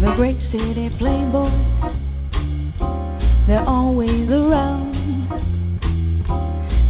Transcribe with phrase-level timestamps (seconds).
[0.00, 1.52] The great city playboys,
[3.46, 4.94] they're always around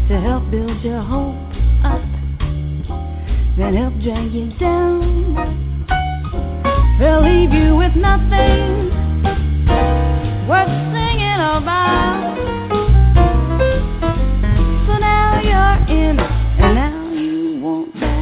[0.08, 1.34] to help build your hope
[1.82, 2.00] up,
[3.56, 5.34] then help drag you down.
[7.00, 8.90] They'll leave you with nothing
[10.46, 12.36] worth singing about.
[14.86, 18.19] So now you're in, and now you won't bag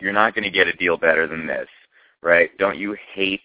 [0.00, 1.68] you're not going to get a deal better than this,
[2.22, 2.50] right?
[2.58, 3.40] Don't you hate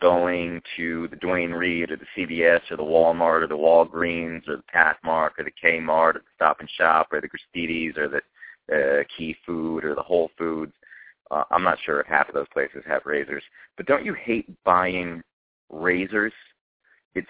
[0.00, 4.56] going to the Duane Reade or the CVS or the Walmart or the Walgreens or
[4.56, 8.20] the Pathmark or the Kmart or the Stop and Shop or the Gristedes or the
[8.72, 10.72] uh, Key Food or the Whole Foods?
[11.30, 13.42] Uh, I'm not sure if half of those places have razors,
[13.76, 15.22] but don't you hate buying
[15.68, 16.32] razors?
[17.14, 17.26] It's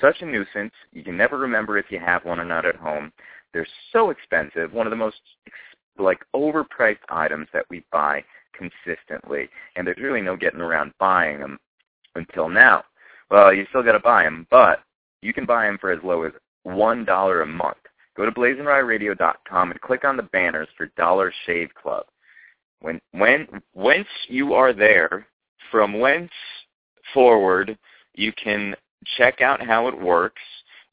[0.00, 0.72] such a nuisance.
[0.92, 3.12] You can never remember if you have one or not at home.
[3.52, 4.72] They're so expensive.
[4.72, 5.16] One of the most
[5.98, 11.58] like overpriced items that we buy consistently, and there's really no getting around buying them
[12.14, 12.84] until now.
[13.30, 14.80] Well, you still got to buy them, but
[15.22, 17.78] you can buy them for as low as one dollar a month.
[18.16, 22.06] Go to blazinryradio.com and click on the banners for Dollar Shave Club.
[22.80, 25.26] When when once you are there,
[25.70, 26.30] from whence
[27.12, 27.76] forward,
[28.14, 28.74] you can
[29.16, 30.42] check out how it works,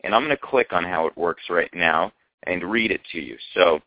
[0.03, 2.11] and I'm going to click on how it works right now
[2.45, 3.37] and read it to you.
[3.53, 3.79] So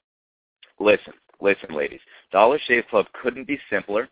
[0.78, 2.00] listen, listen, ladies.
[2.32, 4.08] Dollar Shave Club couldn't be simpler.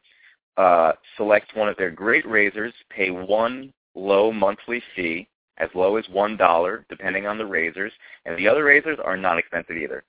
[0.57, 6.09] Uh, select one of their great razors, pay one low monthly fee, as low as
[6.09, 7.93] one dollar, depending on the razors,
[8.25, 10.05] and the other razors are not expensive either.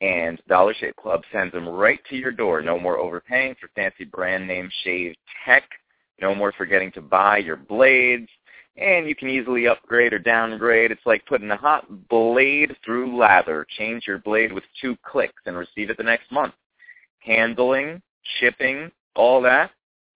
[0.00, 2.60] And Dollar Shave Club sends them right to your door.
[2.60, 5.14] No more overpaying for fancy brand name shave
[5.44, 5.62] tech.
[6.20, 8.28] No more forgetting to buy your blades.
[8.76, 10.90] And you can easily upgrade or downgrade.
[10.90, 13.66] It's like putting a hot blade through lather.
[13.76, 16.54] Change your blade with two clicks and receive it the next month.
[17.18, 18.00] Handling,
[18.40, 19.70] shipping, all that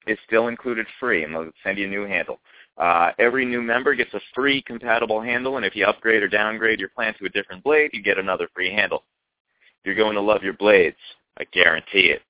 [0.06, 2.38] is still included free, and they'll send you a new handle.
[2.78, 6.78] Uh, every new member gets a free compatible handle, and if you upgrade or downgrade
[6.78, 9.02] your plan to a different blade, you get another free handle.
[9.84, 10.97] You're going to love your blades.
[11.38, 12.22] I guarantee it.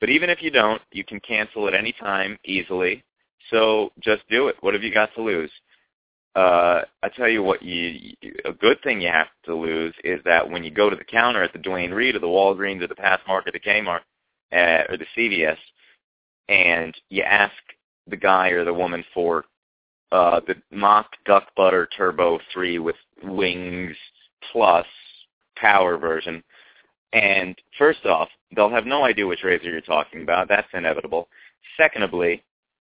[0.00, 3.04] But even if you don't, you can cancel at any time easily.
[3.50, 4.56] So just do it.
[4.60, 5.50] What have you got to lose?
[6.34, 8.14] Uh, I tell you what, you,
[8.46, 11.42] a good thing you have to lose is that when you go to the counter
[11.42, 14.00] at the Duane Reade or the Walgreens or the Pathmark or the Kmart
[14.52, 15.58] uh, or the CVS,
[16.48, 17.52] and you ask
[18.08, 19.44] the guy or the woman for
[20.10, 23.96] uh, the mock duck butter turbo 3 with wings
[24.50, 24.86] plus
[25.56, 26.42] power version.
[27.12, 30.48] And first off, they'll have no idea which razor you're talking about.
[30.48, 31.28] That's inevitable.
[31.76, 32.42] Secondly,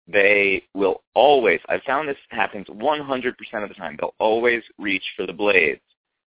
[0.07, 5.27] they will always, I've found this happens 100% of the time, they'll always reach for
[5.27, 5.81] the blades.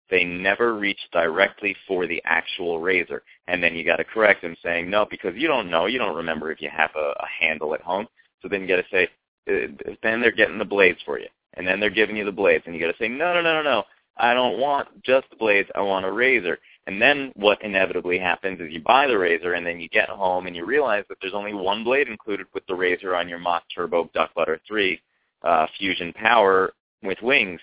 [0.09, 3.24] They never reach directly for the actual razor.
[3.47, 6.15] And then you got to correct them saying, no, because you don't know, you don't
[6.15, 8.07] remember if you have a, a handle at home.
[8.41, 9.09] So then you got to say,
[9.50, 11.27] uh, then they're getting the blades for you.
[11.56, 12.63] And then they're giving you the blades.
[12.65, 13.83] And you got to say, no, no, no, no, no.
[14.18, 15.69] I don't want just the blades.
[15.75, 16.57] I want a razor.
[16.87, 20.47] And then what inevitably happens is you buy the razor and then you get home
[20.47, 23.63] and you realize that there's only one blade included with the razor on your Mach
[23.75, 24.99] Turbo Duck Butter 3
[25.43, 26.73] uh, Fusion Power
[27.03, 27.59] with wings.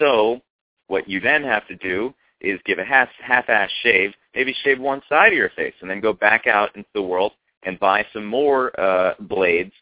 [0.00, 0.40] So
[0.88, 5.00] what you then have to do is give a half, half-ass shave, maybe shave one
[5.08, 7.32] side of your face, and then go back out into the world
[7.62, 9.72] and buy some more uh, blades.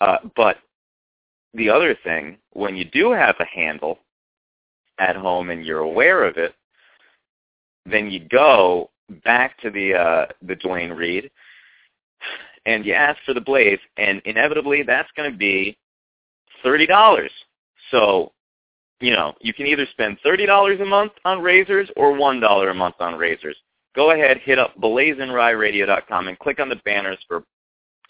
[0.00, 0.58] Uh, but
[1.54, 3.98] the other thing, when you do have a handle
[5.00, 6.54] at home and you're aware of it,
[7.90, 8.90] then you go
[9.24, 11.30] back to the uh, the Duane Reade
[12.66, 15.76] and you ask for the blades, and inevitably that's going to be
[16.62, 17.30] thirty dollars.
[17.90, 18.32] So,
[19.00, 22.70] you know, you can either spend thirty dollars a month on razors or one dollar
[22.70, 23.56] a month on razors.
[23.96, 27.42] Go ahead, hit up blazinryradio.com and click on the banners for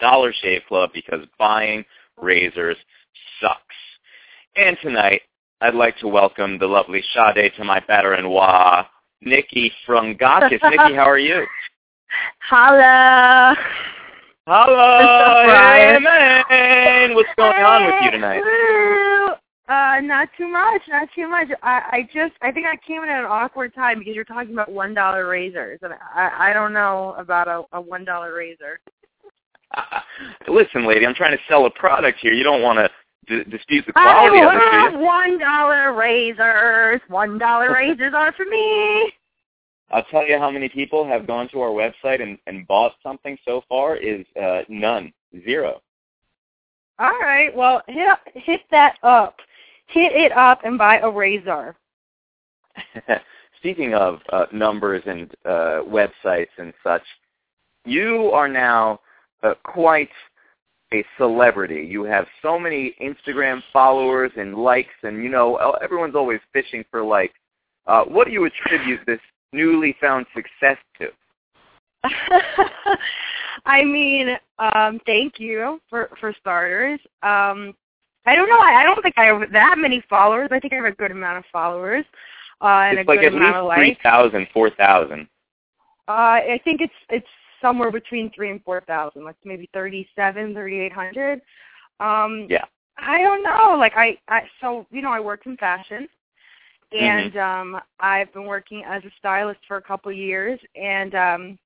[0.01, 1.85] Dollar Shave Club because buying
[2.21, 2.77] razors
[3.41, 3.63] sucks.
[4.57, 5.23] And tonight,
[5.61, 8.87] I'd like to welcome the lovely Sade to my better-in-law,
[9.21, 10.61] Nikki Frungatis.
[10.63, 11.45] Nikki, how are you?
[12.49, 13.55] Hello.
[14.47, 15.97] Hello, Brian.
[15.97, 17.15] hey man.
[17.15, 18.43] What's going on with you tonight?
[19.69, 21.49] Uh, not too much, not too much.
[21.63, 24.55] I, I just, I think I came in at an awkward time because you're talking
[24.55, 28.81] about one dollar razors, and I, I don't know about a, a one dollar razor.
[30.49, 32.33] Listen, lady, I'm trying to sell a product here.
[32.33, 32.89] You don't want to
[33.27, 37.01] d- dispute the quality I of do want one dollar razors.
[37.09, 39.13] One dollar razors are for me.
[39.91, 43.39] I'll tell you how many people have gone to our website and, and bought something
[43.45, 45.13] so far is uh, none,
[45.45, 45.81] zero.
[46.99, 49.37] All right, well, hit hit that up,
[49.87, 51.77] hit it up, and buy a razor.
[53.59, 57.03] Speaking of uh, numbers and uh, websites and such,
[57.85, 59.01] you are now
[59.43, 60.11] uh, quite
[60.93, 61.87] a celebrity.
[61.89, 67.03] You have so many Instagram followers and likes, and you know everyone's always fishing for
[67.03, 67.35] likes.
[67.87, 69.21] Uh, what do you attribute this
[69.53, 71.09] newly found success to?
[73.67, 77.01] I mean, um, thank you for for starters.
[77.23, 77.75] Um,
[78.27, 78.59] I don't know.
[78.59, 80.49] I, I don't think I have that many followers.
[80.51, 82.05] I think I have a good amount of followers
[82.61, 84.03] uh, and it's a like good at amount least three likes.
[84.03, 85.29] thousand, four thousand.
[86.09, 87.27] Uh, I think it's it's
[87.61, 91.41] somewhere between three and four thousand, like maybe thirty-seven, thirty-eight hundred.
[92.01, 92.65] Um, Yeah.
[92.97, 93.77] I don't know.
[93.79, 96.09] Like I, I so you know I work in fashion,
[96.93, 97.37] Mm-hmm.
[97.37, 101.59] and um, I've been working as a stylist for a couple of years, and um,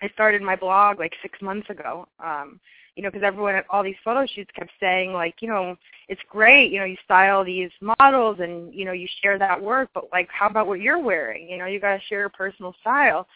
[0.00, 2.08] I started my blog like six months ago.
[2.24, 2.58] Um,
[2.96, 5.76] you know, because everyone at all these photo shoots kept saying like, you know,
[6.08, 9.88] it's great, you know, you style these models and you know you share that work,
[9.94, 11.48] but like, how about what you're wearing?
[11.48, 13.26] You know, you got to share your personal style.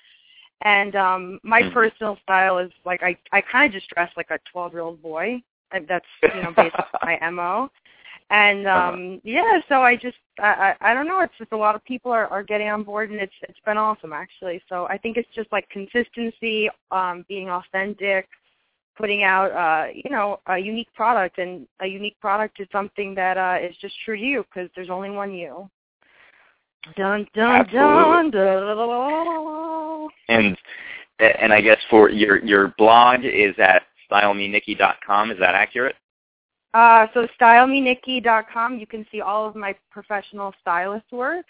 [0.62, 1.72] And um my Mhm.
[1.72, 5.02] personal style is like I I kind of just dress like a 12 year old
[5.02, 5.42] boy.
[5.72, 7.70] And that's you know based on my mo.
[8.30, 8.88] And Uh-huh.
[8.92, 11.20] um yeah, so I just I, I I don't know.
[11.20, 13.76] It's just a lot of people are are getting on board, and it's it's been
[13.78, 14.62] awesome actually.
[14.68, 18.28] So I think it's just like consistency, um, being authentic,
[18.96, 23.36] putting out uh you know a unique product, and a unique product is something that
[23.36, 25.68] uh is just true to you because there's only one you.
[26.96, 28.30] Dun dun dun dun.
[28.30, 29.55] dun.
[30.28, 30.56] And
[31.18, 35.30] and I guess for your your blog is at stylemenikki.com.
[35.30, 35.96] Is that accurate?
[36.74, 41.46] Uh, so stylemenikki.com, you can see all of my professional stylist work.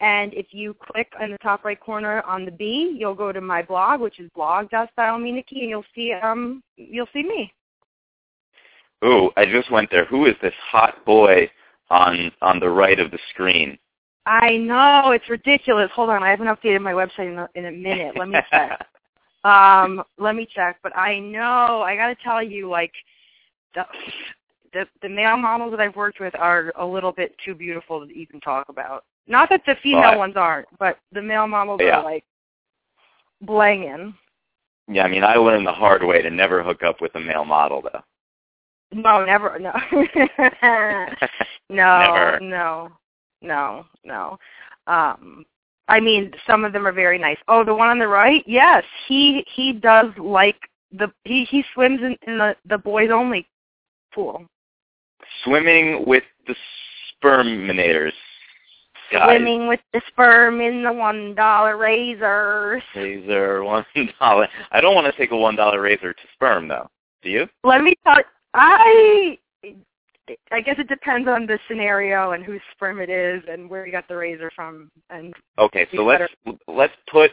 [0.00, 3.40] And if you click in the top right corner on the B, you'll go to
[3.40, 7.52] my blog, which is blog.stylemenikki, and you'll see um you'll see me.
[9.04, 10.04] Ooh, I just went there.
[10.04, 11.50] Who is this hot boy
[11.90, 13.78] on on the right of the screen?
[14.28, 15.90] I know it's ridiculous.
[15.94, 18.14] Hold on, I haven't updated my website in a, in a minute.
[18.14, 18.86] Let me check.
[19.44, 20.76] um, let me check.
[20.82, 22.92] But I know I got to tell you, like
[23.74, 23.86] the,
[24.74, 28.12] the the male models that I've worked with are a little bit too beautiful to
[28.12, 29.04] even talk about.
[29.26, 32.00] Not that the female ones aren't, but the male models Yeah.
[32.00, 32.24] are like
[33.40, 34.14] blanging.
[34.88, 37.46] Yeah, I mean, I learned the hard way to never hook up with a male
[37.46, 38.02] model, though.
[38.92, 39.58] No, never.
[39.58, 39.72] No,
[41.70, 42.40] no, Never.
[42.40, 42.90] no,
[43.42, 44.38] no, no.
[44.86, 45.44] Um,
[45.88, 47.38] I mean, some of them are very nice.
[47.48, 50.56] Oh, the one on the right, yes, he he does like
[50.92, 53.46] the he he swims in, in the the boys only
[54.14, 54.44] pool.
[55.44, 56.54] Swimming with the
[57.22, 58.12] sperminators.
[59.10, 62.82] Guys, Swimming with the sperm in the one dollar razors.
[62.94, 63.86] Are one
[64.20, 64.48] dollar.
[64.70, 66.90] I don't want to take a one dollar razor to sperm, though.
[67.22, 67.46] Do you?
[67.64, 68.18] Let me tell
[68.52, 69.38] I
[70.50, 73.92] I guess it depends on the scenario and whose sperm it is and where you
[73.92, 74.90] got the razor from.
[75.10, 76.32] And Okay, so let's
[76.66, 77.30] let's put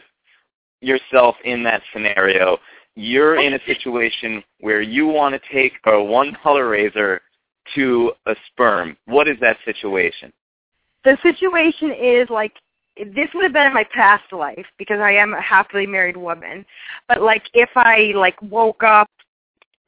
[0.80, 2.58] yourself in that scenario.
[2.94, 7.20] You're in a situation where you want to take a one color razor
[7.74, 8.96] to a sperm.
[9.04, 10.32] What is that situation?
[11.06, 12.52] the situation is like
[12.96, 16.66] this would have been in my past life because I am a happily married woman.
[17.08, 19.08] But like if I like woke up,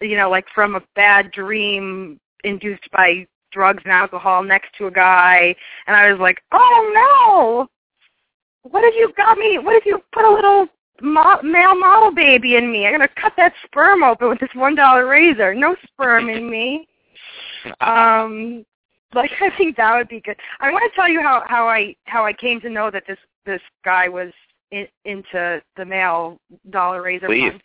[0.00, 4.90] you know, like from a bad dream induced by drugs and alcohol next to a
[4.90, 5.54] guy
[5.86, 8.70] and I was like, "Oh no.
[8.70, 9.58] What if you got me?
[9.58, 10.66] What if you put a little
[11.00, 12.86] mo- male model baby in me?
[12.86, 15.54] I'm going to cut that sperm open with this $1 razor.
[15.54, 16.86] No sperm in me."
[17.80, 18.64] um
[19.14, 20.36] like I think that would be good.
[20.60, 23.18] I want to tell you how how I how I came to know that this
[23.46, 24.32] this guy was
[24.70, 26.38] in, into the male
[26.70, 27.52] dollar razor Please.
[27.52, 27.62] pump.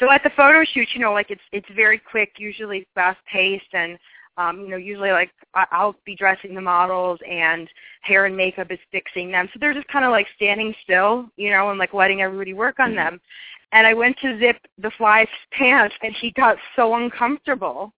[0.00, 3.72] So at the photo shoot, you know, like it's it's very quick, usually fast paced,
[3.72, 3.98] and
[4.36, 7.68] um, you know, usually like I- I'll be dressing the models and
[8.02, 9.48] hair and makeup is fixing them.
[9.52, 12.78] So they're just kind of like standing still, you know, and like letting everybody work
[12.78, 13.20] on them.
[13.72, 17.92] And I went to zip the fly's pants, and he got so uncomfortable.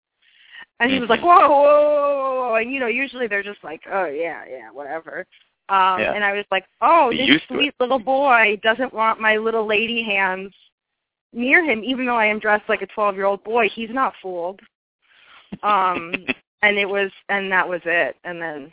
[0.79, 2.55] And he was like, whoa, whoa, whoa, whoa.
[2.55, 5.25] And, you know, usually they're just like, oh, yeah, yeah, whatever.
[5.69, 6.13] Um, Yeah.
[6.13, 7.41] And I was like, oh, this it.
[7.47, 10.53] sweet little boy doesn't want my little lady hands
[11.33, 13.69] near him, even though I am dressed like a 12-year-old boy.
[13.69, 14.59] He's not fooled.
[15.63, 16.13] Um,
[16.61, 18.15] and it was, and that was it.
[18.23, 18.71] And then,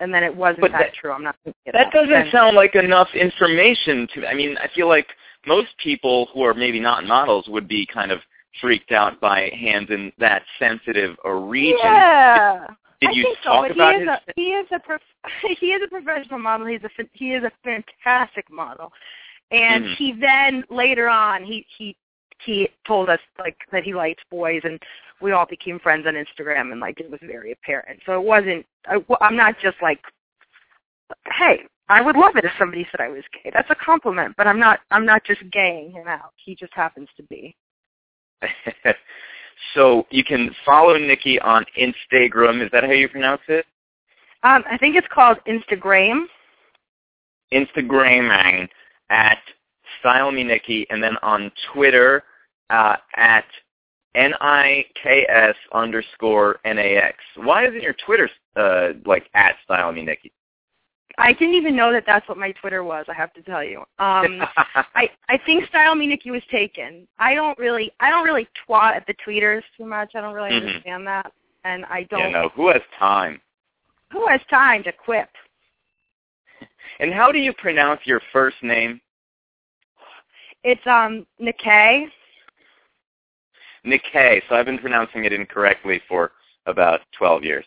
[0.00, 1.12] and then it wasn't that, that- true.
[1.12, 1.36] I'm not.
[1.46, 5.06] Know, That doesn't and- sound like enough information to I mean, I feel like
[5.46, 8.20] most people who are maybe not models would be kind of
[8.60, 11.78] freaked out by hands in that sensitive a region.
[11.82, 12.66] Yeah.
[13.00, 15.00] Did I you so, talk but about he is his a he is a prof-
[15.60, 16.66] he is a professional model.
[16.66, 18.92] He's a he is a fantastic model,
[19.52, 19.96] and Mhm.
[19.96, 21.96] he then later on he he
[22.40, 24.82] he told us like that he likes boys, and
[25.20, 28.00] we all became friends on Instagram, and like it was very apparent.
[28.04, 28.66] So it wasn't.
[28.86, 30.00] I, I'm not just like,
[31.26, 33.50] hey, I would love it if somebody said I was gay.
[33.52, 34.80] That's a compliment, but I'm not.
[34.90, 36.32] I'm not just gaying him out.
[36.36, 37.54] He just happens to be.
[39.74, 42.64] so you can follow Nikki on Instagram.
[42.64, 43.66] Is that how you pronounce it?
[44.42, 46.24] Um, I think it's called Instagram.
[47.52, 48.68] Instagramming
[49.12, 49.38] at
[50.00, 52.24] Style Me Nikki, and then on Twitter
[52.70, 53.44] uh, at
[54.14, 57.16] N-I-K-S underscore N-A-X.
[57.36, 60.32] Why isn't your Twitter uh, like at Style Me Nikki?
[61.18, 63.04] I didn't even know that that's what my Twitter was.
[63.06, 63.80] I have to tell you.
[63.98, 64.42] Um,
[64.94, 67.06] I I think Style Me Nikki was taken.
[67.18, 70.12] I don't really I don't really twat at the tweeters too much.
[70.14, 70.66] I don't really Mhm.
[70.68, 71.30] understand that,
[71.64, 72.20] and I don't.
[72.20, 72.48] yeah, no.
[72.54, 73.42] Who has time?
[74.10, 75.28] Who has time to quip?
[77.00, 79.00] And how do you pronounce your first name?
[80.64, 82.06] It's um Nikkei.
[83.84, 84.42] Nikkei.
[84.48, 86.32] So I've been pronouncing it incorrectly for
[86.66, 87.64] about 12 years.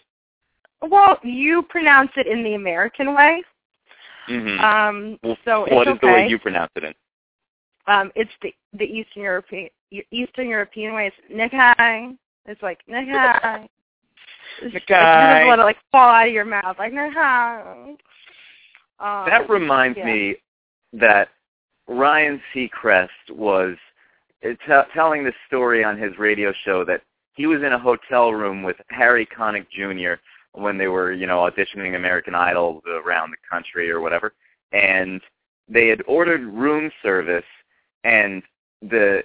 [0.82, 3.44] Well, you pronounce it in the American way.
[4.30, 4.64] Mm-hmm.
[4.64, 6.94] Um, Well, so what is the way you pronounce it in?
[7.88, 9.70] Um, it's the the Eastern European
[10.12, 11.12] Eastern European way.
[11.12, 12.18] It's Nikkei.
[12.46, 13.68] It's like Nikkei.
[14.62, 14.88] It Nikkei.
[14.88, 17.98] doesn't let it like fall out of your mouth like Nikkei.
[19.00, 20.06] Um, That reminds yeah.
[20.06, 20.36] me
[20.94, 21.30] that
[21.88, 23.76] Ryan Seacrest was
[24.44, 27.02] uh, t- telling this story on his radio show that
[27.34, 30.22] he was in a hotel room with Harry Connick Jr.
[30.54, 34.34] when they were, you know, auditioning American Idol around the country or whatever,
[34.72, 35.22] and
[35.68, 37.44] they had ordered room service,
[38.04, 38.42] and
[38.82, 39.24] the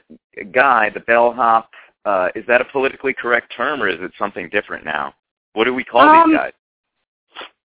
[0.52, 1.70] guy, the bellhop,
[2.04, 5.14] uh, is that a politically correct term or is it something different now?
[5.52, 6.52] What do we call Um, these guys?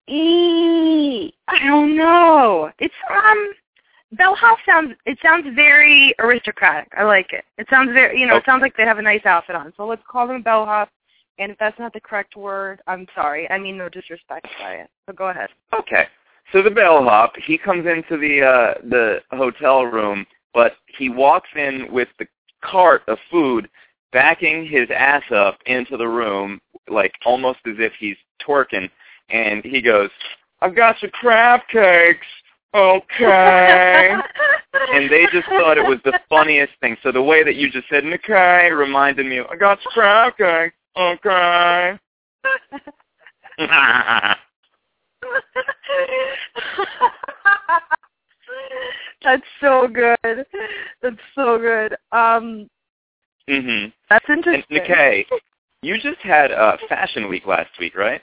[0.08, 2.70] E- I don't know.
[2.78, 3.52] It's um
[4.12, 6.92] bellhop sounds it sounds very aristocratic.
[6.96, 7.44] I like it.
[7.58, 9.72] It sounds very you know, it sounds like they have a nice outfit on.
[9.76, 10.90] So let's call them bellhop.
[11.38, 13.50] And if that's not the correct word, I'm sorry.
[13.50, 14.90] I mean no disrespect by it.
[15.06, 15.50] So go ahead.
[15.78, 16.06] Okay.
[16.52, 21.88] So the bellhop, he comes into the uh the hotel room, but he walks in
[21.90, 22.26] with the
[22.62, 23.68] cart of food,
[24.12, 28.88] backing his ass up into the room, like almost as if he's twerking,
[29.28, 30.10] and he goes,
[30.60, 32.26] "I've got some crab cakes."
[32.74, 34.14] Okay.
[34.92, 36.96] and they just thought it was the funniest thing.
[37.02, 40.76] So the way that you just said "okay" reminded me, "I got your crab cakes."
[40.96, 41.98] Okay.
[49.22, 50.46] That's so good.
[51.02, 51.96] That's so good.
[52.12, 52.68] Um,
[53.48, 53.92] mhm.
[54.08, 54.78] that's And interesting.
[54.78, 55.24] Nikkei,
[55.82, 58.22] you just had uh, Fashion Week last week, right?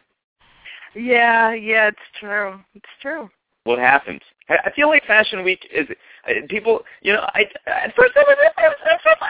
[0.95, 2.59] Yeah, yeah, it's true.
[2.75, 3.29] It's true.
[3.63, 4.21] What happens?
[4.49, 5.87] I feel like Fashion Week is
[6.27, 6.81] uh, people.
[7.01, 9.23] You know, I at first I was at first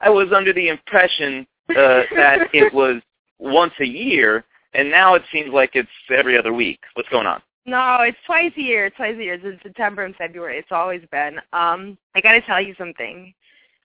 [0.00, 3.00] I was under the impression uh, that it was
[3.38, 4.44] once a year,
[4.74, 6.80] and now it seems like it's every other week.
[6.94, 7.40] What's going on?
[7.64, 8.86] No, it's twice a year.
[8.86, 9.34] It's Twice a year.
[9.34, 10.58] It's in September and February.
[10.58, 11.38] It's always been.
[11.52, 13.32] Um, I got to tell you something.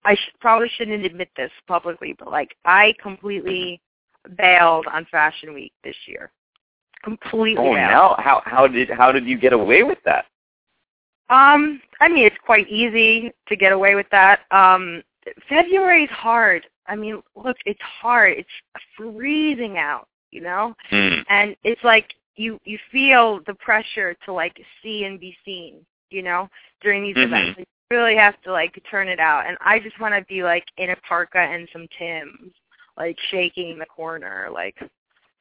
[0.04, 3.80] I sh- probably shouldn't admit this publicly, but like I completely
[4.36, 6.32] bailed on Fashion Week this year.
[7.04, 7.78] Completely Oh, bailed.
[7.78, 10.26] now how how did how did you get away with that?
[11.30, 14.42] Um, I mean, it's quite easy to get away with that.
[14.52, 15.04] Um,
[15.50, 16.66] February is hard.
[16.88, 18.38] I mean, look, it's hard.
[18.38, 18.50] It's
[18.96, 21.20] freezing out, you know, Hmm.
[21.30, 26.22] and it's like you you feel the pressure to like see and be seen, you
[26.22, 26.50] know,
[26.82, 27.24] during these Mhm.
[27.26, 27.60] events.
[27.60, 30.66] You really have to like turn it out, and I just want to be like
[30.78, 32.54] in a parka and some Tims,
[32.98, 34.76] like shaking the corner, like.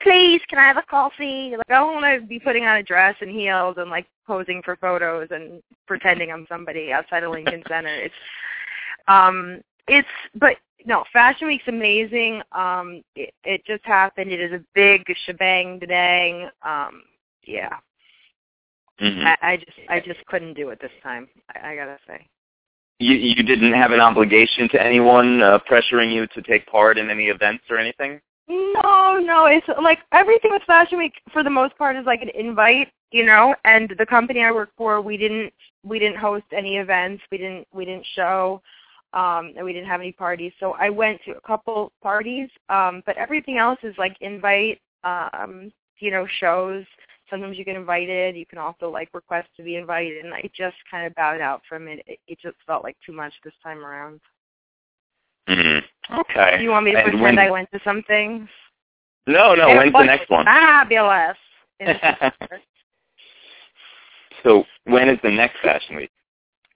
[0.03, 1.53] Please, can I have a coffee?
[1.57, 4.61] Like, I don't want to be putting on a dress and heels and like posing
[4.63, 7.95] for photos and pretending I'm somebody outside of Lincoln Center.
[7.95, 8.15] It's,
[9.09, 12.43] um, it's, but no, Fashion Week's amazing.
[12.53, 14.31] Um, it, it just happened.
[14.31, 16.51] It is a big shebang, dang.
[16.63, 17.03] Um,
[17.47, 17.79] yeah,
[19.01, 19.25] Mhm.
[19.25, 21.29] I, I just, I just couldn't do it this time.
[21.55, 22.27] I, I gotta say.
[22.99, 27.11] You you didn't have an obligation to anyone uh, pressuring you to take part in
[27.11, 28.21] any events or anything?
[28.49, 32.31] No, no, it's like everything with Fashion Week for the most part is like an
[32.35, 33.55] invite, you know.
[33.65, 35.53] And the company I work for, we didn't
[35.85, 38.63] we didn't host any events, we didn't we didn't show,
[39.13, 40.53] um, and we didn't have any parties.
[40.61, 45.73] So I went to a couple parties, um, but everything else is like invite, um,
[45.99, 46.85] you know, shows.
[47.29, 48.37] Sometimes you get invited.
[48.37, 51.63] You can also like request to be invited, and I just kind of bowed out
[51.69, 52.03] from it.
[52.07, 54.21] It, it just felt like too much this time around.
[55.49, 55.79] hmm
[56.21, 56.57] Okay.
[56.59, 58.49] Do you want me to And pretend when- I went to some things?
[59.27, 59.69] No, no.
[59.71, 60.45] It When's the next one?
[60.45, 61.37] Fabulous.
[64.43, 66.11] So when is the next fashion week?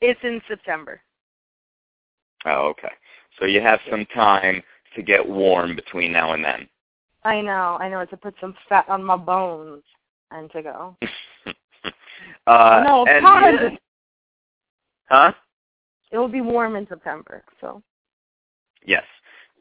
[0.01, 1.01] it's in September.
[2.47, 2.91] Oh, okay.
[3.39, 4.63] So you have some time
[4.97, 6.67] to get warm between now and then.
[7.23, 8.01] I know, I know.
[8.01, 9.85] It's To put some fat on my bones
[10.31, 10.97] and to go.
[12.47, 13.79] uh, no, and- pause.
[15.09, 15.33] Huh?
[16.13, 17.43] It will be warm in September.
[17.61, 17.83] So
[18.85, 19.05] Yes.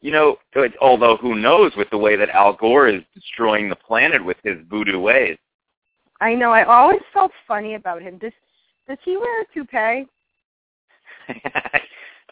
[0.00, 3.76] You know, it- although who knows with the way that Al Gore is destroying the
[3.76, 5.36] planet with his voodoo ways.
[6.20, 6.52] I know.
[6.52, 8.18] I always felt funny about him.
[8.18, 8.32] Does
[8.88, 10.08] does he wear a toupee?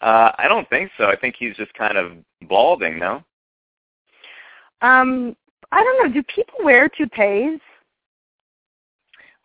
[0.01, 1.05] uh, I don't think so.
[1.05, 2.13] I think he's just kind of
[2.49, 3.23] balding, no?
[4.81, 5.35] Um,
[5.71, 6.13] I don't know.
[6.13, 7.59] Do people wear toupees?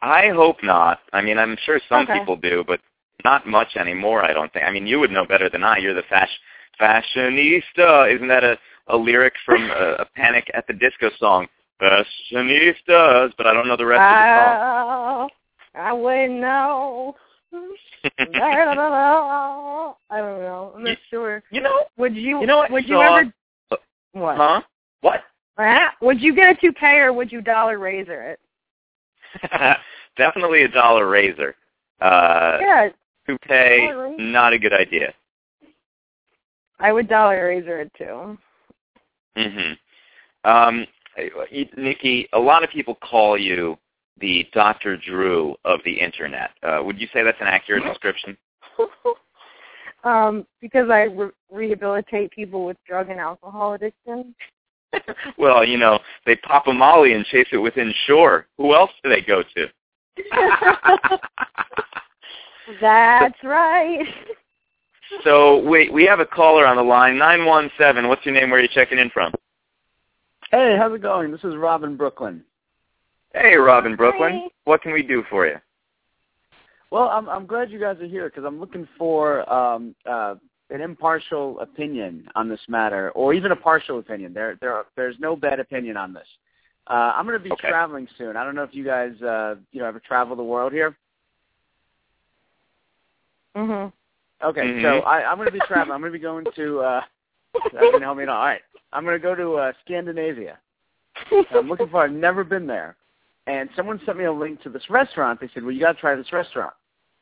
[0.05, 1.01] I hope not.
[1.13, 2.19] I mean, I'm sure some Okay.
[2.19, 2.81] people do, but
[3.25, 4.65] not much anymore, I don't think.
[4.67, 5.79] I mean, you would know better than I.
[5.79, 6.37] You're the fashion
[6.81, 8.15] fashionista.
[8.15, 11.47] Isn't that a, a lyric from a, a Panic at the Disco song?
[11.81, 15.31] Fashionistas, but I don't know the rest Oh, of the song.
[15.77, 17.17] I wouldn't know.
[17.53, 19.97] I don't know.
[20.11, 20.73] I don't know.
[20.77, 21.43] I'm not You- sure.
[21.51, 22.41] you know, Would you?
[22.41, 22.71] you know what?
[22.71, 23.33] Would you saw- ever?
[24.13, 24.37] What?
[24.37, 24.61] Huh?
[25.01, 25.21] What?
[25.57, 28.41] Uh, Would you get a toupee or would you dollar razor it?
[30.17, 31.55] Definitely a dollar razor.
[32.01, 32.89] Uh, yeah,
[33.27, 35.13] Dollar not a good idea.
[36.79, 38.39] I would dollar razor it too.
[39.37, 39.73] hmm
[40.49, 40.87] Um,
[41.77, 43.79] Nikki, a lot of people call you
[44.21, 44.97] the Dr.
[44.97, 46.51] Drew of the Internet.
[46.63, 48.37] Uh, would you say that's an accurate description?
[50.05, 54.35] um, because I re- rehabilitate people with drug and alcohol addiction.
[55.39, 58.47] well, you know, they pop a molly and chase it within shore.
[58.59, 59.69] Who else do they go to?
[62.81, 64.07] That's right.
[65.23, 68.09] so wait, we have a caller on the line, 917.
[68.09, 68.51] What's your name?
[68.51, 69.33] Where are you checking in from?
[70.51, 71.31] Hey, how's it going?
[71.33, 72.43] This is Robin Brooklyn.
[73.33, 74.43] Hey, Robin Brooklyn.
[74.45, 74.49] Hi.
[74.65, 75.57] What can we do for you?
[76.91, 80.37] Well, I'm I'm glad you guys are here because I'm looking for um, uh,
[80.71, 84.33] an impartial opinion on this matter, or even a partial opinion.
[84.33, 86.27] There there are, there's no bad opinion on this.
[86.87, 87.69] Uh, I'm going to be Okay.
[87.69, 88.37] traveling soon.
[88.37, 90.97] I don't know if you guys uh, you know ever travel the world here.
[93.57, 93.93] Mhm.
[94.43, 94.83] Okay, Mhm.
[94.83, 95.93] so I, I'm going to be traveling.
[95.95, 96.81] I'm going to be going to.
[96.81, 97.01] Uh,
[97.73, 98.31] that can help me out.
[98.31, 98.61] All right,
[98.93, 100.59] I'm going to go to uh, Scandinavia.
[101.51, 102.03] I'm looking for.
[102.03, 102.97] I've never been there,
[103.47, 105.41] and someone sent me a link to this restaurant.
[105.41, 106.75] They said, "Well, you got to try this restaurant."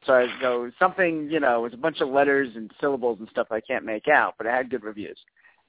[0.06, 3.28] So I go something, you know, it was a bunch of letters and syllables and
[3.28, 5.18] stuff I can't make out, but it had good reviews,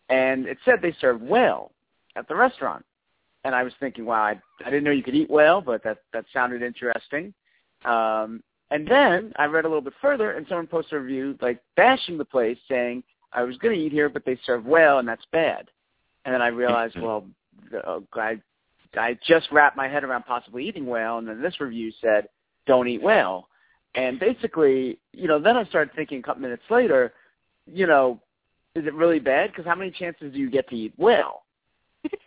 [0.10, 1.72] and it said they served whale
[2.16, 2.84] at the restaurant,
[3.44, 6.00] and I was thinking, wow, I, I didn't know you could eat whale, but that
[6.14, 7.34] that sounded interesting.
[7.86, 8.42] Um,
[8.72, 12.18] and then I read a little bit further, and someone posted a review like bashing
[12.18, 15.26] the place, saying I was going to eat here, but they serve whale, and that's
[15.32, 15.70] bad.
[16.26, 17.26] And then I realized, well,
[17.72, 18.42] the, uh, I
[18.96, 22.28] I just wrapped my head around possibly eating whale, and then this review said
[22.66, 23.48] don't eat whale.
[23.96, 27.14] And basically, you know, then I started thinking a couple minutes later,
[27.72, 28.20] you know,
[28.76, 29.52] is it really bad?
[29.52, 31.44] Because how many chances do you get to eat whale?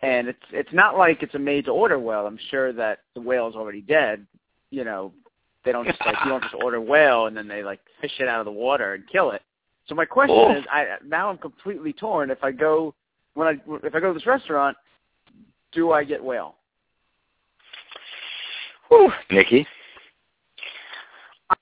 [0.01, 2.25] and it's it's not like it's a made to order whale.
[2.25, 4.25] I'm sure that the whale is already dead.
[4.71, 5.13] You know,
[5.65, 8.27] they don't just like you don't just order whale and then they like fish it
[8.27, 9.41] out of the water and kill it.
[9.87, 10.57] So my question Oh.
[10.57, 12.31] is, I now I'm completely torn.
[12.31, 12.93] If I go
[13.35, 14.75] when I if I go to this restaurant,
[15.71, 16.55] do I get whale?
[18.89, 19.11] Whew.
[19.29, 19.67] Nikki.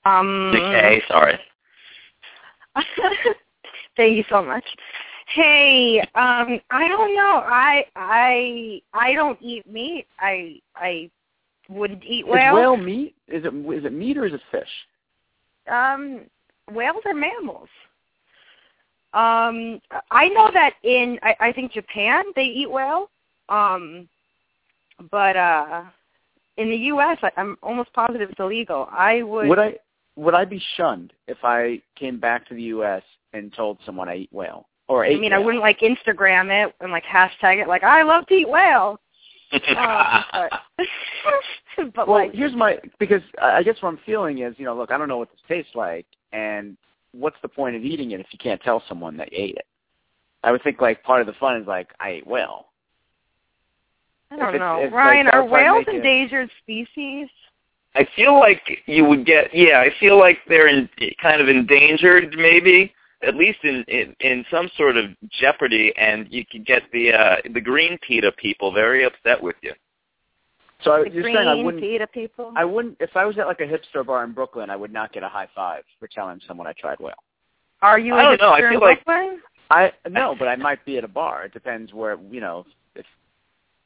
[0.04, 1.38] Um, Nick sorry.
[3.96, 4.64] Thank you so much.
[5.28, 7.42] Hey, um, I don't know.
[7.44, 10.06] I I I don't eat meat.
[10.20, 11.10] I I
[11.68, 12.54] wouldn't eat is whale.
[12.54, 13.14] whale meat?
[13.28, 14.68] Is it is it meat or is it fish?
[15.70, 16.20] Um,
[16.70, 17.68] whales are mammals.
[19.14, 23.10] Um, I know that in I, I think Japan they eat whale.
[23.48, 24.08] Um,
[25.10, 25.84] but uh,
[26.56, 27.18] in the U.S.
[27.22, 28.88] I, I'm almost positive it's illegal.
[28.90, 29.48] I would.
[29.48, 29.74] Would I
[30.16, 33.02] would I be shunned if I came back to the U.S.
[33.32, 36.74] and told someone I eat whale or I ate mean, I wouldn't like Instagram it
[36.80, 39.00] and like hashtag it like I love to eat whale.
[39.52, 40.52] Um, but
[41.94, 44.76] but well, like here's my because I I guess what I'm feeling is, you know,
[44.76, 46.76] look, I don't know what this tastes like, and
[47.12, 49.66] what's the point of eating it if you can't tell someone that you ate it?
[50.42, 52.66] I would think like part of the fun is like I ate whale.
[54.30, 55.26] I don't it's- know, if, like, Ryan.
[55.26, 57.28] that Are whales endangered species?
[57.94, 60.88] I feel like you would get yeah, I feel like they're in,
[61.22, 66.44] kind of endangered maybe, at least in, in in some sort of jeopardy and you
[66.44, 69.72] could get the uh the green PETA people very upset with you.
[70.82, 72.52] So I, The you're green saying I wouldn't PETA people.
[72.54, 75.10] I wouldn't if I was at like a hipster bar in Brooklyn, I would not
[75.14, 77.14] get a high five for telling someone I tried whale.
[77.80, 78.14] Are you?
[78.14, 79.40] I a don't know, I hipster in feel like- Brooklyn?
[79.70, 81.44] I no, but I might be at a bar.
[81.46, 82.66] It depends where you know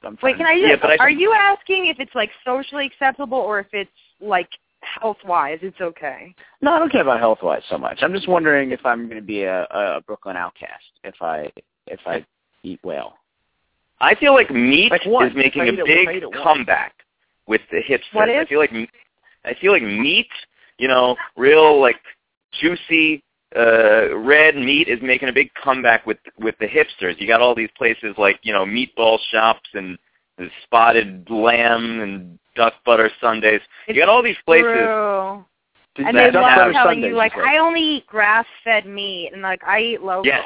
[0.00, 0.82] if I'm Wait, can I Yeah, just?
[0.82, 4.48] but I are you asking if it's like socially acceptable or if it's like
[4.82, 5.58] health wise?
[5.62, 6.34] It's okay.
[6.60, 7.98] No, I don't care about health wise so much.
[8.02, 11.50] I'm just wondering if I'm going to be a, a Brooklyn outcast if I
[11.86, 12.24] if I
[12.62, 13.14] eat whale.
[14.00, 15.26] I feel like meat Like what?
[15.28, 16.42] is making If I a eat it- big if I eat it once.
[16.42, 16.94] comeback
[17.46, 18.14] with the hipsters.
[18.14, 18.72] What I feel like
[19.44, 20.28] I feel like meat,
[20.78, 21.96] you know, real like
[22.60, 23.22] juicy
[23.56, 27.20] uh red meat is making a big comeback with with the hipsters.
[27.20, 29.98] You got all these places like, you know, meatball shops and
[30.38, 33.60] the spotted lamb and duck butter sundaes.
[33.88, 34.64] You got all these places.
[34.64, 35.44] True.
[35.96, 37.36] And that they duck love telling Sundays, you like?
[37.36, 40.24] I only eat grass fed meat and like I eat local.
[40.26, 40.44] Yes.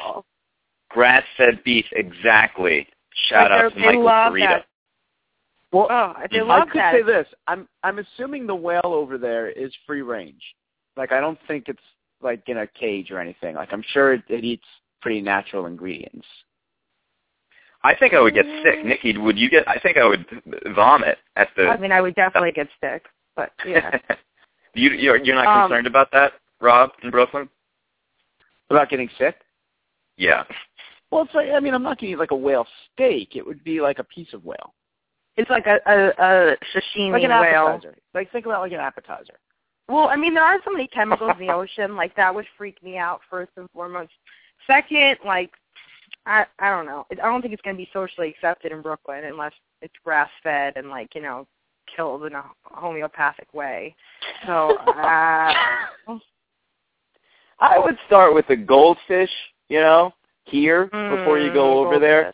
[0.89, 2.87] Grass-fed beef, exactly.
[3.29, 4.39] Shout Like, out to Michael love Farida.
[4.47, 4.65] that.
[5.71, 6.93] Well, Oh, they I love could that.
[6.93, 7.27] say this.
[7.47, 10.41] I'm I'm assuming the whale over there is free range.
[10.95, 11.79] Like I don't think it's
[12.25, 13.55] like in a cage or anything.
[13.55, 14.65] Like I'm sure it, it eats
[15.01, 16.27] pretty natural ingredients.
[17.83, 18.83] I think I would get sick.
[18.83, 19.67] Nikki, would you get?
[19.67, 20.25] I think I would
[20.75, 21.67] vomit at the.
[21.67, 23.97] I mean, I would definitely get sick, but yeah.
[24.73, 27.47] you you're you're not Um, concerned about that, Rob, in Brooklyn?
[28.69, 29.35] About getting sick?
[30.17, 30.43] Yeah.
[31.11, 33.35] Well, it's like I mean I'm not going to eat like a whale steak.
[33.35, 34.73] It would be like a piece of whale,
[35.37, 37.67] it's like a a, a sashimi like an whale.
[37.67, 37.95] appetizer.
[38.13, 39.37] Like think about like an appetizer.
[39.87, 41.95] Well, I mean, there are so many chemicals in the ocean.
[41.95, 44.11] Like that would freak me out first and foremost.
[44.67, 45.51] Second, like
[46.25, 47.05] I I don't know.
[47.11, 50.73] I don't think it's going to be socially accepted in Brooklyn unless it's grass fed
[50.75, 51.45] and like you know
[51.95, 53.95] killed in a homeopathic way.
[54.45, 55.53] So uh,
[57.59, 59.29] I would start with the goldfish,
[59.69, 60.13] you know,
[60.45, 62.33] here before you go Mm, over there.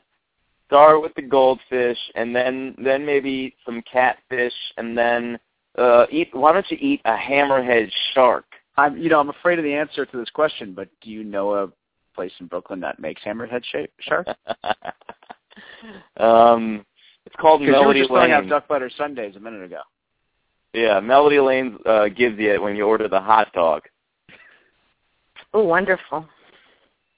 [0.68, 5.38] Start with the goldfish, and then then maybe some catfish, and then
[5.78, 6.30] uh eat.
[6.34, 8.46] Why don't you eat a hammerhead shark?
[8.78, 11.54] I'm you know I'm afraid of the answer to this question, but do you know
[11.54, 11.70] a
[12.16, 14.28] place in Brooklyn that makes hammerhead shape shark?
[16.18, 16.86] um,
[17.26, 19.82] it's called Because you were Melody just throwing out duck butter Sundays a minute ago.
[20.74, 23.84] Yeah, Melody Lane uh, gives you it when you order the hot dog.
[25.54, 26.28] oh, wonderful.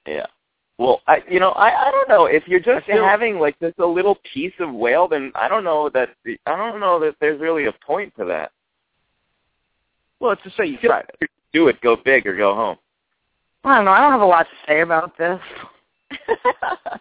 [0.06, 0.26] Yeah.
[0.78, 3.78] Well, I you know I I don't know if you're just feel- having like just
[3.78, 7.14] a little piece of whale, then I don't know that the, I don't know that
[7.20, 8.50] there's really a point to that.
[10.20, 11.30] Well, it's to say you tried it.
[11.52, 12.76] Do it, go big or go home.
[13.62, 13.92] I don't know.
[13.92, 15.40] I don't have a lot to say about this.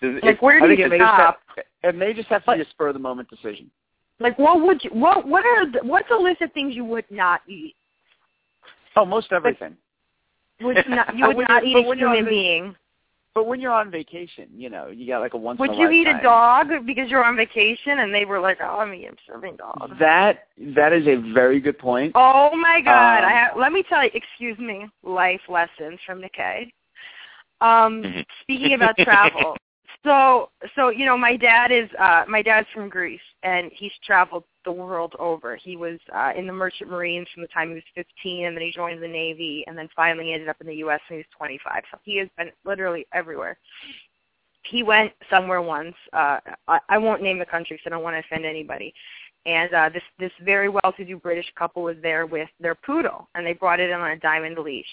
[0.00, 1.66] Does like, where do you it may just have, stop?
[1.82, 3.70] it may just have to be a spur of the moment decision.
[4.18, 4.90] Like, what would you?
[4.90, 7.74] What what are the, what's a list of things you would not eat?
[8.96, 9.76] Oh, most everything.
[10.60, 12.76] Would not you would not eat a when you're on human being?
[13.32, 15.80] But when you're on vacation, you know, you got like a once Would in a
[15.82, 19.16] you eat a dog because you're on vacation and they were like, "Oh, I'm eating
[19.26, 22.12] serving dogs." That that is a very good point.
[22.16, 23.18] Oh my God!
[23.22, 24.10] Um, I have, let me tell you.
[24.14, 24.88] Excuse me.
[25.04, 26.72] Life lessons from Nikkei.
[27.60, 29.56] Um, speaking about travel,
[30.04, 34.44] So, so you know, my dad is uh my dad's from Greece, and he's traveled
[34.64, 35.56] the world over.
[35.56, 38.62] He was uh in the Merchant Marines from the time he was 15, and then
[38.62, 41.00] he joined the Navy, and then finally ended up in the U.S.
[41.08, 41.82] when he was 25.
[41.90, 43.58] So he has been literally everywhere.
[44.62, 45.94] He went somewhere once.
[46.14, 48.94] Uh I, I won't name the country, because I don't want to offend anybody.
[49.44, 53.52] And uh this this very well-to-do British couple was there with their poodle, and they
[53.52, 54.86] brought it in on a diamond leash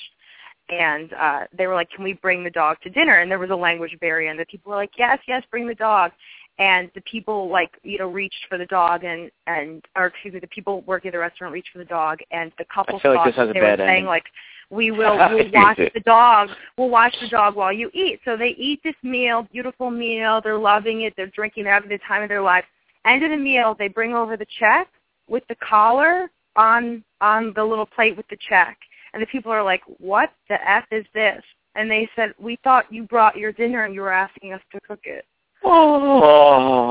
[0.69, 3.49] and uh they were like, "Can we bring the dog to dinner?" And there was
[3.49, 6.12] a language barrier, and the people were like, "Yes, yes, bring the dog."
[6.60, 10.39] And the people like you know reached for the dog, and and or excuse me,
[10.39, 13.12] the people working at the restaurant reached for the dog, and the couple I feel
[13.12, 14.06] like thought this has a they bad were saying ending.
[14.06, 14.25] like,
[14.69, 16.49] "We will we'll watch the dog.
[16.77, 20.41] We'll watch the dog while you eat." So they eat this meal, beautiful meal.
[20.41, 21.13] They're loving it.
[21.15, 21.65] They're drinking.
[21.65, 22.65] They're having the time of their life.
[23.06, 24.89] End of the meal, they bring over the check
[25.30, 28.77] with the collar on on the little plate with the check
[29.13, 31.43] and the people are like, "What the f is this?"
[31.76, 34.80] And they said, "We thought you brought your dinner and you were asking us to
[34.82, 35.26] cook it."
[35.63, 36.88] Oh.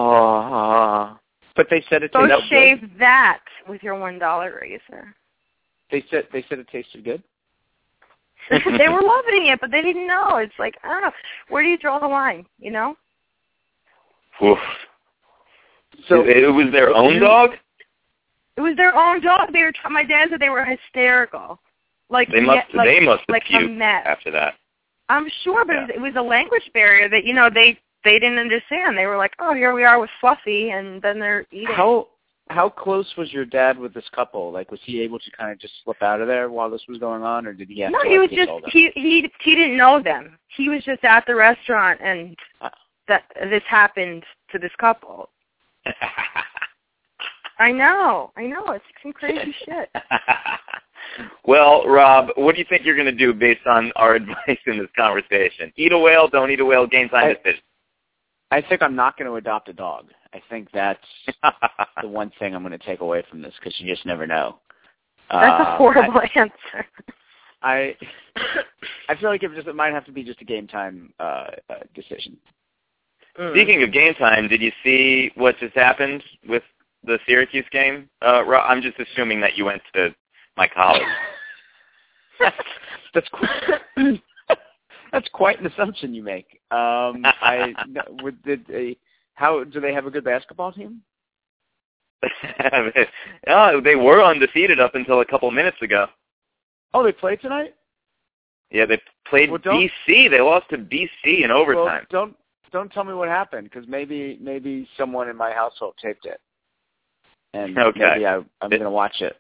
[1.55, 2.99] But they said it So tasted shave good.
[2.99, 5.15] that with your one dollar razor.
[5.91, 7.23] They said they said it tasted good.
[8.51, 10.37] they were loving it, but they didn't know.
[10.37, 11.11] It's like, I don't know.
[11.49, 12.47] Where do you draw the line?
[12.61, 12.97] You know?
[14.45, 14.59] Oof.
[16.09, 17.25] So it, it was their own mm-hmm.
[17.25, 17.51] dog.
[18.57, 19.53] It was their own dog.
[19.53, 19.73] They were.
[19.91, 21.59] My dad said they were hysterical.
[22.09, 22.73] Like They must.
[22.75, 24.03] like, they must have like a puked mess.
[24.07, 24.55] after that.
[25.09, 25.87] I'm sure, but Yeah.
[25.95, 28.97] it, was, a language barrier that you know they they didn't understand.
[28.97, 31.75] They were like, "Oh, here we are with Fluffy," and then they're eating.
[31.75, 32.09] how
[32.49, 34.53] how close was your dad with this couple?
[34.53, 36.99] Like, was he able to kind of just slip out of there while this was
[36.99, 38.09] going on, or did he have no, to?
[38.09, 40.39] he was just he he he didn't know them.
[40.49, 42.71] He was just at the restaurant, and Ah.
[43.09, 45.29] that this happened to this couple.
[47.59, 49.89] I know, I know, it's some crazy shit.
[51.45, 54.79] well, Rob, what do you think you're going to do based on our advice in
[54.79, 55.73] this conversation?
[55.77, 57.63] Eat a whale, don't eat a whale, game time I- decision.
[58.53, 60.07] I think I'm not going to adopt a dog.
[60.33, 61.01] I think that's
[62.03, 64.59] the one thing I'm going to take away from this because you just never know.
[65.31, 66.87] That's Uh, a horrible answer.
[67.63, 67.97] I
[69.09, 71.47] I feel like it just it might have to be just a game time uh,
[71.69, 72.37] uh decision.
[73.51, 76.63] Speaking of game time, did you see what just happened with
[77.03, 78.09] the Syracuse game?
[78.25, 80.15] Uh, Rob, I'm just assuming that you went to
[80.57, 81.03] my college.
[83.15, 84.19] that's qu-
[85.13, 86.61] that's quite an assumption you make.
[86.71, 87.75] Um, I
[88.23, 88.97] would did a,
[89.35, 91.03] how do they have a good basketball team?
[93.49, 96.07] oh, they were undefeated up until a couple minutes ago.
[96.95, 97.75] Oh, they played tonight.
[98.71, 100.31] Yeah, they played Well, BC.
[100.31, 102.07] They lost to BC in overtime.
[102.11, 102.37] Well, don't
[102.73, 106.41] don't tell me what happened because maybe maybe someone in my household taped it,
[107.55, 108.01] and Okay.
[108.01, 109.37] maybe I, I'm going to watch it.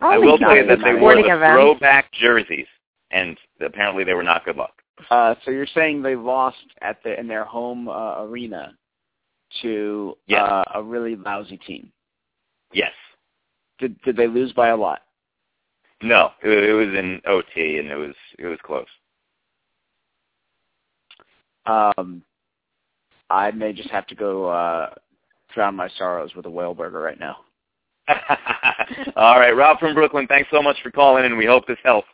[0.00, 2.66] I Only will tell you that they wore the throwback jerseys,
[3.10, 4.72] and apparently they were not good luck.
[5.10, 8.74] Uh, so you're saying they lost at the in their home uh, arena
[9.62, 10.42] to Yes.
[10.42, 11.90] uh, a really lousy team.
[12.72, 12.92] Yes.
[13.78, 15.00] Did did they lose by a lot?
[16.02, 18.86] No, it, it was in OT, and it was it was close.
[21.66, 22.22] Um,
[23.28, 24.90] I may just have to go uh,
[25.54, 27.38] drown my sorrows with a whale burger right now.
[29.16, 32.08] All right, Rob from Brooklyn, thanks so much for calling, and we hope this helps.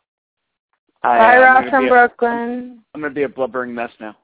[1.02, 2.82] I, Bye, I'm Rob from a- Brooklyn.
[2.94, 4.16] I'm going to be a blubbering mess now.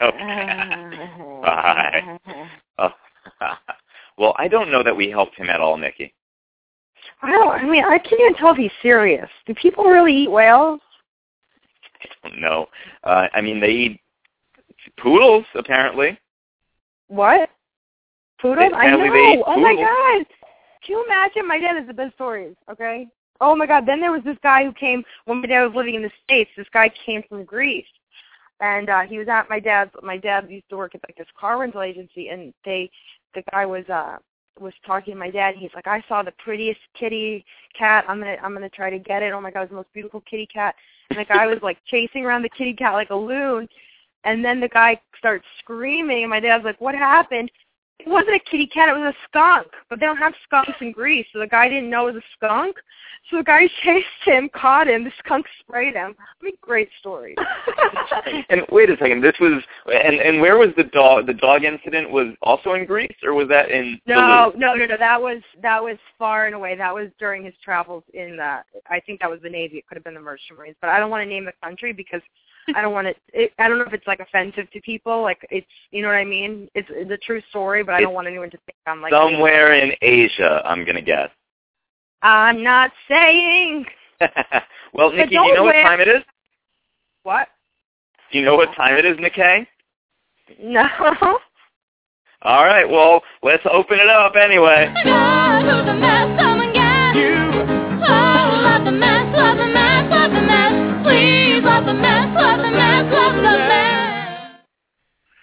[0.00, 0.98] Okay.
[1.42, 2.18] Bye.
[4.18, 6.14] Well, I don't know that we helped him at all, Nikki.
[7.20, 7.50] I don't.
[7.50, 9.28] I mean, I can't even tell if he's serious.
[9.44, 10.80] Do people really eat whales?
[12.24, 12.66] I don't know.
[13.04, 14.00] Uh, I mean, they eat
[14.98, 16.18] poodles, apparently.
[17.08, 17.50] What?
[18.40, 18.72] Poodles?
[18.74, 19.12] I Apparently know.
[19.14, 20.26] they eat oh my god.
[20.86, 21.48] Can you imagine?
[21.48, 22.54] My dad has the best stories.
[22.70, 23.08] Okay.
[23.40, 23.86] Oh my god.
[23.86, 26.50] Then there was this guy who came when my dad was living in the states.
[26.56, 27.86] This guy came from Greece,
[28.60, 29.90] and uh he was at my dad's.
[30.02, 32.88] My dad used to work at like this car rental agency, and they,
[33.34, 34.18] the guy was uh
[34.60, 35.54] was talking to my dad.
[35.54, 37.44] And he's like, I saw the prettiest kitty
[37.76, 38.04] cat.
[38.08, 39.32] I'm gonna I'm gonna try to get it.
[39.32, 40.76] Oh my god, it's the most beautiful kitty cat.
[41.10, 43.68] And the guy was like chasing around the kitty cat like a loon.
[44.22, 47.50] And then the guy starts screaming, and my dad's like, "What happened?"
[47.98, 49.68] It wasn't a kitty cat; it was a skunk.
[49.88, 52.26] But they don't have skunks in Greece, so the guy didn't know it was a
[52.36, 52.76] skunk.
[53.30, 55.04] So the guy chased him, caught him.
[55.04, 56.14] The skunk sprayed him.
[56.18, 57.34] I mean, great story.
[58.50, 61.26] and wait a second, this was and and where was the dog?
[61.26, 64.56] The dog incident was also in Greece, or was that in no, Duluth?
[64.56, 64.96] no, no, no.
[64.98, 66.76] That was that was far and away.
[66.76, 68.62] That was during his travels in the.
[68.88, 69.78] I think that was the Navy.
[69.78, 71.92] It could have been the Merchant Marines, but I don't want to name the country
[71.92, 72.22] because
[72.74, 73.52] I don't want it, it.
[73.58, 75.22] I don't know if it's like offensive to people.
[75.22, 76.68] Like it's, you know what I mean.
[76.74, 79.12] It's, it's a true story, but I don't It's want anyone to think I'm like
[79.12, 81.30] Somewhere in Asia, I'm gonna guess.
[82.22, 83.84] I'm not saying
[84.94, 86.22] well, Nikki, do you don't know what time it is?
[87.22, 87.48] what.
[88.32, 89.66] Do you know what time it is, Nikkei?
[90.60, 90.86] No.
[92.42, 94.92] All right, well, let's open it up anyway.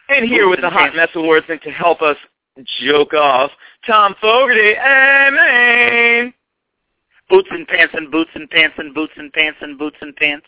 [0.10, 2.18] And here with the Hot Mess Awards and to help us
[2.82, 3.52] joke off,
[3.88, 6.34] Thom Fogarty and Maine.
[7.30, 10.46] Boots and pants and boots and pants and boots and pants and boots and pants.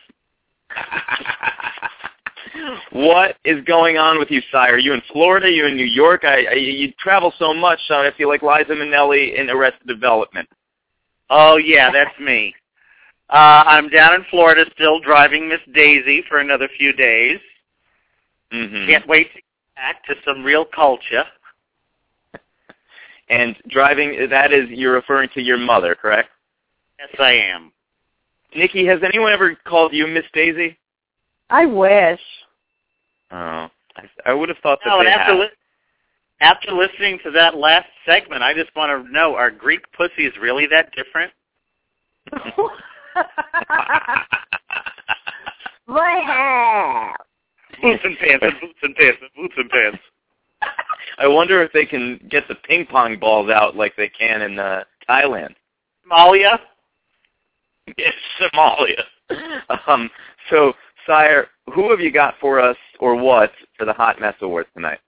[2.91, 4.73] what is going on with you, sire?
[4.73, 5.47] Are you in Florida?
[5.47, 6.23] Are you in New York?
[6.23, 10.47] I, I, you travel so much, so I feel like Liza Minnelli in Arrested Development.
[11.29, 12.53] Oh yeah, that's me.
[13.29, 17.39] Uh, I'm down in Florida still driving Miss Daisy for another few days.
[18.53, 18.87] Mm-hmm.
[18.87, 19.41] Can't wait to
[19.75, 21.23] back to some real culture.
[23.27, 26.29] And driving, that is, you're referring to your mother, correct?
[26.99, 27.71] Yes, I am.
[28.55, 30.77] Nikki, has anyone ever called you Miss Daisy?
[31.49, 32.19] I wish.
[33.31, 35.39] Oh, I, I would have thought that No, they and after had.
[35.39, 35.49] li-
[36.39, 40.67] after listening to that last segment, I just want to know: Are Greek pussies really
[40.67, 41.31] that different?
[45.87, 47.15] Well.
[47.81, 49.99] Boots and pants and boots and pants and boots and pants.
[51.17, 54.59] I wonder if they can get the ping pong balls out like they can in
[54.59, 55.55] uh, Thailand.
[56.09, 56.59] Somalia.
[57.97, 59.03] Yes, Somalia.
[59.87, 60.09] um,
[60.49, 60.73] so,
[61.05, 64.99] sire, who have you got for us, or what, for the Hot Mess Awards tonight?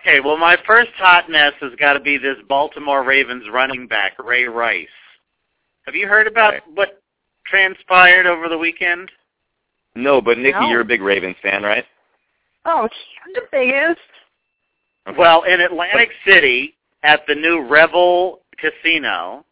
[0.00, 4.12] Okay, well, my first hot mess has got to be this Baltimore Ravens running back,
[4.22, 4.86] Ray Rice.
[5.86, 6.62] Have you heard about Right.
[6.74, 7.02] what
[7.44, 9.10] transpired over the weekend?
[9.96, 10.68] No, but Nikki, No.
[10.68, 11.84] you're a big Ravens fan, right?
[12.64, 12.88] Oh,
[13.34, 14.00] the biggest.
[15.16, 19.44] Well, in Atlantic City at the new Revel Casino,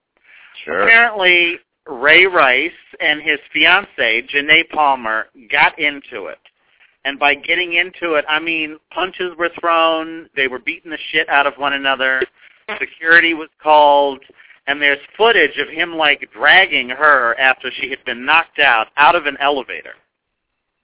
[0.64, 0.83] Sure.
[0.83, 6.38] apparently Ray Rice and his fiancee, Janae Palmer, got into it.
[7.05, 11.29] And by getting into it, I mean punches were thrown, they were beating the shit
[11.29, 12.21] out of one another,
[12.81, 14.19] security was called,
[14.66, 19.14] and there's footage of him like dragging her after she had been knocked out out
[19.14, 19.95] of an elevator.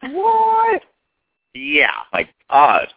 [0.03, 0.83] What?
[1.55, 1.91] Yeah.
[2.13, 2.89] My God.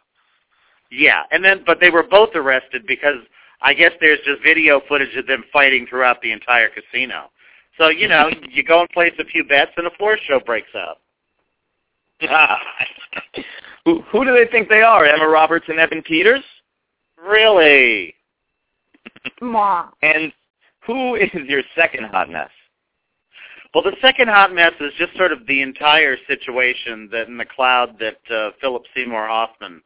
[0.92, 3.18] Yeah, and then but they were both arrested because
[3.62, 7.32] I guess there's just video footage of them fighting throughout the entire casino.
[7.78, 10.74] So you know, you go and place a few bets, and a floor show breaks
[10.76, 10.98] out.
[12.30, 12.60] Ah.
[13.84, 15.06] who, who do they think they are?
[15.06, 16.44] Emma Roberts and Evan Peters?
[17.22, 18.16] Really?
[19.42, 19.90] Ma.
[20.02, 20.32] And
[20.86, 22.50] who is your second hot mess?
[23.76, 27.44] Well, the second hot mess is just sort of the entire situation that in the
[27.44, 29.82] cloud that uh, Philip Seymour Hoffman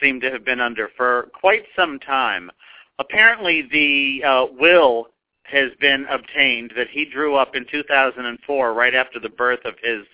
[0.00, 2.52] seemed to have been under for quite some time.
[3.00, 5.08] Apparently, the uh, will
[5.42, 10.04] has been obtained that he drew up in 2004, right after the birth of his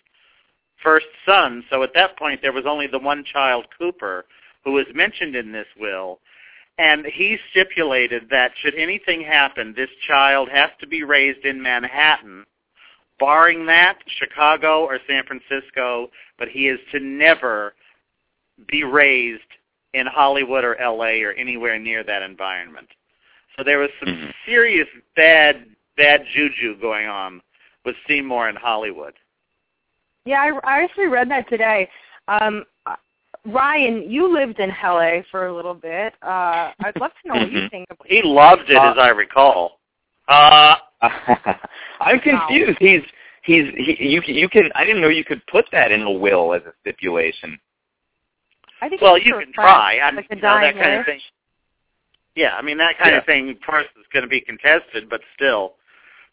[0.83, 1.63] first son.
[1.69, 4.25] So at that point, there was only the one child, Cooper,
[4.65, 6.21] who was mentioned in this will.
[6.79, 12.47] And he stipulated that should anything happen, this child has to be raised in Manhattan
[13.23, 17.73] barring that, Chicago or San Francisco, but he is to never
[18.67, 19.41] be raised
[19.95, 22.89] in Hollywood or LA or anywhere near that environment.
[23.57, 24.35] So there was some Mhm.
[24.45, 27.41] serious bad bad juju going on
[27.85, 29.15] with Seymour in Hollywood.
[30.25, 31.89] Yeah, I, I actually read that today.
[32.27, 32.65] Um,
[33.45, 36.15] Ryan, you lived in LA for a little bit.
[36.23, 37.71] Uh, I'd love to know what you Mhm.
[37.71, 38.13] think about it.
[38.13, 39.81] He loved it, Uh, as I recall.
[40.33, 40.77] Uh,
[42.01, 42.79] I'm confused.
[42.81, 43.03] He's
[43.43, 46.11] he's he, you can- you can I didn't know you could put that in a
[46.11, 47.59] will as a stipulation.
[48.81, 49.99] I think well, you can try.
[49.99, 51.21] I fact, mean, you know, that kind of thing.
[52.35, 53.51] Yeah, I mean that kind of thing.
[53.51, 55.75] Of course, is going to be contested, but still.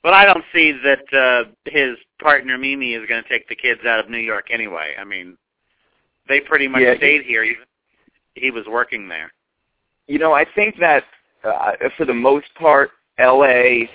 [0.01, 3.81] But I don't see that uh, his partner Mimi is going to take the kids
[3.85, 4.93] out of New York anyway.
[4.97, 5.37] I mean,
[6.29, 7.43] they pretty much Yeah, stayed here.
[7.43, 7.65] Even
[8.35, 9.33] he was working there.
[10.07, 11.03] You know, I think that
[11.43, 13.89] uh, for the most part, L.A.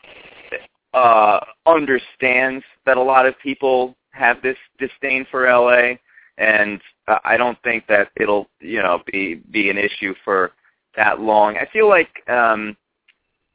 [0.92, 5.98] Uh, understands that a lot of people have this disdain for L.A.
[6.38, 10.52] and uh, I don't think that it'll you know be be an issue for
[10.96, 11.56] that long.
[11.56, 12.76] I feel like um,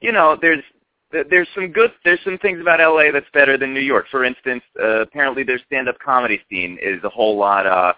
[0.02, 0.64] you know there's
[1.12, 4.06] there's some good there's some things about LA that's better than New York.
[4.12, 7.94] For instance, uh, apparently their stand-up comedy scene is a whole lot uh,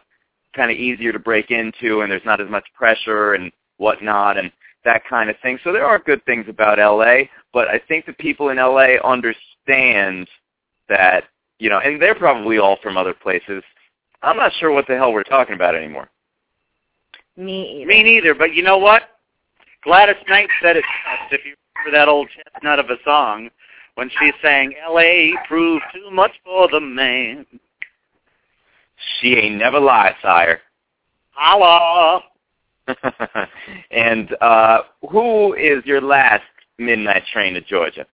[0.56, 4.52] kind of easier to break into, and there's not as much pressure and whatnot, and
[4.86, 5.60] that kind of thing.
[5.64, 10.28] So there are good things about LA, but I think the people in LA understand
[10.90, 11.26] that
[11.62, 13.64] you know, and they're probably all from other places.
[14.24, 16.10] I'm not sure what the hell we're talking about anymore.
[17.38, 17.88] Me either.
[17.88, 18.34] Me neither.
[18.34, 19.04] But you know what?
[19.84, 21.34] Gladys Knight said it best.
[21.34, 23.50] If you remember that old chestnut of a song
[23.94, 25.34] when she sang "L.A.
[25.48, 27.46] proved too much for the man."
[29.20, 30.62] She ain't never lied, sire.
[31.32, 32.24] Holla.
[33.92, 34.80] and uh,
[35.10, 36.44] who is your last
[36.78, 38.06] midnight train to Georgia?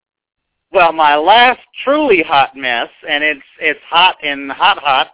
[0.71, 5.11] Well, my last truly hot mess, and it's it's hot and hot hot,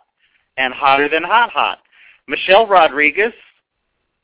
[0.57, 1.79] and hotter than hot hot.
[2.27, 3.33] Michelle Rodriguez.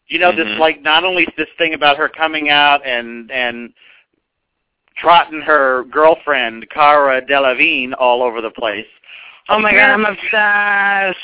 [0.08, 0.58] You know this Mhm.
[0.58, 3.74] like not only this thing about her coming out and and
[4.98, 8.88] trotting her girlfriend Cara Delevingne all over the place.
[9.50, 11.20] Oh my god, I'm Apparently- obsessed.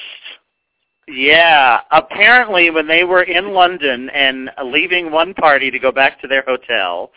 [1.08, 6.28] Yeah, apparently when they were in London and leaving one party to go back to
[6.28, 7.12] their hotel,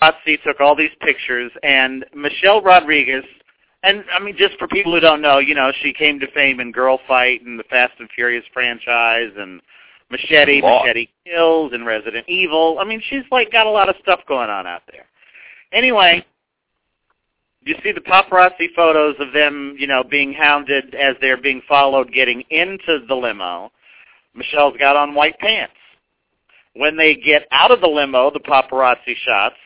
[0.00, 3.24] Patsy took all these pictures and Michelle Rodriguez,
[3.82, 6.60] and I mean just for people who don't know, you know, she came to fame
[6.60, 9.60] in Girl Fight and the Fast and Furious franchise and
[10.10, 10.86] Machete, Lot.
[10.86, 12.78] Machete Kills and Resident Evil.
[12.80, 15.04] I mean, she's like got a lot of stuff going on out there.
[15.72, 16.24] Anyway,
[17.68, 22.10] you see the paparazzi photos of them, you know, being hounded as they're being followed
[22.12, 23.70] getting into the limo.
[24.34, 25.74] Michelle's got on white pants.
[26.74, 29.56] When they get out of the limo, the paparazzi shots,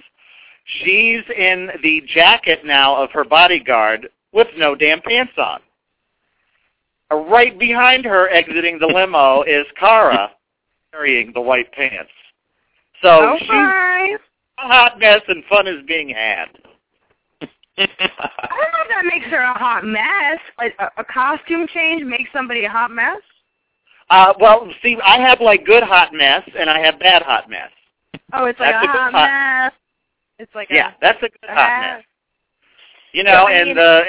[0.65, 5.61] she's in the jacket now of her bodyguard with no damn pants on.
[7.11, 10.33] Uh, Right behind her exiting the limo is Cara
[10.93, 12.11] carrying the white pants.
[13.01, 14.19] So Oh she's
[14.59, 16.47] hot mess and fun is being had.
[17.79, 20.39] I don't know if that makes her a hot mess.
[20.59, 23.19] Like a, a costume change makes somebody a hot mess.
[24.11, 27.71] Uh, well, see, I have like good hot mess and I have bad hot mess.
[28.35, 29.73] Oh, it's like That's a a hot hot- mess.
[30.39, 32.05] It's like Yeah, a, that's a good a hot ha- mess.
[33.13, 34.03] You know, I and uh,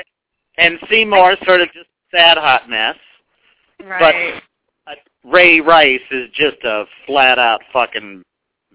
[0.57, 2.95] and Seymour sort of just sad hot mess.
[3.85, 4.41] Right.
[4.85, 8.23] But Ray Rice is just a flat out fucking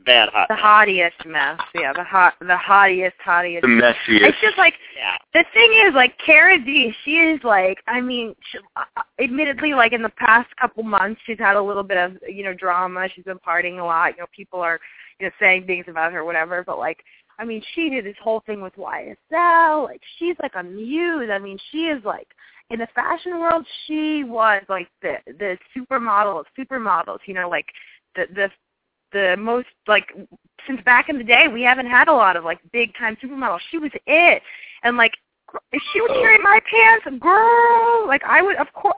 [0.08, 0.62] bad hot the mess.
[0.64, 1.60] hottiest mess.
[1.74, 3.60] Yeah, the hot, the hottiest, hottiest.
[3.60, 4.28] the messiest.
[4.28, 5.16] It's just like Yeah.
[5.34, 8.84] the thing is, like Cara D, she is like, I mean, she, uh,
[9.20, 12.54] admittedly, like in the past couple months, she's had a little bit of, you know,
[12.54, 13.08] drama.
[13.14, 14.14] She's been partying a lot.
[14.16, 14.80] You know, people are,
[15.20, 16.64] you know, saying things about her, whatever.
[16.64, 17.04] But like,
[17.38, 19.84] I mean, she did this whole thing with YSL.
[19.84, 21.28] Like, she's like a muse.
[21.30, 22.28] I mean, she is like
[22.70, 23.66] in the fashion world.
[23.86, 27.18] She was like the the supermodel of supermodels.
[27.26, 27.66] You know, like
[28.16, 28.50] the the
[29.12, 30.12] the most like
[30.66, 33.60] since back in the day we haven't had a lot of like big time supermodels.
[33.70, 34.42] She was it.
[34.82, 35.14] And like
[35.72, 38.94] if she would carry my pants, girl, like I would of course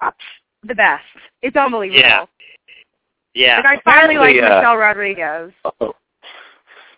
[0.62, 1.04] the best.
[1.42, 2.00] It's unbelievable.
[2.00, 2.24] Yeah.
[3.34, 3.60] Yeah.
[3.64, 5.52] Like I finally like uh, Michelle Rodriguez.
[5.64, 5.94] Uh-oh.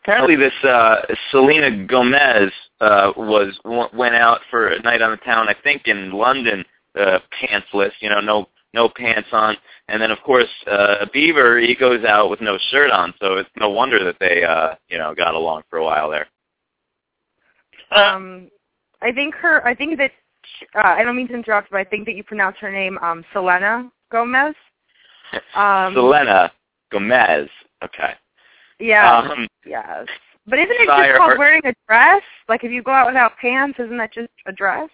[0.03, 0.97] Apparently, this uh,
[1.31, 2.51] Selena Gomez
[2.81, 5.49] uh, was w- went out for a night on the town.
[5.49, 6.65] I think in London,
[6.99, 7.93] uh, pantsless.
[8.01, 9.57] You know, no no pants on.
[9.89, 13.15] And then, of course, uh, Bieber he goes out with no shirt on.
[13.21, 16.27] So it's no wonder that they uh, you know got along for a while there.
[17.91, 18.51] Um
[19.03, 20.13] I think her I think that
[20.75, 23.25] uh, I don't mean to interrupt, but I think that you pronounce her name um
[23.33, 24.55] Selena Gomez.
[25.55, 26.53] Um Selena
[26.91, 27.49] Gomez.
[27.83, 28.15] Okay.
[28.79, 29.19] Yeah.
[29.19, 30.07] Um, yes.
[30.47, 32.23] But isn't it just called her- wearing a dress?
[32.49, 34.91] Like if you go out without pants, isn't that just a dress?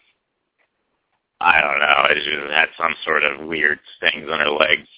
[1.41, 2.07] I don't know.
[2.11, 4.89] It just had some sort of weird things on her legs.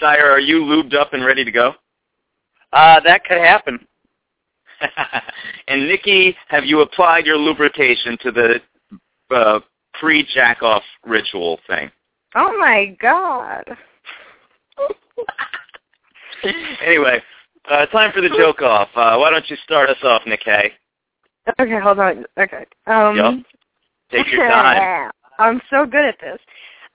[0.00, 1.74] Sire, are you lubed up and ready to go?
[2.72, 3.86] Uh, that could happen.
[5.68, 8.60] and Nikki, have you applied your lubrication to the
[9.34, 9.60] uh,
[9.94, 11.90] pre-jack-off ritual thing?
[12.34, 13.64] Oh my god.
[16.84, 17.22] anyway,
[17.70, 18.88] uh, time for the joke off.
[18.96, 20.72] Uh, why don't you start us off, Nick Hay?
[21.60, 22.24] Okay, hold on.
[22.38, 22.64] Okay.
[22.86, 23.34] Um Yup.
[24.10, 25.10] Take your time.
[25.38, 26.38] I'm so good at this.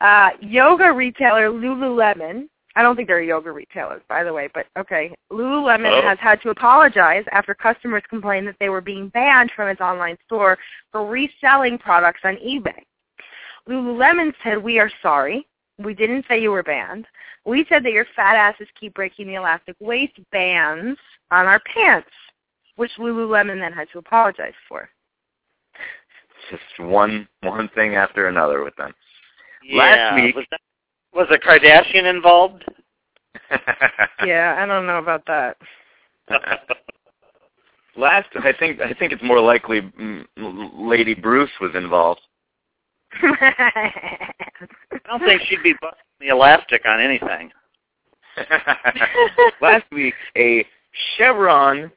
[0.02, 2.48] Uh, yoga retailer Lululemon.
[2.76, 5.14] I don't think they're a yoga retailer, by the way, but okay.
[5.32, 6.02] Lululemon Oh.
[6.02, 10.18] has had to apologize after customers complained that they were being banned from its online
[10.26, 10.58] store
[10.92, 12.84] for reselling products on eBay.
[13.68, 15.46] Lululemon said, "We are sorry.
[15.78, 17.08] We didn't say you were banned.
[17.46, 21.00] We said that your fat asses keep breaking the elastic waistbands
[21.32, 22.10] on our pants,"
[22.76, 24.90] which Lululemon then had to apologize for.
[26.50, 28.94] Just one one thing after another with them.
[29.64, 29.78] Yeah.
[29.78, 30.62] Last week- was, that,
[31.14, 32.66] was a Kardashian involved?
[34.26, 35.58] Yeah, I don't know about that.
[37.96, 42.22] Last, I think I think it's more likely mm, Lady Bruce was involved.
[43.22, 44.32] I
[45.08, 47.52] don't think she'd be busting the elastic on anything.
[49.62, 50.66] Last week, a
[51.18, 51.92] Chevron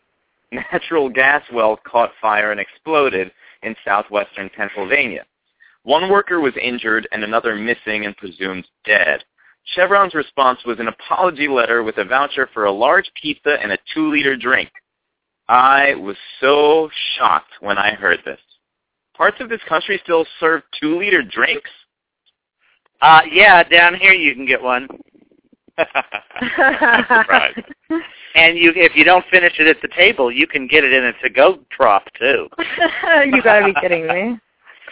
[0.51, 3.31] natural gas well caught fire and exploded
[3.63, 5.25] in southwestern Pennsylvania.
[5.85, 9.25] One worker was injured and another missing and presumed dead.
[9.65, 13.79] Chevron's response was an apology letter with a voucher for a large pizza and a
[13.95, 14.71] two-liter drink.
[15.49, 18.41] I was so shocked when I heard this.
[19.17, 21.71] Parts of this country still serve two-liter drinks?
[23.01, 24.89] Uh, yeah, down here you can get one.
[26.41, 27.55] I'm.
[28.35, 31.05] And you, if you don't finish it at the table, you can get it in
[31.05, 32.49] a to-go trough too.
[33.27, 34.39] you gotta be kidding me.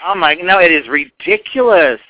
[0.04, 2.00] Oh my, no, it is ridiculous.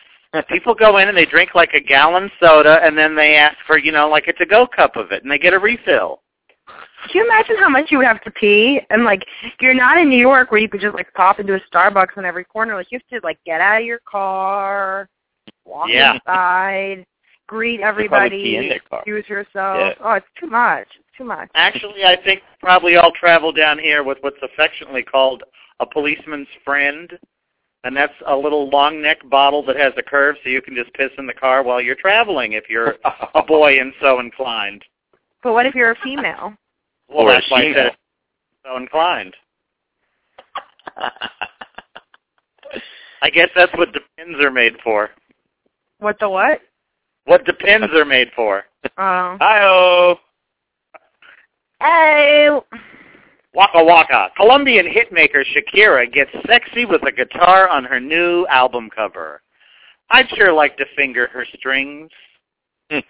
[0.48, 3.78] People go in and they drink like a gallon soda, and then they ask for,
[3.78, 6.22] you know, like a to-go cup of it, and they get a refill.
[6.66, 8.80] Can you imagine how much you would have to pee?
[8.90, 9.24] And like,
[9.60, 12.24] you're not in New York where you could just like pop into a Starbucks on
[12.24, 12.74] every corner.
[12.74, 15.08] Like, you have to like get out of your car,
[15.64, 16.14] walk Yeah.
[16.14, 17.06] inside,
[17.50, 19.00] greet everybody, pee in their car.
[19.00, 19.76] excuse yourself.
[19.80, 19.92] Yeah.
[20.04, 20.86] Oh, it's too much.
[20.96, 21.50] It's too much.
[21.56, 25.42] Actually, I think probably all travel down here with what's affectionately called
[25.80, 27.18] a policeman's friend,
[27.82, 30.94] and that's a little long neck bottle that has a curve, so you can just
[30.94, 32.94] piss in the car while you're traveling if you're
[33.34, 34.84] a boy and so inclined.
[35.42, 36.54] But what if you're a female?
[37.12, 37.96] Well, Or a that's why I said
[38.64, 39.34] so inclined.
[43.22, 45.10] I guess that's what the pins are made for.
[45.98, 46.60] What the what?
[47.30, 48.64] What depends are made for.
[48.98, 49.36] Oh.
[49.40, 50.16] Hi-oh.
[51.80, 52.48] Hey.
[53.54, 54.30] Waka Waka.
[54.36, 59.42] Colombian hitmaker Shakira gets sexy with a guitar on her new album cover.
[60.10, 62.10] I'd sure like to finger her strings.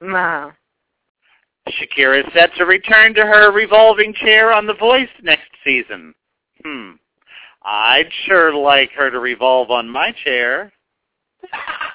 [0.00, 0.50] No.
[1.68, 6.12] Shakira is set to return to her revolving chair on The Voice next season.
[6.64, 6.92] Hmm.
[7.62, 10.72] I'd sure like her to revolve on my chair.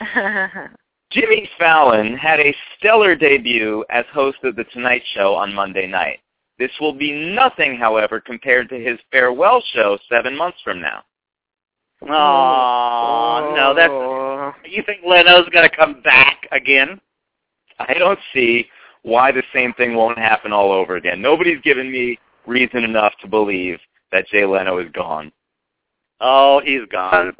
[1.10, 6.20] Jimmy Fallon had a stellar debut as host of The Tonight Show on Monday night.
[6.58, 11.02] This will be nothing, however, compared to his farewell show seven months from now.
[12.02, 14.70] Oh, no, that's...
[14.70, 17.00] You think Leno's going to come back again?
[17.78, 18.66] I don't see
[19.02, 21.20] why the same thing won't happen all over again.
[21.20, 23.78] Nobody's given me reason enough to believe
[24.12, 25.32] that Jay Leno is gone.
[26.20, 27.32] Oh, he's gone.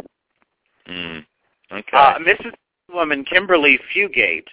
[0.89, 1.25] Mm.
[1.73, 1.97] Okay.
[1.97, 2.53] Uh, Mrs.
[2.93, 4.47] Woman Kimberly Fugate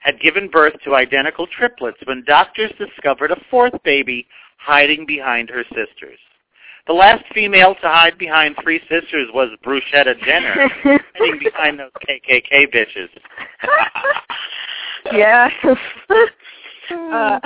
[0.00, 4.26] had given birth to identical triplets when doctors discovered a fourth baby
[4.58, 6.18] hiding behind her sisters.
[6.86, 10.68] The last female to hide behind three sisters was Bruschetta Jenner,
[11.14, 13.08] hiding behind those KKK bitches.
[15.12, 15.48] yeah.
[16.90, 17.38] uh,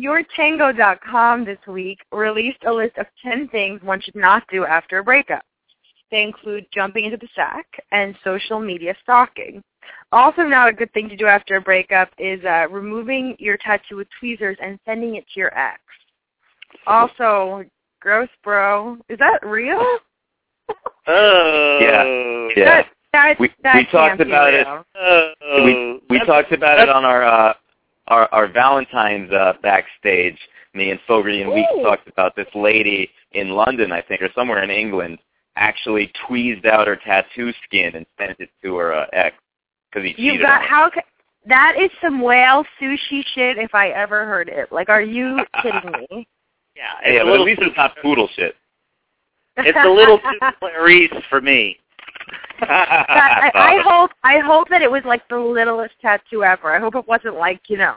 [0.00, 5.04] YourTango.com this week released a list of 10 things one should not do after a
[5.04, 5.42] breakup.
[6.12, 9.62] They include jumping into the sack and social media stalking.
[10.12, 13.96] Also not a good thing to do after a breakup is uh, removing your tattoo
[13.96, 15.80] with tweezers and sending it to your ex.
[16.86, 17.64] Also,
[18.00, 18.96] gross bro.
[19.08, 19.80] Is that real?
[21.06, 21.78] Oh.
[21.80, 22.04] Yeah.
[22.56, 22.64] Yeah.
[22.64, 24.66] That, that, We- that we talked about it.
[24.66, 25.32] Oh.
[25.64, 27.54] we we That's- talked about it on our uh,
[28.08, 30.36] our our Valentine's uh, backstage.
[30.74, 34.62] Me and Fogarty and Weeks talked about this lady in London, I think, or somewhere
[34.62, 35.18] in England,
[35.56, 39.36] actually tweezed out her tattoo skin and sent it to her uh, ex
[39.90, 40.66] because he You cheated got on her.
[40.68, 40.90] how?
[40.90, 41.00] ca-
[41.46, 44.72] That is some whale sushi shit if I ever heard it.
[44.72, 46.26] Like, are you kidding me?
[46.74, 48.56] Yeah, it's yeah, a but at least too, it's not poodle shit.
[49.58, 51.76] it's a little too Clarice for me.
[52.60, 56.74] That- I, I hope I hope that it was like the littlest tattoo ever.
[56.74, 57.96] I hope it wasn't like you know,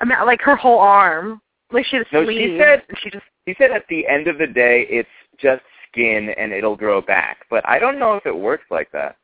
[0.00, 1.40] I mean like her whole arm.
[1.72, 4.28] Like she had a No, she said- and she just He said at the end
[4.28, 5.62] of the day, it's just
[5.96, 7.46] skin and it'll grow back.
[7.50, 9.16] But I don't know if it works like that.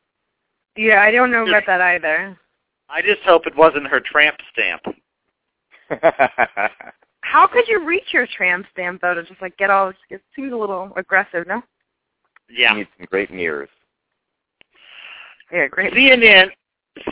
[0.77, 1.03] yeah.
[1.03, 2.39] I don't know about that either.
[2.89, 4.83] I just hope it wasn't her tramp stamp.
[7.23, 9.93] How could you reach your tramp stamp though to just like get all?
[10.11, 11.63] It seems a little aggressive, no?
[12.51, 12.73] Yeah.
[12.73, 13.69] You Need some great mirrors.
[15.51, 15.93] Yeah, great.
[15.93, 16.49] CNN,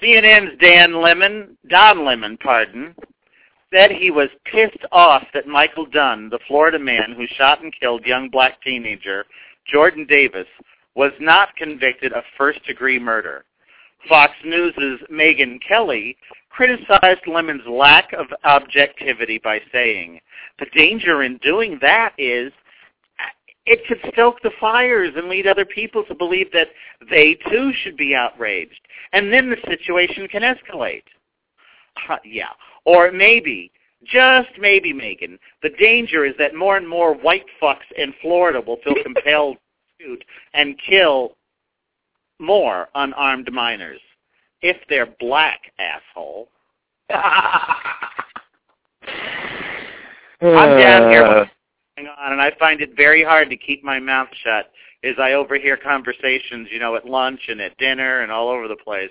[0.03, 2.95] CNN's Dan Lemon, Don Lemon, pardon,
[3.73, 8.05] said he was pissed off that Michael Dunn, the Florida man who shot and killed
[8.07, 9.27] young black teenager
[9.71, 10.47] Jordan Davis,
[10.95, 13.45] was not convicted of first-degree murder.
[14.09, 14.75] Fox News'
[15.11, 16.17] Megyn Kelly
[16.49, 20.21] criticized Lemon's lack of objectivity by saying,
[20.59, 22.53] the danger in doing that is
[23.67, 26.69] it could stoke the fires and lead other people to believe that
[27.09, 28.81] they too should be outraged.
[29.13, 31.05] And then the situation can escalate.
[32.09, 32.51] Uh, yeah.
[32.85, 33.71] Or maybe,
[34.05, 38.79] just maybe, Megyn, the danger is that more and more white fucks in Florida will
[38.85, 40.25] feel compelled to shoot
[40.55, 41.37] and kill
[42.39, 44.01] more unarmed minors.
[44.63, 46.49] If they're black, asshole.
[47.11, 47.75] I'm
[50.79, 51.45] down here Uh,
[51.97, 54.71] going on, and I find it very hard to keep my mouth shut
[55.03, 58.77] as I overhear conversations, you know, at lunch and at dinner and all over the
[58.77, 59.11] place.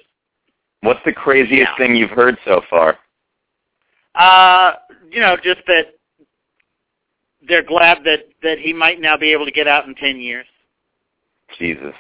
[0.81, 1.77] What's the craziest Yeah.
[1.77, 2.97] thing you've heard so far?
[4.20, 4.74] Uh,
[5.09, 5.84] you know, just that
[7.47, 10.45] they're glad that that he might now be able to get out in ten years.
[11.57, 11.93] Jesus.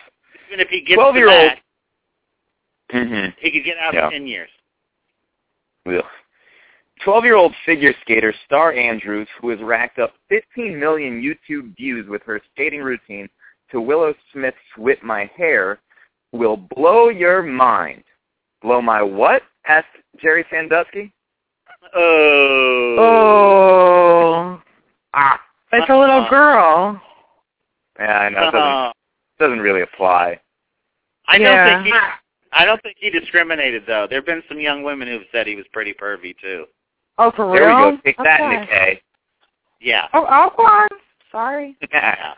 [0.47, 1.51] Even if he gets 12-year-old
[2.93, 3.29] Mm-hmm.
[3.39, 4.05] He could get out Yeah.
[4.07, 4.49] in ten years.
[5.87, 6.03] Ugh.
[7.05, 12.41] 12-year-old figure skater Star Andrews, who has racked up 15 million YouTube views with her
[12.51, 13.29] skating routine
[13.71, 15.79] to Willow Smith's Whip My Hair,
[16.31, 18.03] will blow your mind.
[18.61, 19.43] Blow my what?
[19.67, 19.87] asked
[20.21, 21.13] Jerry Sandusky.
[21.95, 22.95] Oh.
[22.99, 24.61] Oh,
[25.13, 25.39] Ah.
[25.71, 27.01] it's a little girl.
[27.99, 28.39] Yeah, I know.
[28.39, 28.91] It doesn't, Uh,
[29.39, 30.39] doesn't really apply.
[31.27, 31.99] I don't think he.
[32.51, 34.07] I don't think he discriminated though.
[34.07, 36.65] There have been some young women who've said he was pretty pervy too.
[37.19, 37.59] Oh, for real?
[37.61, 37.97] There we go.
[38.03, 38.59] Take that, Okay.
[38.59, 39.01] Nick Kay.
[39.81, 40.07] Yeah.
[40.13, 40.25] Oh,
[40.57, 40.87] oh.
[41.31, 41.75] Sorry.
[41.91, 42.33] Yeah.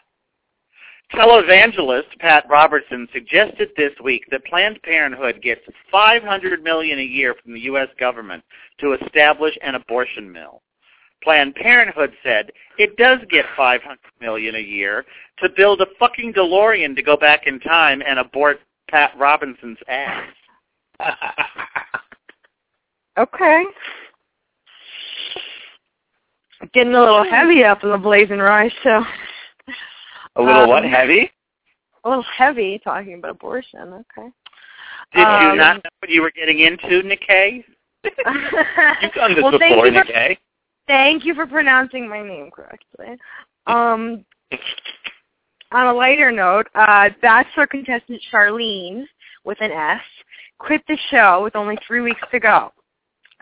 [1.14, 7.54] Televangelist Pat Robertson suggested this week that Planned Parenthood gets 500 million a year from
[7.54, 7.90] the U.S.
[8.00, 8.44] government
[8.80, 10.62] to establish an abortion mill.
[11.24, 15.06] Planned Parenthood said it does get 500 million a year
[15.40, 18.60] to build a fucking DeLorean to go back in time and abort
[18.90, 20.28] Pat Robinson's ass.
[23.18, 23.64] Okay.
[26.74, 29.04] Getting a little heavy up in the BlazinRy, so
[30.36, 30.86] A little what?
[30.86, 31.32] Um, Heavy?
[32.04, 33.80] a little heavy talking about abortion.
[33.80, 34.30] Okay.
[35.14, 37.64] Did you Um, not know what you were getting into, Nikkei?
[38.04, 40.36] You've done this well, thank before, you Nick for,
[40.88, 43.18] Thank you for pronouncing my name correctly.
[43.68, 44.26] Um,
[45.72, 49.06] on a lighter note, uh, Bachelor contestant Charlene,
[49.44, 50.02] with an S,
[50.60, 52.72] quit the show with only three weeks to go.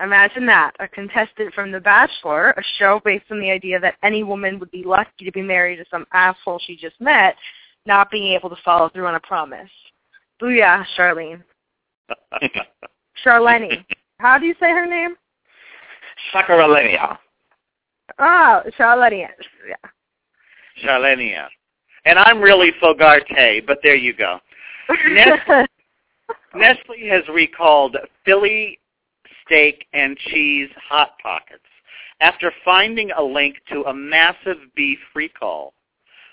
[0.02, 4.24] Imagine that, a contestant from The Bachelor, a show based on the idea that any
[4.24, 7.36] woman would be lucky to be married to some asshole she just met,
[7.86, 9.70] not being able to follow through on a promise.
[10.42, 11.44] Booyah, Charlene.
[13.26, 13.84] Charlene.
[14.20, 15.16] How do you say her name?
[16.34, 17.18] Sakaralenia.
[18.20, 19.28] Oh, Charlene.
[19.68, 19.76] Yeah.
[20.84, 21.48] Charlenia.
[22.06, 24.40] And I'm really Fogarte, but there you go.
[25.10, 25.66] Nestle-
[26.56, 28.80] Nestle has recalled Philly
[29.50, 31.64] steak and cheese hot pockets
[32.22, 35.74] after finding a link to a massive beef recall.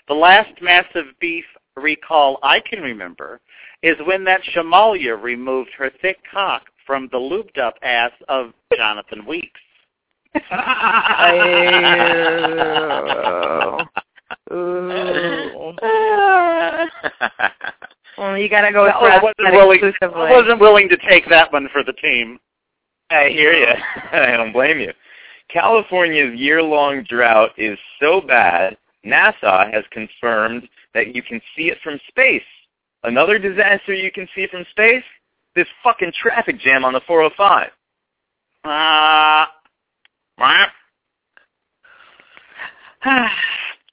[0.07, 1.45] The last massive beef
[1.75, 3.41] recall I can remember
[3.81, 9.25] is when that Shamalia removed her thick cock from the lubed up ass of Jonathan
[9.25, 9.59] Weeks.
[18.17, 19.93] Well, you gotta go with I wasn't willing.
[20.01, 22.39] I wasn't willing to take that one for the team.
[23.09, 23.73] I hear you.
[24.11, 24.93] I don't blame you.
[25.49, 31.99] California's year-long drought is so bad, NASA has confirmed that you can see it from
[32.09, 32.41] space.
[33.03, 35.03] Another disaster you can see from space?
[35.55, 37.69] This fucking traffic jam on the 405.
[38.65, 39.45] Uh,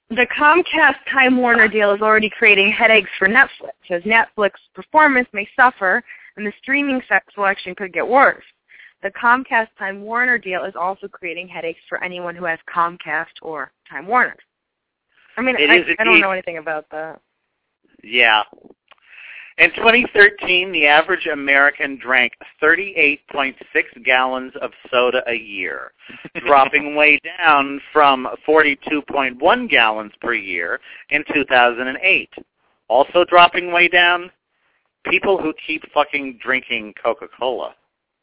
[0.09, 5.47] the Comcast Time Warner deal is already creating headaches for Netflix, as Netflix performance may
[5.55, 6.03] suffer
[6.35, 7.01] and the streaming
[7.33, 8.43] selection could get worse.
[9.05, 13.71] The Comcast Time Warner deal is also creating headaches for anyone who has Comcast or
[13.87, 14.35] Time Warner.
[15.37, 17.21] I mean, I, I don't know anything about that.
[18.03, 18.41] yeah.
[19.59, 22.33] In 2013, the average American drank
[22.63, 23.53] 38.6
[24.03, 25.91] gallons of soda a year,
[26.43, 30.79] dropping way down from 42.1 gallons per year
[31.11, 32.29] in 2008.
[32.87, 34.31] Also dropping way down,
[35.05, 37.75] people who keep fucking drinking Coca-Cola.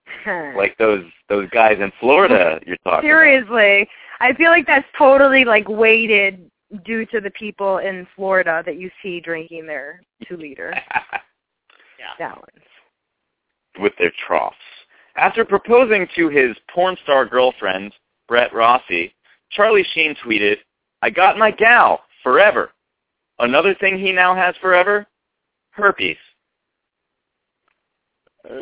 [0.56, 3.88] Like those those guys in Florida you're talking Seriously,
[4.20, 6.50] I feel like that's totally like weighted
[6.84, 11.20] due to the people in Florida that you see drinking their two liter about.
[11.98, 12.14] Yeah.
[12.18, 12.66] gallons.
[13.78, 14.56] with their troughs.
[15.14, 17.94] After proposing to his porn star girlfriend,
[18.26, 19.14] Brett Rossi,
[19.52, 20.56] Charlie Sheen tweeted,
[21.02, 22.70] I got my gal forever.
[23.38, 25.06] Another thing he now has forever?
[25.70, 26.16] Herpes.
[28.50, 28.54] Uh,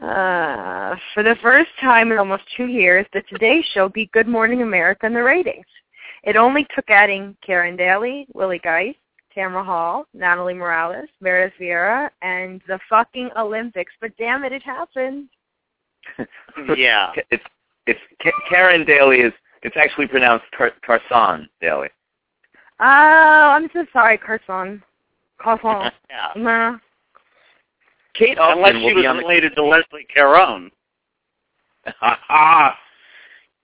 [0.00, 4.62] Uh, for the first time in almost two years, the Today Show beat Good Morning
[4.62, 5.66] America in the ratings.
[6.22, 8.96] It only took adding Karen Daly, Willie Geist,
[9.34, 13.92] Tamara Hall, Natalie Morales, Meredith Vieira, and the fucking Olympics.
[14.00, 15.28] But damn it, it happened.
[16.76, 17.12] Yeah.
[17.30, 17.44] It's
[17.86, 18.00] it's
[18.48, 19.32] Karen Daly is
[19.62, 21.88] it's actually pronounced Car- Carson Daly.
[22.80, 24.82] Oh, I'm so sorry, Carson.
[25.38, 25.92] Carson.
[26.10, 26.42] Yeah.
[26.42, 26.78] Nah.
[28.20, 30.70] Kate Unless Upton she will was be on the related to Leslie Caron.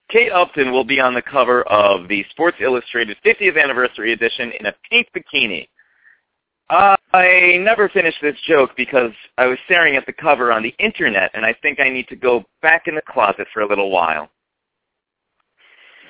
[0.08, 4.64] Kate Upton will be on the cover of the Sports Illustrated 50th anniversary edition in
[4.66, 5.68] a pink bikini.
[6.70, 10.74] Uh, I never finished this joke because I was staring at the cover on the
[10.78, 13.90] internet, and I think I need to go back in the closet for a little
[13.90, 14.30] while.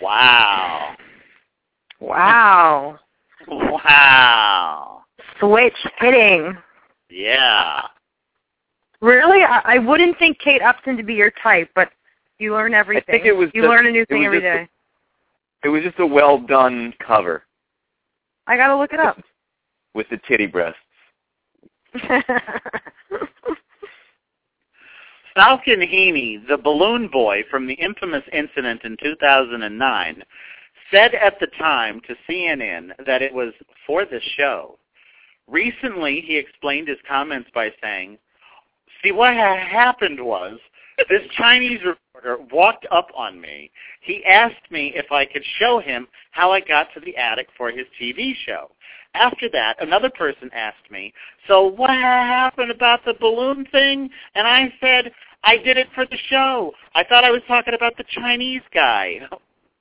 [0.00, 0.94] Wow.
[1.98, 3.00] Wow.
[3.48, 5.02] Wow.
[5.40, 6.56] Switch hitting.
[7.10, 7.82] Yeah.
[9.00, 9.42] Really?
[9.42, 11.90] I, I wouldn't think Kate Upton to be your type, but
[12.38, 13.04] you learn everything.
[13.08, 14.68] I think it was you just- learn a new thing every day.
[15.64, 17.42] a- It was just a well done cover
[18.46, 19.18] I gotta look it up.
[19.94, 20.78] with the titty breasts.
[25.34, 30.22] Falcon Heene, the balloon boy from the infamous incident in 2009,
[30.90, 33.52] said at the time to CNN that it was
[33.86, 34.78] for the show.
[35.48, 38.18] Recently, he explained his comments by saying,
[39.06, 40.58] See, what ha- happened was
[41.08, 43.70] this Chinese reporter walked up on me.
[44.00, 47.70] He asked me if I could show him how I got to the attic for
[47.70, 48.72] his TV show.
[49.14, 51.12] After that, another person asked me,
[51.46, 54.10] so what happened about the balloon thing?
[54.34, 55.12] And I said,
[55.44, 56.72] I did it for the show.
[56.96, 59.20] I thought I was talking about the Chinese guy.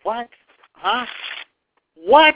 [0.03, 0.29] What?
[0.73, 1.07] Huh?
[1.95, 2.35] What?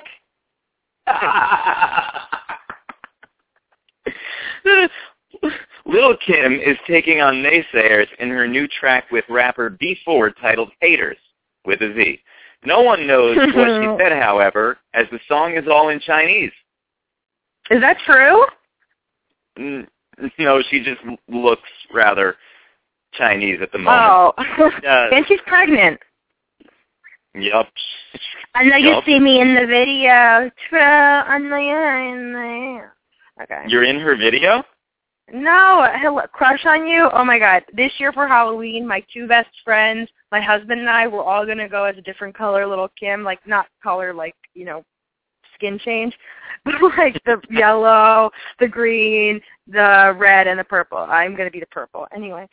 [5.90, 11.18] Lil Kim is taking on naysayers in her new track with rapper B4 titled Haters,
[11.66, 12.20] with a Z.
[12.64, 16.52] No one knows what she said, however, as the song is all in Chinese.
[17.72, 18.46] Is that true?
[19.58, 19.88] N-
[20.38, 22.36] No, she just looks rather
[23.14, 24.34] Chinese at the moment.
[24.38, 24.70] Oh.
[25.12, 26.00] and she's pregnant.
[27.34, 27.68] Yup.
[28.56, 30.52] I know you see me in the video.
[30.70, 30.80] True.
[30.80, 32.96] I know you're in there.
[33.42, 33.64] Okay.
[33.68, 34.64] You're in her video?
[35.34, 37.10] No, hello, crush on you.
[37.14, 37.64] Oh my god!
[37.74, 41.70] This year for Halloween, my two best friends, my husband and I, we're all gonna
[41.70, 43.24] go as a different color, little Kim.
[43.24, 44.84] Like not color, like you know,
[45.56, 46.18] skin change,
[46.66, 50.98] but like the yellow, the green, the red, and the purple.
[50.98, 52.08] I'm gonna be the purple.
[52.14, 52.48] Anyway,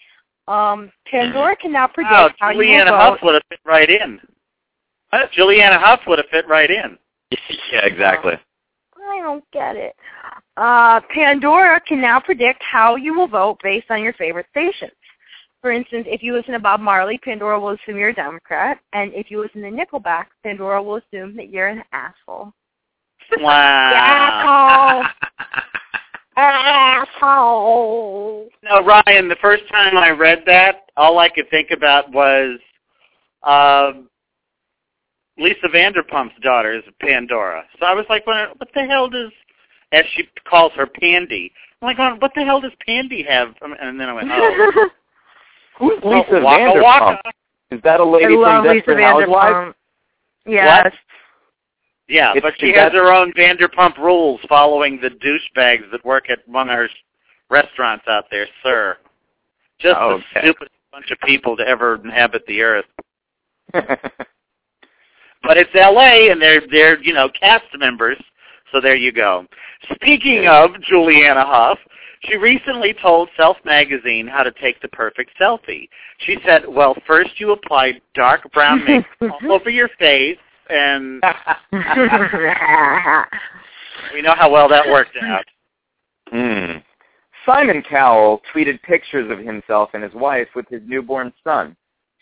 [0.49, 3.27] um, Pandora can now predict Oh, how you Juliana will Huff vote.
[3.27, 4.21] would have fit right in.
[5.37, 6.99] Julianne Hough would have fit right in.
[7.73, 8.35] yeah, exactly.
[9.09, 9.97] I don't get it.
[10.57, 14.93] Uh, Pandora can now predict how you will vote based on your favorite stations.
[15.61, 19.13] For instance, if you listen to Bob Marley, Pandora will assume you're a Democrat, and
[19.15, 22.53] if you listen to Nickelback, Pandora will assume that you're an asshole.
[23.41, 25.03] Wow.
[25.03, 25.63] Asshole.
[26.37, 28.49] Asshole.
[28.63, 32.61] No, Ryan, the first time I read that, all I could think about was
[33.43, 34.09] um
[35.39, 37.65] Lisa Vanderpump's daughter is Pandora.
[37.79, 39.31] So I was like, what, what the hell does,
[39.93, 43.55] as she calls her Pandy, I'm like, oh, what the hell does Pandy have?
[43.61, 44.89] And then I went, oh,
[45.79, 46.83] Who's oh, Lisa Waka Vanderpump?
[46.83, 47.33] Waka.
[47.71, 49.55] Is that a lady love from Lisa Desperate Housewives?
[49.55, 49.75] Vanderpump.
[50.47, 50.95] Yes.
[52.09, 56.47] Yeah, It's- but she has her own Vanderpump rules following the douchebags that work at
[56.49, 56.89] one of her
[57.51, 58.97] restaurants out there, sir.
[59.79, 62.87] Just Oh, the stupidest bunch of people to ever inhabit the earth.
[65.43, 66.31] But it's L.A.
[66.31, 68.19] and they're they're you know cast members,
[68.73, 69.47] so there you go.
[69.95, 71.79] Speaking of Julianne Hough,
[72.23, 75.89] she recently told Self Magazine how to take the perfect selfie.
[76.19, 79.07] She said, "Well, first you apply dark brown makeup
[79.43, 81.23] all over your face, and
[84.13, 85.45] we know how well that worked out."
[86.31, 86.79] Hmm.
[87.45, 91.77] Simon Cowell tweeted pictures of himself and his wife with his newborn son.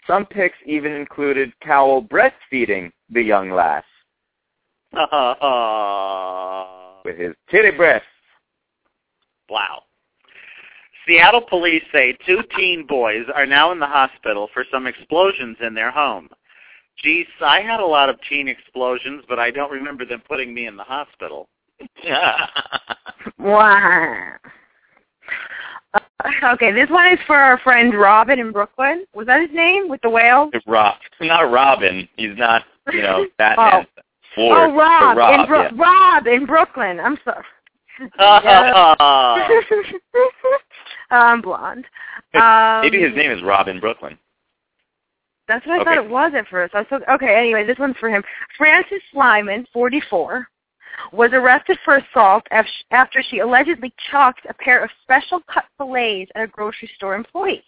[0.07, 3.84] Some pics even included Cowell breastfeeding the young lass
[4.96, 6.55] uh-huh.
[7.05, 8.07] with his titty breasts.
[9.48, 9.82] Wow.
[11.07, 15.74] Seattle police say two teen boys are now in the hospital for some explosions in
[15.74, 16.28] their home.
[17.02, 20.66] Geez, I had a lot of teen explosions, but I don't remember them putting me
[20.66, 21.48] in the hospital.
[23.38, 24.36] wow.
[26.43, 29.05] Okay, this one is for our friend Robin in Brooklyn.
[29.14, 30.51] Was that his name with the whale?
[30.66, 32.09] Rob, not Robin.
[32.16, 33.87] He's not, you know, Batman.
[34.35, 35.70] Ford, oh, Rob, Rob in Bro- yeah.
[35.77, 36.99] Rob in Brooklyn.
[36.99, 37.45] I'm sorry.
[41.11, 41.85] I'm blonde.
[42.35, 44.18] Um, Maybe his name is Robin Brooklyn.
[45.47, 45.85] That's what I Okay.
[45.97, 46.75] thought it was at first.
[46.75, 47.37] I was so, okay.
[47.37, 48.25] Anyway, this one's for him.
[48.57, 50.49] Francis Slyman, 44,
[51.12, 56.43] was arrested for assault after she allegedly chalked a pair of special cut fillets at
[56.43, 57.64] a grocery store employee.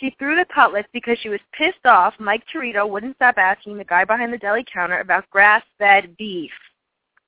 [0.00, 3.84] She threw the cutlets because she was pissed off Mike Torito wouldn't stop asking the
[3.84, 6.50] guy behind the deli counter about grass-fed beef.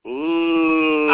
[0.06, 1.08] Ooh.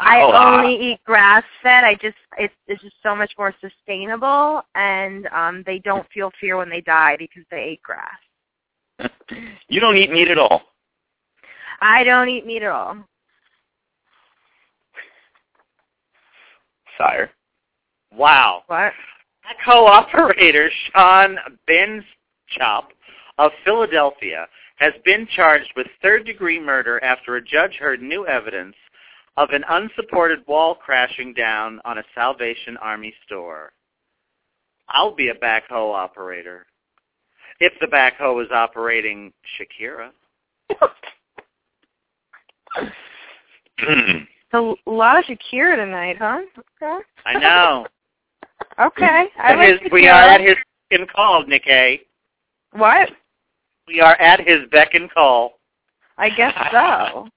[0.00, 0.58] I Oh, ah.
[0.58, 1.84] only eat grass fed.
[1.84, 6.56] I just it's it's just so much more sustainable and um they don't feel fear
[6.56, 9.10] when they die because they ate grass.
[9.68, 10.62] you don't eat meat at all.
[11.80, 12.96] I don't eat meat at all.
[16.96, 17.30] Sire.
[18.12, 18.62] Wow.
[18.66, 18.92] What?
[19.64, 22.84] Co-operator Sean Benschop
[23.38, 28.74] of Philadelphia has been charged with third-degree murder after a judge heard new evidence
[29.36, 33.72] of an unsupported wall crashing down on a Salvation Army store.
[34.88, 36.66] I'll be a backhoe operator.
[37.60, 40.10] If the backhoe is operating Shakira.
[44.50, 46.40] So a lot of Shakira tonight, huh?
[46.82, 46.98] Okay.
[47.26, 47.86] I know.
[48.80, 49.26] Okay.
[49.38, 52.00] I At like his, we are at his beck and call, Nick A.
[52.72, 53.10] What?
[53.88, 55.58] We are at his beck and call.
[56.16, 57.28] I guess so.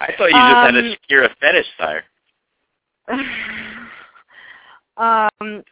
[0.00, 2.04] I thought you just had a Um, Shakira fetish, sire.
[4.96, 5.62] um,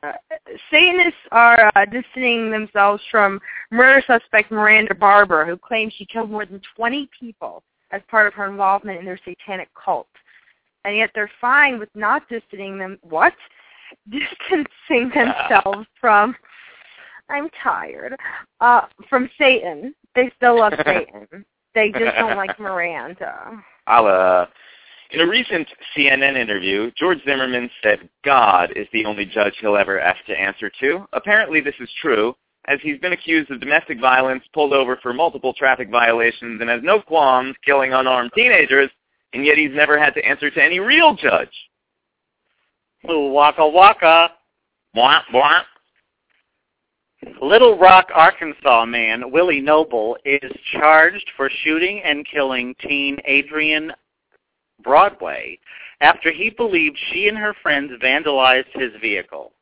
[0.71, 3.41] Satanists are uh, distancing themselves from
[3.71, 8.35] murder suspect Miranda Barbour, who claims she killed more than 20 people as part of
[8.35, 10.09] her involvement in their satanic cult.
[10.85, 12.99] And yet they're fine with not distancing them.
[13.03, 13.35] What?
[14.11, 16.35] Distancing themselves from.
[17.29, 18.17] I'm tired.
[18.61, 19.95] Uh, from Satan.
[20.15, 21.45] They still love Satan.
[21.75, 23.63] They just don't like Miranda.
[23.87, 24.47] I'll, uh,
[25.11, 30.01] in a recent CNN interview, George Zimmerman said God is the only judge he'll ever
[30.01, 31.07] have to answer to.
[31.13, 32.35] Apparently this is true,
[32.67, 36.83] as he's been accused of domestic violence, pulled over for multiple traffic violations, and has
[36.83, 38.91] no qualms killing unarmed teenagers,
[39.33, 41.49] and yet he's never had to answer to any real judge.
[43.11, 44.31] Ooh, waka waka.
[44.95, 45.61] Blah, blah.
[47.43, 53.93] Little Rock, Arkansas man Willie Noble is charged for shooting and killing teen Adrian
[54.83, 55.59] Broadway
[56.01, 59.53] after he believed she and her friends vandalized his vehicle.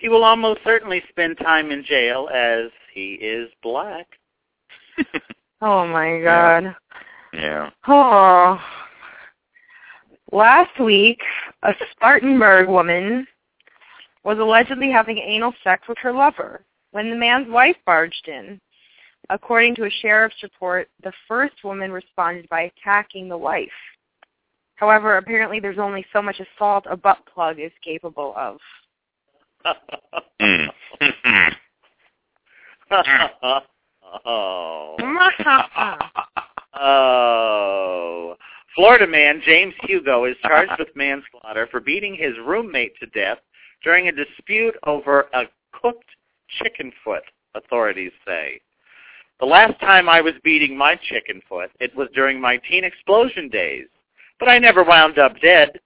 [0.00, 4.06] He will almost certainly spend time in jail as he is black.
[5.62, 6.74] Oh my god.
[7.34, 7.68] Yeah.
[7.86, 8.58] Oh.
[10.32, 11.20] Last week,
[11.62, 13.26] a Spartanburg woman
[14.24, 18.58] was allegedly having anal sex with her lover when the man's wife barged in.
[19.28, 23.68] According to a sheriff's report, the first woman responded by attacking the wife.
[24.76, 28.56] However, apparently there's only so much assault a butt plug is capable of.
[30.40, 30.68] Mm.
[34.24, 34.96] oh.
[36.82, 38.36] Oh.
[38.74, 43.38] Florida man James Hugo is charged with manslaughter for beating his roommate to death
[43.82, 46.08] during a dispute over a cooked
[46.58, 48.60] chicken foot, authorities say.
[49.40, 53.48] The last time I was beating my chicken foot, it was during my teen explosion
[53.48, 53.86] days.
[54.40, 55.78] But I never wound up dead.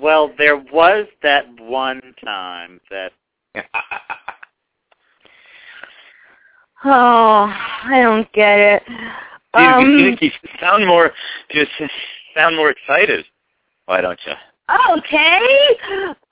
[0.00, 3.12] Well, there was that one time that
[6.82, 7.52] Oh,
[7.84, 8.82] I don't get it.
[8.88, 11.12] you, Um, you, you sound more,
[11.50, 11.70] just
[12.34, 13.26] sound more excited.
[13.84, 14.32] Why don't you?
[14.96, 15.40] Okay.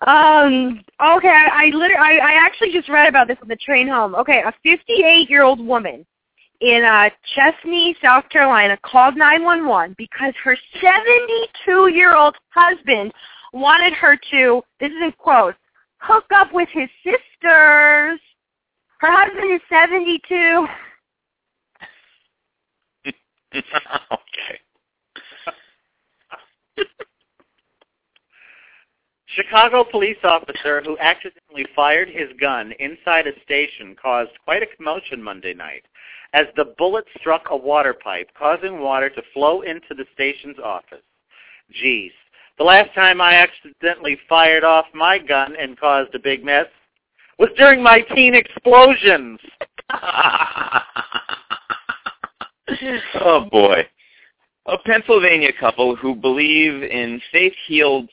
[0.07, 0.81] Um.
[1.05, 1.29] Okay.
[1.29, 4.15] I, I literally, I, I actually just read about this on the train home.
[4.15, 6.07] Okay, a 58-year-old woman
[6.61, 13.13] in uh, Chesnee, South Carolina, called 911 because her 72-year-old husband
[13.53, 14.63] wanted her to.
[14.81, 15.59] This is in quotes.
[16.01, 18.21] Hook up with his sisters.
[19.01, 20.67] Her husband is 72.
[23.55, 24.61] okay.
[29.29, 35.23] Chicago police officer who accidentally fired his gun inside a station caused quite a commotion
[35.23, 35.85] Monday night
[36.33, 41.03] as the bullet struck a water pipe, causing water to flow into the station's office.
[41.71, 42.13] Geez,
[42.59, 46.67] the last time I accidentally fired off my gun and caused a big mess
[47.39, 49.39] was during my teen explosions.
[53.21, 53.87] oh boy.
[54.67, 58.11] A Pennsylvania couple who believe in faith healed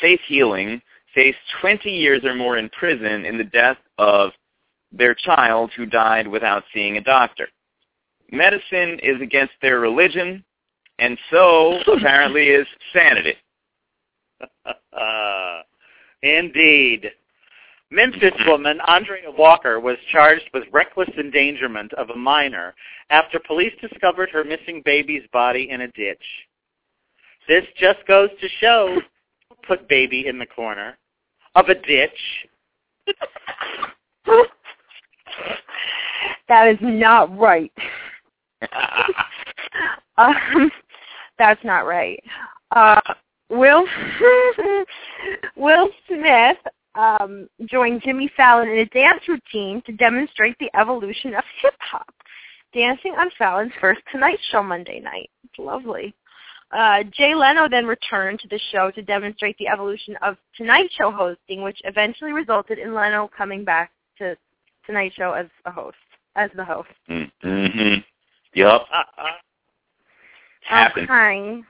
[0.00, 0.80] faith healing
[1.14, 4.30] faced 20 years or more in prison in the death of
[4.92, 7.48] their child who died without seeing a doctor.
[8.30, 10.44] Medicine is against their religion,
[10.98, 13.34] and so apparently is sanity.
[14.92, 15.62] Uh,
[16.22, 17.10] indeed.
[17.90, 22.74] Memphis woman Andrea Walker was charged with reckless endangerment of a minor
[23.10, 26.24] after police discovered her missing baby's body in a ditch.
[27.46, 28.98] This just goes to show,
[29.66, 30.96] put baby in the corner
[31.54, 32.46] of a ditch.
[36.48, 37.72] that is not right.
[40.16, 40.70] um,
[41.38, 42.22] that's not right.
[42.70, 43.00] Uh,
[43.50, 43.84] Will
[45.56, 46.56] Will Smith
[46.94, 52.14] um, joined Jimmy Fallon in a dance routine to demonstrate the evolution of hip hop,
[52.74, 55.30] dancing on Fallon's first Tonight Show Monday night.
[55.44, 56.14] It's lovely.
[56.70, 61.10] Uh, Jay Leno then returned to the show to demonstrate the evolution of Tonight Show
[61.10, 64.36] hosting, which eventually resulted in Leno coming back to
[64.86, 65.96] Tonight Show as a host,
[66.36, 66.88] as the host.
[67.08, 68.00] mm-hmm.
[68.54, 68.86] Yup.
[68.92, 69.24] Uh, uh,
[70.64, 71.10] Happened.
[71.10, 71.62] Okay.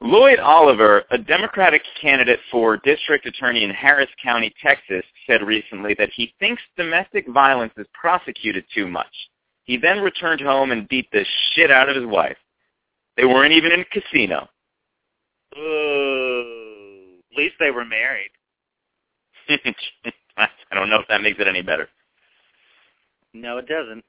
[0.00, 6.10] Lloyd Oliver, a Democratic candidate for district attorney in Harris County, Texas, said recently that
[6.14, 9.06] he thinks domestic violence is prosecuted too much.
[9.64, 12.36] He then returned home and beat the shit out of his wife.
[13.16, 14.48] They weren't even in a casino.
[15.56, 18.30] Ooh, at least they were married.
[20.36, 21.88] I don't know if that makes it any better.
[23.40, 24.04] No, it doesn't.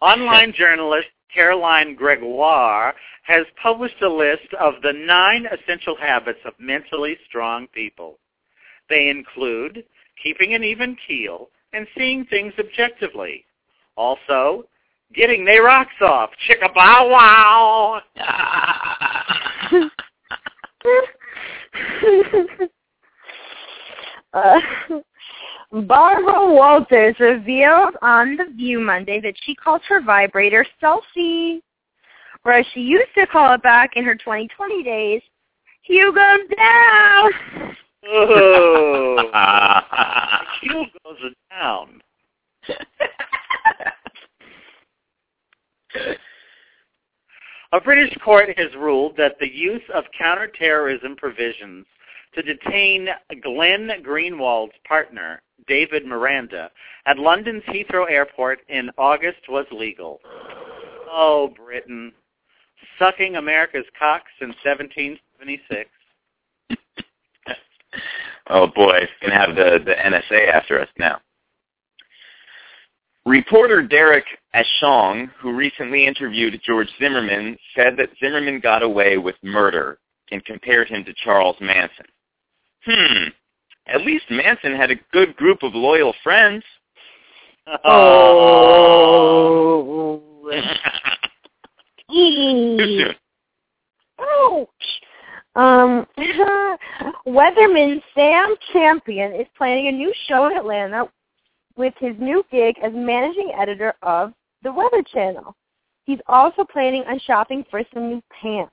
[0.00, 2.94] Online journalist Caroline Gregoire
[3.24, 8.18] has published a list of the nine essential habits of mentally strong people.
[8.88, 9.84] They include
[10.22, 13.44] keeping an even keel and seeing things objectively.
[13.96, 14.64] Also,
[15.14, 16.30] getting their rocks off.
[16.48, 18.00] Chicka bow wow.
[24.34, 24.60] uh,
[25.82, 31.62] Barbara Walters revealed on The View Monday that she calls her vibrator Selfie,
[32.44, 35.20] whereas she used to call it back in her 2020 days,
[35.82, 37.32] Hugo down.
[38.06, 39.16] Oh,
[40.60, 41.18] Hugh goes
[41.50, 42.00] down.
[47.72, 51.84] A British court has ruled that the use of counterterrorism provisions
[52.34, 53.08] to detain
[53.42, 56.70] Glenn Greenwald's partner, David Miranda,
[57.06, 60.20] at London's Heathrow Airport in August was legal.
[61.10, 62.12] Oh, Britain.
[62.98, 65.90] Sucking America's cock since 1776.
[68.50, 71.20] oh boy, it's gonna have the the NSA after us now.
[73.26, 79.98] Reporter Derek Ashong, who recently interviewed George Zimmerman, said that Zimmerman got away with murder
[80.30, 82.06] and compared him to Charles Manson.
[82.84, 83.28] Hmm.
[83.86, 86.64] At least Manson had a good group of loyal friends.
[87.84, 89.02] Oh.
[92.10, 93.14] Too soon.
[94.20, 94.68] Ouch.
[95.56, 96.06] Um,
[97.26, 101.08] Weatherman Sam Champion is planning a new show in Atlanta
[101.76, 104.32] with his new gig as managing editor of
[104.62, 105.54] the Weather Channel.
[106.04, 108.72] He's also planning on shopping for some new pants.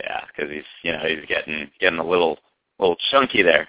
[0.00, 2.38] Yeah, because he's you know he's getting getting a little
[2.78, 3.68] little chunky there.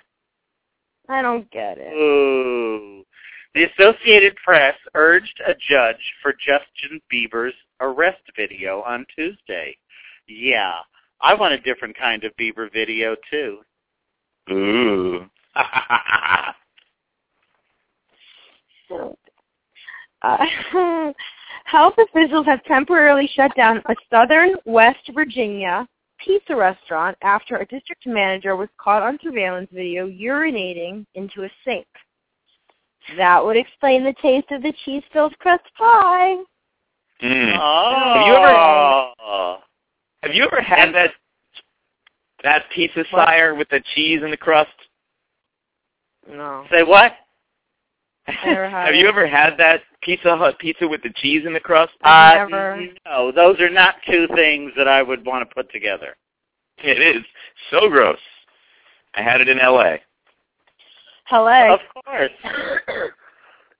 [1.07, 1.93] I don't get it.
[1.93, 3.03] Ooh.
[3.55, 9.75] The Associated Press urged a judge for Justin Bieber's arrest video on Tuesday.
[10.27, 10.75] Yeah,
[11.19, 13.59] I want a different kind of Bieber video too.
[14.51, 15.25] Ooh.
[20.21, 20.45] Uh,
[21.65, 25.87] health officials have temporarily shut down a southern West Virginia
[26.23, 31.87] pizza restaurant after a district manager was caught on surveillance video urinating into a sink.
[33.17, 36.35] That would explain the taste of the cheese-filled crust pie.
[37.21, 37.57] Mm.
[37.59, 38.13] Oh.
[38.13, 39.57] Have you ever-
[40.23, 41.13] Have you ever had that
[42.43, 44.71] that pizza sire with the cheese and the crust?
[46.27, 46.65] No.
[46.71, 47.13] Say what?
[48.45, 51.59] Never had Have you ever had that Pizza Hut pizza with the cheese in the
[51.59, 51.93] crust?
[52.03, 52.87] Uh, Never.
[53.05, 56.15] No, those are not two things that I would want to put together.
[56.77, 57.23] It is
[57.71, 58.19] so gross.
[59.15, 59.99] I had it in L.A.
[61.25, 61.75] Hello.
[61.75, 62.31] Of course.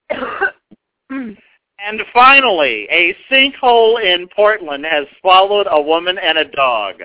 [1.86, 6.96] And finally, a sinkhole in Portland has swallowed a woman and a dog.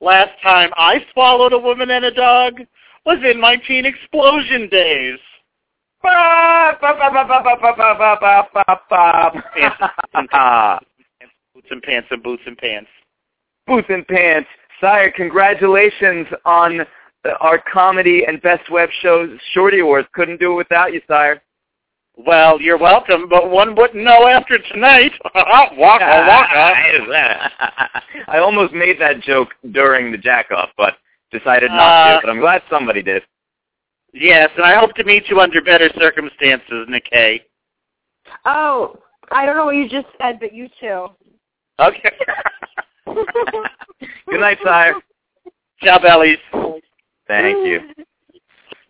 [0.00, 2.60] Last time I swallowed a woman and a dog
[3.04, 5.18] was in my teen explosion days.
[11.54, 12.88] Boots and pants and boots and pants.
[13.66, 14.48] Boots and Pants.
[14.80, 16.80] Sire, congratulations on
[17.40, 20.06] our comedy and best web shows, Shorty Awards.
[20.12, 21.40] Couldn't do it without you, Sire.
[22.16, 25.12] Well, you're welcome, but one wouldn't know after tonight.
[25.34, 26.74] waka waka.
[28.28, 30.94] I almost made that joke during the jack-off, but
[31.32, 32.26] decided not Uh, to.
[32.26, 33.22] But I'm glad somebody did.
[34.14, 37.40] Yes, and I hope to meet you under better circumstances, Nikkei.
[38.44, 38.96] Oh,
[39.32, 41.08] I don't know what you just said, but you too.
[41.80, 42.10] Okay.
[44.28, 44.94] Good night, Sire.
[45.82, 46.38] Ciao, bellies.
[47.26, 47.80] Thank you.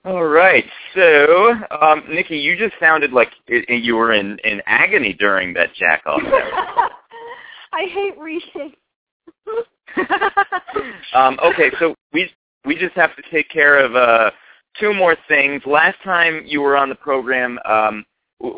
[0.05, 0.64] All right.
[0.95, 5.72] So, um, Nikki, you just sounded like i- you were in, in agony during that
[5.75, 6.20] jack-off.
[7.72, 8.75] I hate reading.
[11.14, 12.31] um, okay, so we
[12.66, 14.31] we just have to take care of uh,
[14.79, 15.62] two more things.
[15.66, 18.05] Last time you were on the program, um,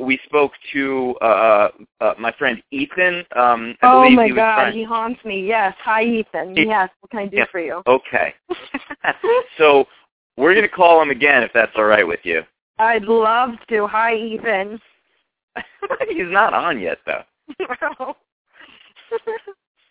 [0.01, 1.69] we spoke to uh,
[2.01, 3.25] uh, my friend Ethan.
[3.37, 5.47] Um, I oh my he god, trying- he haunts me.
[5.47, 5.75] Yes.
[5.85, 6.57] Hi, Ethan.
[6.57, 6.91] He- Yes.
[7.01, 7.45] What can I do Yeah.
[7.51, 7.83] for you?
[7.87, 8.35] Okay.
[9.59, 9.87] so
[10.37, 12.43] we're going to call him again if that's all right with you.
[12.79, 13.87] I'd love to.
[13.87, 14.81] Hi, Ethan.
[16.09, 17.23] He's not on yet, though.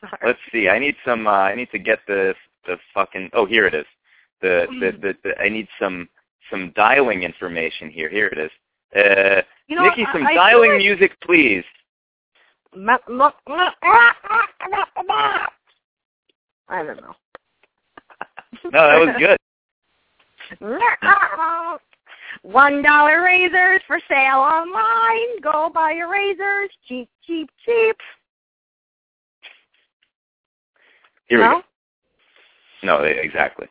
[0.02, 0.18] Sorry.
[0.26, 0.68] Let's see.
[0.70, 1.26] I need some.
[1.28, 2.36] Uh, I need to get the
[2.68, 3.30] the fucking.
[3.34, 3.86] Oh, here it is.
[4.42, 6.10] The the, the the I need some
[6.50, 8.10] some dialing information here.
[8.10, 8.52] Here it is.
[8.96, 11.64] Uh, You know, Nikki, some I feel dialing like- music, please.
[12.78, 14.16] Ah, ah,
[15.10, 15.48] ah,
[16.70, 17.16] I don't know.
[18.66, 19.38] No, that was good.
[22.52, 25.40] One dollar razors for sale online.
[25.42, 26.70] Go buy your razors.
[26.88, 27.96] Cheap, cheap, cheap.
[31.28, 31.48] Here no?
[31.48, 31.62] we
[32.88, 32.98] go.
[33.00, 33.68] No, exactly.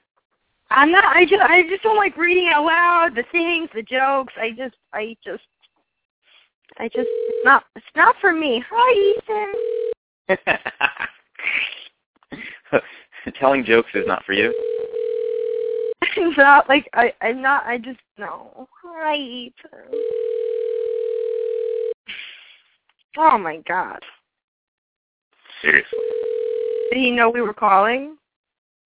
[0.75, 1.05] I'm not.
[1.05, 1.41] I just.
[1.41, 4.33] I just don't like reading out loud the things, the jokes.
[4.37, 4.75] I just.
[4.93, 5.45] I just.
[6.79, 7.09] I just.
[7.09, 7.65] It's not.
[7.77, 8.63] It's not for me.
[8.69, 9.15] Hi,
[10.29, 10.71] Ethan.
[13.39, 14.53] Telling jokes is not for you.
[16.03, 17.13] It's not like I.
[17.21, 17.65] I'm not.
[17.65, 18.69] I just no.
[18.83, 20.01] Hi, Ethan.
[23.17, 24.01] Oh my God.
[25.63, 25.99] Seriously.
[26.91, 28.17] Did he know we were calling?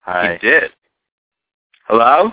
[0.00, 0.38] Hi.
[0.40, 0.70] He did.
[1.88, 2.30] Hello?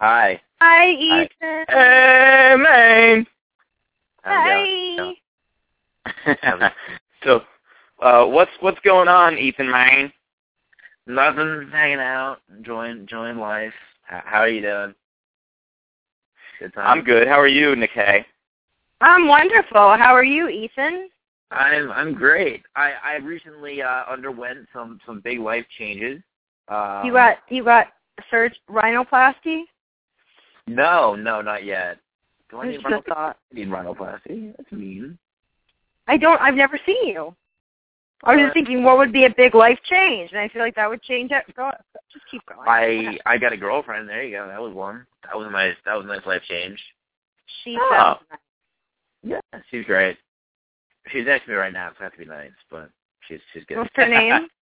[0.00, 0.40] Hi.
[0.60, 1.64] Hi, Ethan.
[1.68, 3.26] Hey, man.
[4.22, 4.66] How's
[4.96, 5.16] it?
[6.42, 6.72] Hi.
[7.22, 7.42] so,
[8.02, 10.12] uh, what's what's going on, Ethan Main?
[11.06, 11.68] Nothing.
[11.70, 13.72] Hanging out, enjoying enjoying life.
[14.02, 14.94] How, how are you doing?
[16.58, 16.98] Good time.
[16.98, 17.28] I'm good.
[17.28, 18.24] How are you, Nikkei?
[19.00, 19.96] I'm wonderful.
[19.96, 21.10] How are you, Ethan?
[21.52, 22.64] I'm I'm great.
[22.74, 26.20] I I recently uh, underwent some some big life changes.
[26.66, 27.88] Um, you got you got
[28.30, 29.62] surge rhinoplasty?
[30.66, 31.98] no no not yet.
[32.50, 33.06] Do I need rhinoplasty?
[33.06, 33.36] thought.
[33.52, 34.56] I need rhinoplasty?
[34.56, 35.18] That's mean.
[36.06, 36.40] I don't.
[36.40, 37.34] I've never seen you.
[38.22, 40.30] I was just thinking, what would be a big life change?
[40.30, 41.44] And I feel like that would change it.
[41.54, 41.70] Go,
[42.12, 42.66] just keep going.
[42.66, 44.08] I I got a girlfriend.
[44.08, 44.48] There you go.
[44.48, 45.06] That was one.
[45.24, 45.74] That was nice.
[45.84, 46.80] That was a nice life change.
[47.62, 48.18] She ah.
[48.20, 48.24] Oh.
[48.30, 49.40] nice.
[49.52, 50.16] Yeah, she's great.
[51.08, 52.90] She's next to me right now, so I have to be nice, but
[53.28, 53.78] she's she's good.
[53.78, 54.48] What's her name?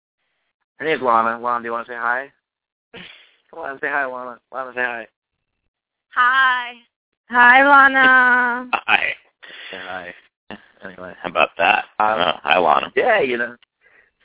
[0.79, 1.41] Her name's Lana.
[1.41, 2.31] Lana, do you want to say hi?
[3.57, 4.39] Come on, say hi, Lana.
[4.53, 5.07] Lana, say hi.
[6.11, 6.73] Hi.
[7.31, 8.69] Hi, Lana.
[8.75, 9.15] Hi.
[9.71, 10.15] Say hi.
[10.85, 11.15] Anyway.
[11.23, 11.87] How about that?
[11.99, 12.93] Um, oh, hi, Lana.
[12.95, 13.57] Yeah, you know.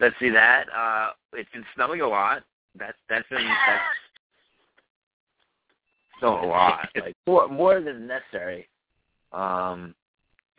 [0.02, 0.66] Let's see that.
[0.76, 2.44] Uh it's been snowing a lot.
[2.78, 3.84] That's that's been that's
[6.20, 6.90] snowing a lot.
[7.00, 8.68] Like more more than necessary.
[9.32, 9.96] Um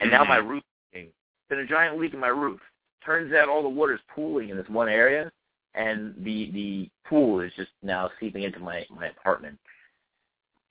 [0.01, 0.63] and now my roof
[0.93, 1.13] is leaking.
[1.51, 2.61] Been a giant leak in my roof.
[3.05, 5.31] Turns out all the water's pooling in this one area
[5.75, 9.59] and the the pool is just now seeping into my my apartment,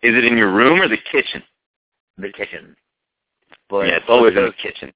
[0.02, 1.44] Is it in your room or the kitchen?
[2.18, 2.76] the kitchen.
[3.70, 4.92] But yeah, it's always in the kitchen.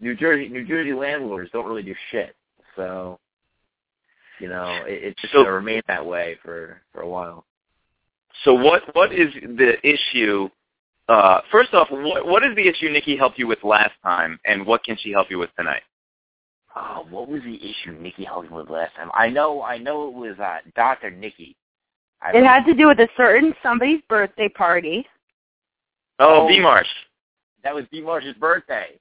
[0.00, 2.36] New Jersey New Jersey landlords don't really do shit.
[2.76, 3.18] So
[4.38, 7.44] you know, it, it's just So- gonna remain that way for for a while.
[8.44, 10.48] So what what is the issue?
[11.08, 14.66] Uh, first off, what what is the issue Nikki helped you with last time, and
[14.66, 15.82] what can she help you with tonight?
[16.78, 19.10] Oh, what was the issue Nikki helped with last time?
[19.14, 21.56] I know I know it was uh Doctor Nikki.
[22.22, 25.06] I It had to do with a certain somebody's birthday party.
[26.18, 26.48] Oh, Oh.
[26.48, 26.88] B Marsh.
[27.62, 28.98] that was B Marsh's birthday.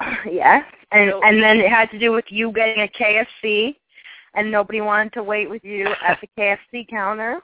[0.30, 3.76] yes, and So- and then it had to do with you getting a KFC,
[4.34, 7.40] and nobody wanted to wait with you at the KFC counter.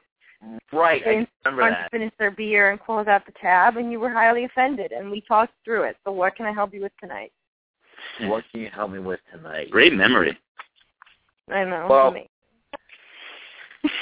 [0.73, 3.91] Right, I And remember wanted to finish their beer and close out the tab, and
[3.91, 5.97] you were highly offended, and we talked through it.
[6.05, 7.33] So what can I help you with tonight?
[8.23, 9.71] What can you help me with tonight?
[9.71, 10.39] Great memory.
[11.51, 11.87] I know.
[11.89, 12.15] Well-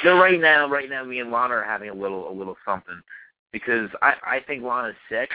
[0.03, 2.99] So right now, right now, me and Lana are having a little, a little something,
[3.53, 5.29] because I, I think Lana's sick,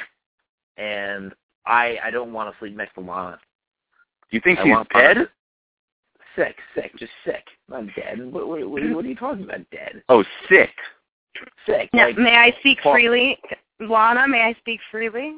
[0.77, 1.31] and
[1.67, 3.39] I, I don't want to sleep next to Lana.
[4.31, 5.13] Do you think I she's dead?
[5.15, 5.29] to-
[6.35, 8.17] Sick, sick, just sick, not dead.
[8.31, 10.01] What, what, what, are you- what are you talking about, dead?
[10.09, 10.71] Oh, sick.
[11.67, 11.89] Sick.
[11.93, 13.37] Now, like, may I speak Paul- freely,
[13.79, 14.27] Lana?
[14.27, 15.35] May I speak freely?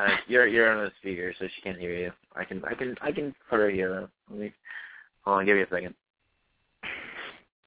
[0.00, 2.12] Uh, you're, you're on the speaker, so she can't hear you.
[2.34, 3.90] I can, I can, I can put her here.
[3.90, 4.08] Though.
[4.30, 4.52] Let me,
[5.24, 5.94] hold on, give me a second.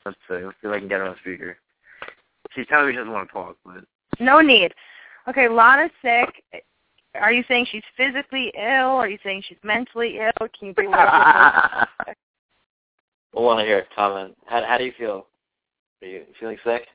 [0.06, 1.58] Let's see, let's see if I can get her on the speaker.
[2.56, 3.86] She's telling me she doesn't want to talk, but
[4.20, 4.74] No need.
[5.30, 6.44] Okay, Lana's sick.
[7.16, 8.98] Are you saying she's physically ill?
[8.98, 10.48] Are you saying she's mentally ill?
[10.58, 12.18] Can you be a little bit
[13.36, 14.36] I want to hear a comment.
[14.46, 15.28] How, how do you feel?
[16.02, 16.88] Are you feeling sick?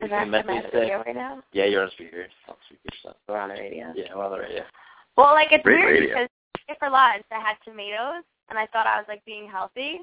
[0.00, 1.42] Is You that am I on the radio right now?
[1.52, 2.18] Yeah, you're on speaker.
[2.18, 3.16] Oh, it's on speaker stuff.
[3.28, 3.92] We're on the radio.
[3.96, 4.62] Yeah, we're on the radio.
[5.16, 6.14] Well, like it's Great weird radio.
[6.66, 10.00] because for lunch I had tomatoes and I thought I was like being healthy.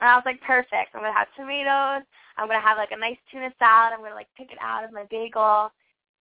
[0.00, 0.94] And I was like, perfect.
[0.94, 2.06] I'm gonna have tomatoes.
[2.36, 3.92] I'm gonna have like a nice tuna salad.
[3.92, 5.72] I'm gonna like pick it out of my bagel.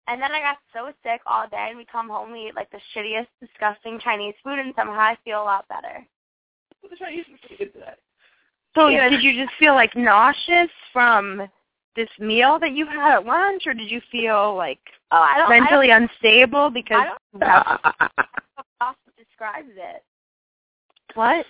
[0.07, 2.71] And then I got so sick all day, and we come home, we eat like
[2.71, 6.07] the shittiest, disgusting Chinese food, and somehow I feel a lot better.
[6.89, 7.91] The Chinese food today.
[8.73, 9.09] So Yeah.
[9.09, 11.49] did you just feel like nauseous from
[11.97, 14.79] this meal that you had at lunch, or did you feel like
[15.11, 15.49] Oh, I don't.
[15.49, 20.03] mentally unstable because I of how- I don't know how describes it.
[21.15, 21.45] what?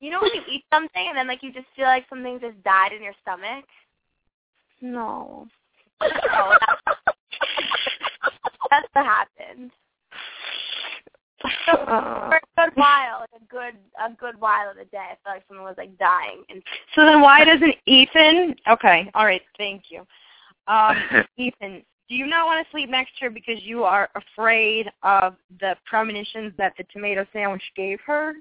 [0.00, 2.60] You know when you eat something and then like you just feel like something just
[2.64, 3.64] died in your stomach?
[4.80, 5.46] No.
[6.04, 6.80] Oh, that's,
[8.70, 9.70] that's what happened.
[11.64, 15.36] For a good while, like a good a good while of the day, I felt
[15.36, 16.42] like someone was like dying.
[16.48, 16.62] And
[16.94, 18.54] so then why doesn't Ethan?
[18.68, 20.06] Okay, all right, thank you.
[20.68, 20.96] Um,
[21.36, 25.34] Ethan, do you not want to sleep next to her because you are afraid of
[25.60, 28.34] the premonitions that the tomato sandwich gave her,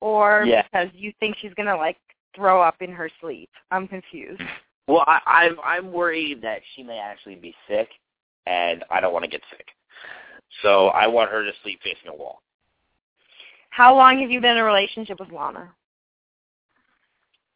[0.00, 0.62] or Yeah.
[0.62, 1.96] because you think she's gonna like
[2.34, 3.50] throw up in her sleep?
[3.70, 4.42] I'm confused.
[4.88, 7.88] Well, I, I'm I'm worried that she may actually be sick,
[8.46, 9.66] and I don't want to get sick.
[10.62, 12.42] So I want her to sleep facing a wall.
[13.70, 15.72] How long have you been in a relationship with Lana?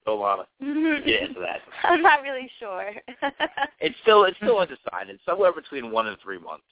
[0.07, 0.47] Oh, Lana,
[1.05, 1.61] get into that.
[1.85, 2.93] I'm not really sure.
[3.81, 5.21] It's still it's still undecided.
[5.25, 6.65] Somewhere between one and three months.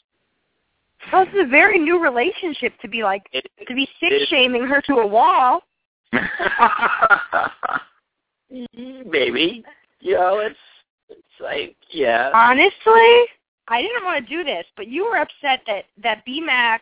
[1.12, 4.66] Well, this is a very new relationship to be like It, to be sick shaming
[4.66, 5.62] her to a wall.
[8.50, 9.64] maybe
[10.00, 10.58] you know it's
[11.08, 12.32] it's like yeah.
[12.34, 13.26] Honestly,
[13.68, 16.80] I didn't want to do this, but you were upset that that BMAC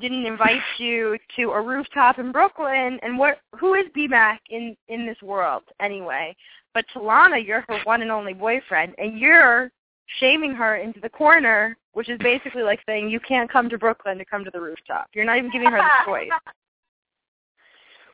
[0.00, 2.98] didn't invite you to a rooftop in Brooklyn.
[3.02, 3.40] And what?
[3.58, 6.36] Who is BMAC in in this world anyway?
[6.74, 9.70] But to Lana, you're her one and only boyfriend, and you're
[10.18, 14.18] shaming her into the corner, which is basically like saying you can't come to Brooklyn
[14.18, 15.08] to come to the rooftop.
[15.14, 16.30] You're not even giving her the choice.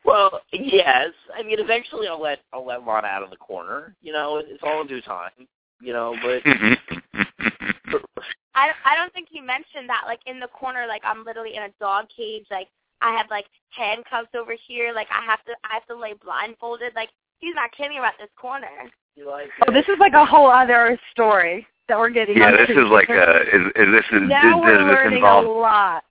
[0.05, 1.09] Well, yes.
[1.37, 3.95] I mean, eventually I'll let I'll let Lana out of the corner.
[4.01, 5.31] You know, it's all in due time.
[5.81, 7.71] You know, but mm-hmm.
[8.55, 11.63] I I don't think he mentioned that like in the corner like I'm literally in
[11.63, 12.67] a dog cage like
[13.01, 16.93] I have like handcuffs over here like I have to I have to lay blindfolded
[16.95, 17.09] like
[17.39, 18.67] he's not kidding about this corner.
[19.15, 22.37] you like So this is like a whole other story that we're getting.
[22.37, 25.23] yeah, this is like a is is this is now does, we're does this learning
[25.23, 26.03] a lot.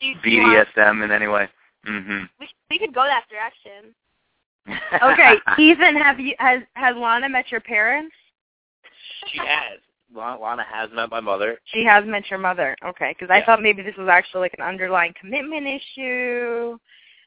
[0.00, 1.48] Do you, do BDSM in any way?
[1.86, 2.28] Mhm.
[2.38, 3.94] we we could go that direction.
[5.02, 8.14] Okay, Ethan, have you has has Lana met your parents?
[9.26, 9.78] she has.
[10.14, 11.58] Lana, Lana has met my mother.
[11.66, 12.76] She has met your mother.
[12.84, 16.78] Okay, because I thought maybe this was actually like an underlying commitment issue.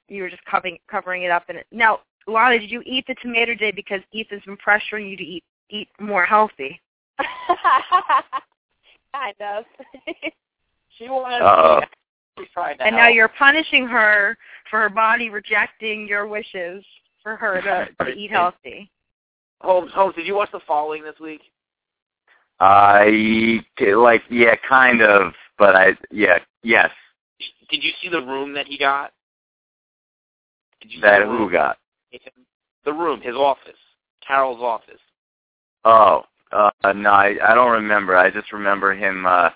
[0.10, 1.46] You were just covering covering it up.
[1.50, 5.18] And it, now, Lana, did you eat the tomato today because Ethan's been pressuring you
[5.18, 6.82] to eat eat more healthy?
[9.14, 9.66] kind of.
[10.98, 11.82] She wanted Uh-oh.
[12.38, 12.46] to uh.
[12.54, 14.38] trying to And now you're punishing her
[14.70, 16.86] for her body rejecting your wishes
[17.22, 18.92] for her to, to eat healthy.
[19.62, 21.42] Holmes, Holmes, did you watch The Following this week?
[22.64, 23.60] I
[23.98, 26.92] like yeah, kind of, but I yeah, yes.
[27.70, 29.12] Did you see the room that he got?
[30.82, 31.78] Did you see That the who got?
[32.86, 33.78] The room, his office,
[34.26, 35.00] Carroll's office.
[35.84, 36.24] Oh,
[36.54, 38.16] uh, no, I I don't remember.
[38.16, 39.50] I just remember him uh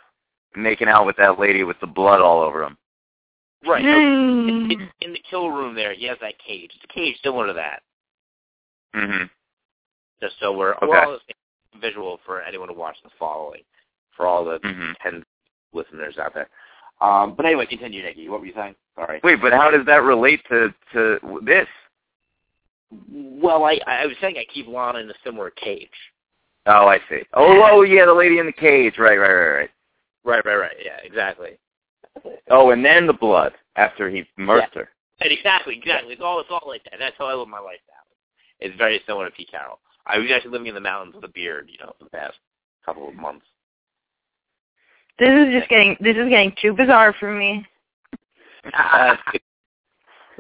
[0.58, 2.78] making out with that lady with the blood all over him.
[3.66, 3.84] Right.
[3.84, 4.50] so Hmm.
[4.50, 6.72] in, in, in the kill room there, he has that cage.
[6.76, 7.84] It's a cage similar to that.
[8.96, 9.30] Mhm.
[10.20, 10.88] Just so we're, Okay.
[10.88, 11.36] we're all the same
[11.78, 13.64] visual for anyone to watch the following,
[14.16, 14.96] for all the Mhm.
[15.02, 15.26] ten
[15.74, 16.50] listeners out there.
[17.02, 18.28] Um, but anyway, continue, Nikki.
[18.30, 18.76] What were you saying?
[18.96, 19.20] Sorry.
[19.24, 21.68] Wait, but how does that relate to to this?
[23.10, 25.90] Well, I I was saying I keep Lana in a similar cage.
[26.66, 27.24] Oh, I see.
[27.34, 28.98] Oh, oh yeah, the lady in the cage.
[28.98, 29.72] Right, right, right, right.
[30.24, 30.78] Right, right, right.
[30.84, 31.58] Yeah, exactly.
[32.50, 34.90] Oh, and then the blood after he murked her.
[35.22, 36.14] And exactly, exactly.
[36.14, 36.96] It's all it's all like that.
[37.00, 37.94] That's how I live my life now.
[38.60, 39.80] It's very similar to Pete Carroll.
[40.08, 42.36] I was actually living in the mountains with a beard, you know, for the past
[42.86, 43.46] couple of months.
[45.20, 47.66] This is just getting this is getting too bizarre for me.
[48.74, 49.16] Uh,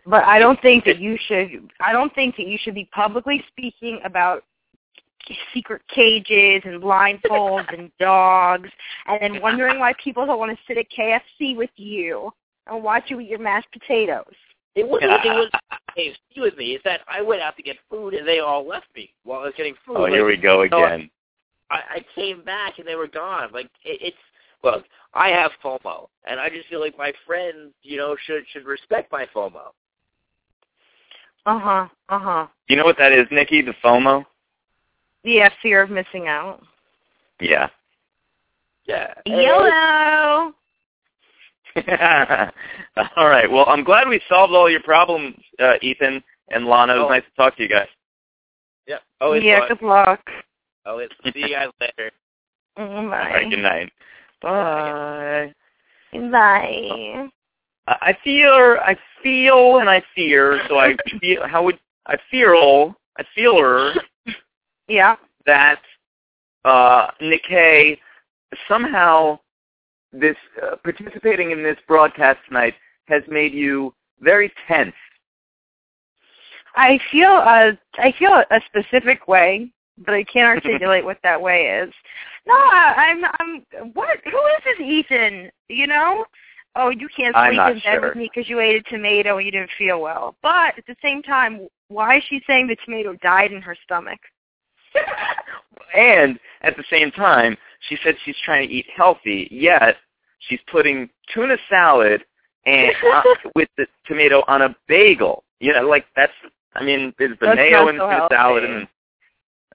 [0.07, 1.69] But I don't think that you should.
[1.81, 4.43] I don't think that you should be publicly speaking about
[5.53, 8.69] secret cages and blindfolds and dogs,
[9.07, 12.31] and then wondering why people don't want to sit at KFC with you
[12.67, 14.33] and watch you eat your mashed potatoes.
[14.75, 15.49] It was it was
[15.97, 18.65] hey, see with me is that I went out to get food and they all
[18.65, 19.97] left me while I was getting food.
[19.97, 21.09] oh, here we go so again.
[21.69, 23.49] I, I came back and they were gone.
[23.51, 24.17] Like it, it's
[24.63, 28.65] look, I have FOMO, and I just feel like my friends, you know, should should
[28.65, 29.71] respect my FOMO.
[31.45, 31.87] Uh huh.
[32.09, 32.47] Uh huh.
[32.67, 33.61] You know what that is, Nikki?
[33.61, 34.25] The FOMO.
[35.23, 36.61] Yeah, fear of missing out.
[37.41, 37.67] Yeah.
[38.85, 39.13] Yeah.
[39.25, 40.53] YOLO.
[43.17, 43.49] all right.
[43.49, 46.95] Well, I'm glad we solved all your problems, uh, Ethan and Lana.
[46.95, 47.09] It was Oh.
[47.09, 47.87] nice to talk to you guys.
[48.87, 49.01] Yep.
[49.21, 49.67] Oh, it's yeah.
[49.67, 50.21] Good luck.
[50.85, 52.11] Oh, it's see you guys later.
[52.77, 53.49] Mm, All right.
[53.49, 53.61] Good Bye.
[53.63, 53.91] night.
[54.41, 55.53] Bye.
[56.29, 57.27] Bye.
[57.87, 60.61] I I feel, I feel, and I fear.
[60.69, 61.47] So I feel.
[61.47, 62.95] How would I feel?
[63.17, 63.93] I feel her
[64.87, 65.15] Yeah.
[65.47, 65.79] that
[66.65, 67.97] uh, Nikkei
[68.67, 69.39] somehow
[70.19, 72.73] this uh, participating in this broadcast tonight
[73.07, 74.95] has made you very tense.
[76.75, 81.81] I feel a I feel a specific way, but I can't articulate what that way
[81.83, 81.93] is.
[82.45, 84.19] No, I, I'm I'm what?
[84.23, 85.51] Who is this Ethan?
[85.69, 86.25] You know?
[86.75, 88.01] Oh, you can't sleep in bed sure.
[88.01, 90.35] with me because you ate a tomato and you didn't feel well.
[90.43, 94.19] But at the same time, why is she saying the tomato died in her stomach?
[95.97, 97.57] and at the same time,
[97.89, 99.97] she said she's trying to eat healthy, yet
[100.39, 102.23] she's putting tuna salad
[102.65, 103.23] and uh,
[103.55, 105.43] with the tomato on a bagel.
[105.59, 106.33] You know, like that's.
[106.75, 108.87] I mean, there's the That's mayo and so tuna salad, and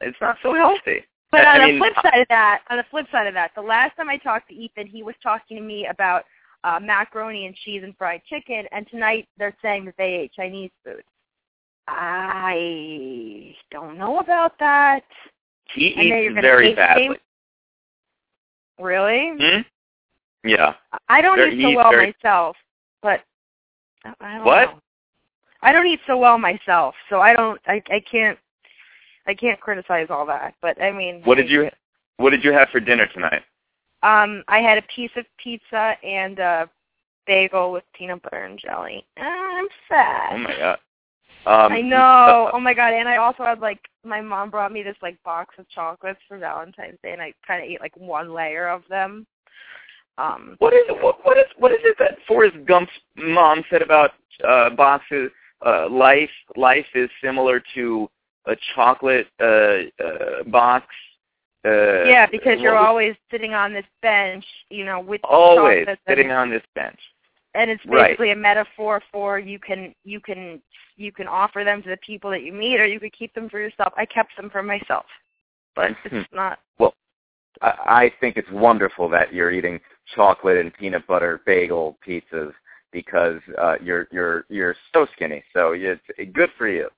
[0.02, 1.04] it's not so healthy.
[1.32, 3.26] But I- on I the mean, flip uh, side of that, on the flip side
[3.26, 6.24] of that, the last time I talked to Ethan, he was talking to me about
[6.64, 10.70] uh, macaroni and cheese and fried chicken, and tonight they're saying that they ate Chinese
[10.84, 11.02] food.
[11.88, 15.02] I don't know about that.
[15.74, 17.16] He And eats very badly.
[18.78, 19.32] Really?
[19.40, 19.60] Hmm?
[20.44, 20.74] Yeah.
[21.08, 22.56] I don't Very- eat so well very- myself,
[23.02, 23.22] but
[24.04, 24.70] I don't What?
[24.72, 24.80] know.
[25.62, 27.60] I don't eat so well myself, so I don't.
[27.66, 28.38] I I can't.
[29.26, 31.22] I can't criticize all that, but I mean.
[31.22, 31.70] What did you
[32.16, 33.42] What did you have for dinner tonight?
[34.02, 36.68] Um, I had a piece of pizza and a
[37.26, 39.06] bagel with peanut butter and jelly.
[39.16, 40.32] I'm sad.
[40.32, 40.78] Oh my god.
[41.46, 42.50] Um, I know.
[42.52, 42.92] Oh my god!
[42.94, 46.38] And I also had like my mom brought me this like box of chocolates for
[46.38, 49.26] Valentine's Day, and I kind of ate like one layer of them.
[50.18, 54.10] Um, What is what, what is what is it that Forrest Gump's mom said about
[54.46, 55.30] uh, boxes?
[55.64, 58.10] Uh, life life is similar to
[58.46, 59.44] a chocolate uh,
[60.04, 60.86] uh, box.
[61.64, 65.86] Uh, yeah, because you're was- always sitting on this bench, you know, with the always
[66.08, 66.98] sitting and, on this bench.
[67.54, 68.08] and it's Right.
[68.08, 70.60] basically a metaphor for you can you can
[70.96, 73.48] you can offer them to the people that you meet, or you could keep them
[73.48, 73.92] for yourself.
[73.96, 75.06] I kept them for myself,
[75.74, 76.16] but Hmm.
[76.16, 76.58] it's not.
[77.60, 77.74] I,
[78.04, 79.80] I think it's wonderful that you're eating
[80.14, 82.52] chocolate and peanut butter bagel pizzas
[82.92, 85.42] because uh, you're you're you're so skinny.
[85.52, 86.02] So it's
[86.32, 86.88] good for you.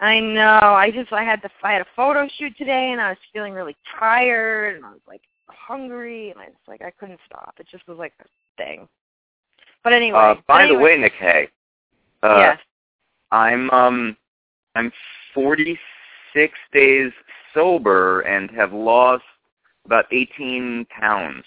[0.00, 0.60] I know.
[0.60, 3.52] I just I had the I had a photo shoot today, and I was feeling
[3.52, 7.54] really tired, and I was like hungry, and I just like I couldn't stop.
[7.58, 8.24] It just was like a
[8.56, 8.88] thing.
[9.84, 10.18] But anyway.
[10.18, 11.48] Uh, by the way, Nick Hay,
[12.22, 12.58] uh, yes.
[13.30, 14.16] I'm um
[14.74, 14.92] I'm
[15.34, 17.12] 46 days
[17.54, 19.24] sober and have lost
[19.84, 21.44] about 18 pounds.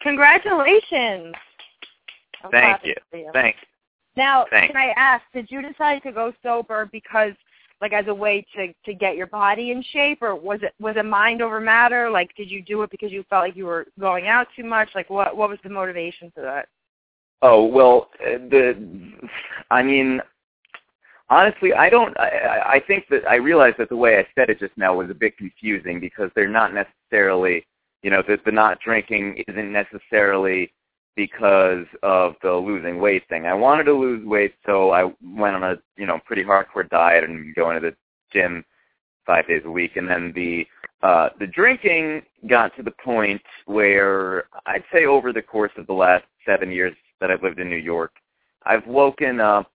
[0.00, 1.34] Congratulations.
[2.44, 2.94] I'm Thank you.
[3.12, 3.30] you.
[3.32, 3.58] Thanks.
[4.16, 4.72] Now, Thanks.
[4.72, 7.32] can I ask, did you decide to go sober because,
[7.80, 10.96] like, as a way to to get your body in shape, or was it was
[10.96, 12.10] it mind over matter?
[12.10, 14.88] Like, did you do it because you felt like you were going out too much?
[14.94, 16.68] Like, what what was the motivation for that?
[17.42, 19.12] Oh well, uh, the
[19.70, 20.20] I mean,
[21.30, 22.18] honestly, I don't.
[22.18, 24.94] I, I- I think that I realize that the way I said it just now
[24.96, 27.64] was a bit confusing because they're not necessarily,
[28.02, 30.72] you know, the, the not drinking isn't necessarily
[31.16, 33.46] because of the losing weight thing.
[33.46, 37.24] I wanted to lose weight, so I went on a you know pretty hardcore diet
[37.24, 37.96] and going to the
[38.32, 38.64] gym
[39.26, 40.64] five days a week, and then the
[41.02, 45.92] uh, the drinking got to the point where I'd say over the course of the
[45.92, 48.12] last seven years that I've lived in New York,
[48.64, 49.70] I've woken up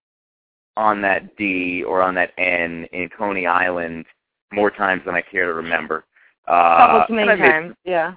[0.77, 4.05] on that D or on that N in Coney Island
[4.53, 6.05] more times than I care to remember.
[6.47, 7.75] Uh, Couple too many I've made- times.
[7.85, 8.13] Yeah.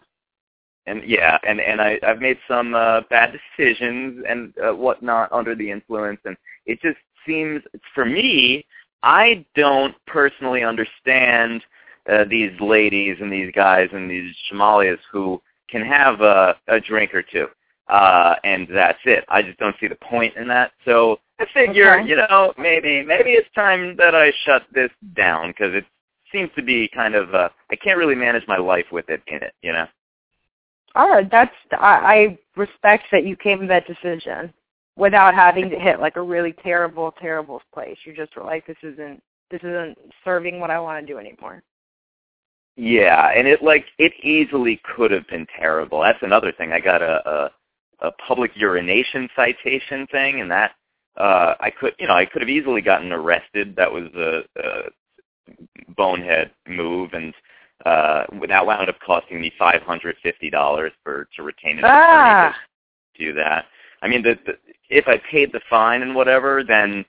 [0.87, 5.55] and yeah, and and I I've made some uh, bad decisions and uh, whatnot under
[5.55, 6.37] the influence, and
[6.67, 7.63] it just seems
[7.95, 8.65] for me,
[9.03, 11.63] I don't personally understand
[12.09, 17.13] uh, these ladies and these guys and these Somalias who can have a, a drink
[17.15, 17.49] or two,
[17.89, 19.25] uh, and that's it.
[19.29, 20.71] I just don't see the point in that.
[20.85, 22.09] So I figure, Okay.
[22.09, 25.85] you know, maybe maybe it's time that I shut this down because it
[26.37, 29.43] seems to be kind of uh, I can't really manage my life with it in
[29.43, 29.87] it, you know.
[30.95, 34.53] All right, that's I, I respect that you came to that decision
[34.97, 37.97] without having to hit like a really terrible, terrible place.
[38.05, 41.63] You just were like, this isn't this isn't serving what I want to do anymore.
[42.77, 46.03] Yeah, and it like it easily could have been terrible.
[46.03, 46.73] That's another thing.
[46.73, 47.51] I got a
[48.01, 50.73] a, a public urination citation thing, and that
[51.17, 53.75] uh I could you know I could have easily gotten arrested.
[53.77, 54.83] That was a, a
[55.97, 57.35] bonehead move, and
[57.85, 61.91] uh that wound up costing me five hundred fifty dollars for to retain an attorney
[61.91, 62.57] Ah.
[63.17, 63.67] to do that.
[64.03, 64.57] I mean, the, the
[64.89, 67.05] if I paid the fine and whatever, then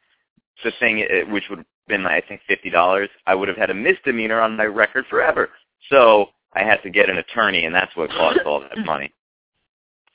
[0.64, 3.70] just saying it, which would have been I think fifty dollars, I would have had
[3.70, 5.50] a misdemeanor on my record forever.
[5.90, 9.14] So I had to get an attorney, and that's what cost all that money.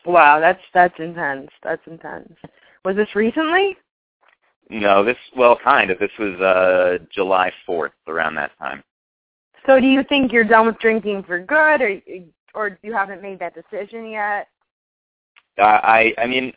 [0.05, 1.49] Wow, that's that's intense.
[1.63, 2.33] That's intense.
[2.85, 3.77] Was this recently?
[4.71, 5.99] No, this well, kind of.
[5.99, 8.83] This was uh July fourth, around that time.
[9.67, 12.01] So do you think you're done with drinking for good, or
[12.55, 14.49] or you haven't made that decision yet?
[15.59, 16.53] I I I mean,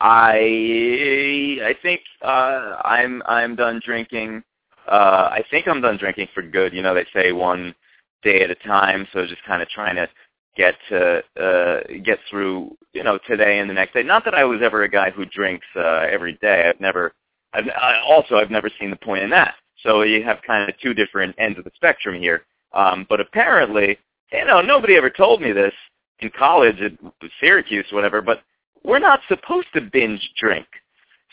[0.00, 4.42] I I think uh I'm I'm done drinking
[4.88, 6.72] uh, I think I'm done drinking for good.
[6.72, 7.74] You know, they say one
[8.22, 10.08] day at a time, so just kind of trying to
[10.56, 14.02] get to uh, get through, you know, today and the next day.
[14.02, 16.68] Not that I was ever a guy who drinks uh, every day.
[16.68, 17.12] I've never.
[17.54, 19.54] I've, I also I've never seen the point in that.
[19.82, 22.44] So you have kind of two different ends of the spectrum here.
[22.72, 23.98] Um, but apparently,
[24.32, 25.72] you know, nobody ever told me this
[26.20, 26.92] in college at
[27.40, 28.20] Syracuse, or whatever.
[28.20, 28.42] But
[28.82, 30.66] we're not supposed to binge drink.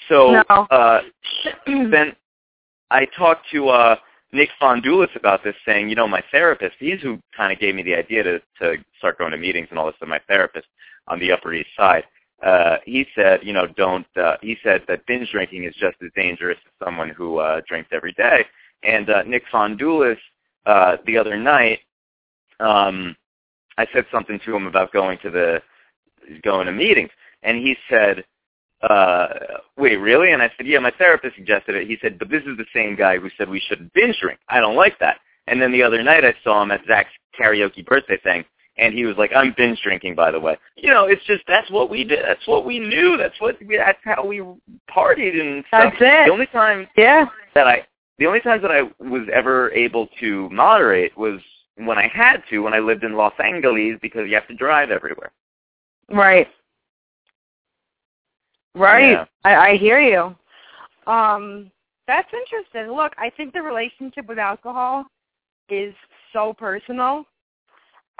[0.10, 0.68] So No.
[0.70, 1.02] uh,
[1.66, 2.16] then
[2.90, 3.96] I talked to uh,
[4.32, 7.84] Nick Fondulis about this, saying, you know, my therapist, he's who kind of gave me
[7.84, 9.96] the idea to, to start going to meetings and all this.
[10.00, 10.68] So my therapist
[11.08, 12.04] on the Upper East Side,
[12.44, 14.06] uh, he said, you know, don't.
[14.18, 17.90] Uh, he said that binge drinking is just as dangerous as someone who uh, drinks
[17.92, 18.46] every day.
[18.84, 20.18] And uh, Nick Fondulis
[20.66, 21.80] uh, the other night,
[22.60, 23.16] um,
[23.78, 25.62] I said something to him about going to the
[26.44, 27.10] going to meetings,
[27.44, 28.24] and he said,
[28.84, 29.28] uh,
[29.78, 30.32] wait, really?
[30.32, 31.88] And I said, yeah, my therapist suggested it.
[31.88, 34.40] He said, but this is the same guy who said we should binge drink.
[34.50, 35.18] I don't like that.
[35.48, 38.46] And then the other night I saw him at Zach's karaoke birthday thing,
[38.82, 40.58] and he was like, I'm binge drinking, by the way.
[40.76, 42.26] You know, it's just, that's what we did.
[42.26, 43.16] That's what we knew.
[43.16, 44.40] That's what, we, that's how we
[44.90, 45.94] partied and stuff.
[45.94, 46.26] That's it.
[46.26, 47.28] The only time Yeah.
[47.54, 47.86] that I,
[48.18, 51.40] the only times that I was ever able to moderate was
[51.76, 54.92] when I had to, when I lived in Los Angeles, because you have to drive
[54.92, 55.32] everywhere.
[56.10, 56.48] Right.
[58.76, 59.12] Right.
[59.12, 59.26] Yeah.
[59.44, 60.36] I, I hear you.
[61.12, 61.72] Um,
[62.08, 62.96] that's interesting.
[62.96, 65.06] Look, I think the relationship with alcohol
[65.70, 65.94] is
[66.34, 67.26] so personal.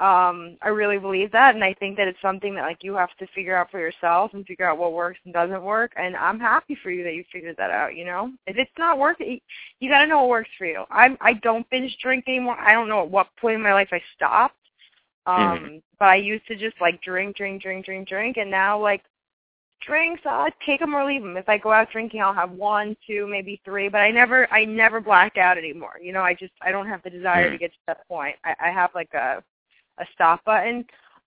[0.02, 3.14] Um, I really believe that, and I think that it's something that like you have
[3.18, 5.92] to figure out for yourself and figure out what works and doesn't work.
[5.96, 7.94] And I'm happy for you that you figured that out.
[7.96, 9.40] You know, if it's not working,
[9.80, 10.84] you got to know what works for you.
[10.90, 12.58] I'm I don't binge drink anymore.
[12.60, 14.56] I don't know at what point in my life I stopped.
[15.26, 15.82] Um, Mhm.
[15.98, 19.04] but I used to just like drink, drink, drink, drink, drink, and now like
[19.80, 21.36] drinks, I'll take them or leave them.
[21.36, 24.64] If I go out drinking, I'll have one, two, maybe three, but I never, I
[24.64, 25.98] never black out anymore.
[26.02, 27.58] You know, I just, I don't have the desire to Mhm.
[27.58, 28.36] get to that point.
[28.44, 29.42] I, I have like a,
[30.02, 30.84] a stop button,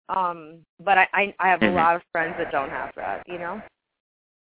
[0.10, 3.24] um, but I, I, I have a lot of friends that don't have that.
[3.28, 3.62] You know.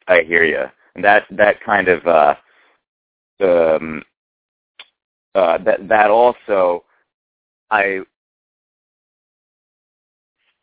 [0.08, 0.64] I hear you.
[1.02, 2.34] That that kind of uh,
[3.40, 4.02] um,
[5.34, 6.84] uh, that that also,
[7.70, 8.00] I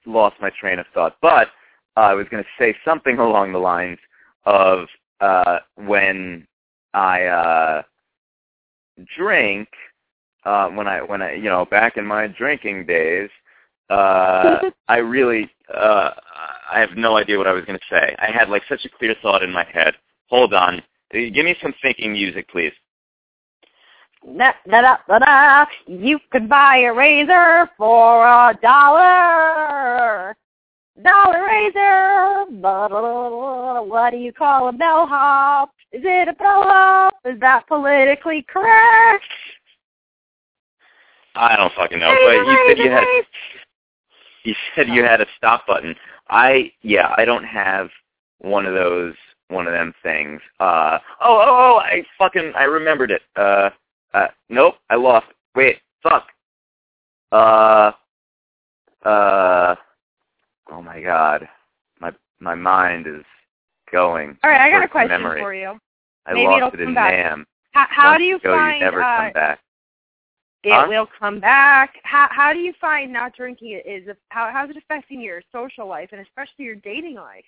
[0.05, 1.49] lost my train of thought, but
[1.95, 3.99] I was going to say something along the lines
[4.45, 4.87] of
[5.21, 6.47] uh, when
[6.93, 7.83] I uh,
[9.15, 9.69] drink.
[10.45, 13.29] Uh, when I when I you know back in my drinking days,
[13.89, 16.11] uh, I really uh,
[16.71, 18.15] I have no idea what I was going to say.
[18.19, 19.95] I had like such a clear thought in my head.
[20.29, 20.81] Hold on,
[21.11, 22.73] give me some thinking music, please.
[24.37, 25.65] Da, da, da, da, da.
[25.85, 30.35] You can buy a razor for a dollar.
[31.03, 32.45] Dollar razor.
[33.85, 35.71] What do you call a bellhop?
[35.91, 37.15] Is it a bellhop?
[37.25, 39.25] Is that politically correct?
[41.35, 43.03] I don't fucking know, but you said you had
[44.43, 45.95] you said you had a stop button.
[46.29, 47.89] I yeah, I don't have
[48.39, 49.13] one of those
[49.49, 50.41] one of them things.
[50.59, 53.21] Uh oh oh oh I fucking I remembered it.
[53.35, 53.69] Uh
[54.13, 55.27] uh nope, I lost.
[55.55, 56.27] Wait, fuck.
[57.31, 57.91] Uh
[59.05, 59.75] uh
[60.71, 61.47] oh my god.
[61.99, 63.23] My my mind is
[63.91, 64.37] going.
[64.43, 65.41] All right, I got a question memory.
[65.41, 65.79] for you.
[66.25, 67.11] I Maybe lost it'll it in come back.
[67.13, 67.45] NAM.
[67.71, 69.59] How, how do you go, find you never uh, come back?
[70.63, 70.85] It Huh?
[70.87, 71.95] will come back?
[72.03, 76.09] How how do you find not drinking is how how's it affecting your social life
[76.11, 77.45] and especially your dating life?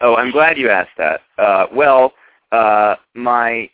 [0.00, 1.20] Oh, I'm glad you asked that.
[1.38, 2.12] Uh, well,
[2.52, 3.68] uh, my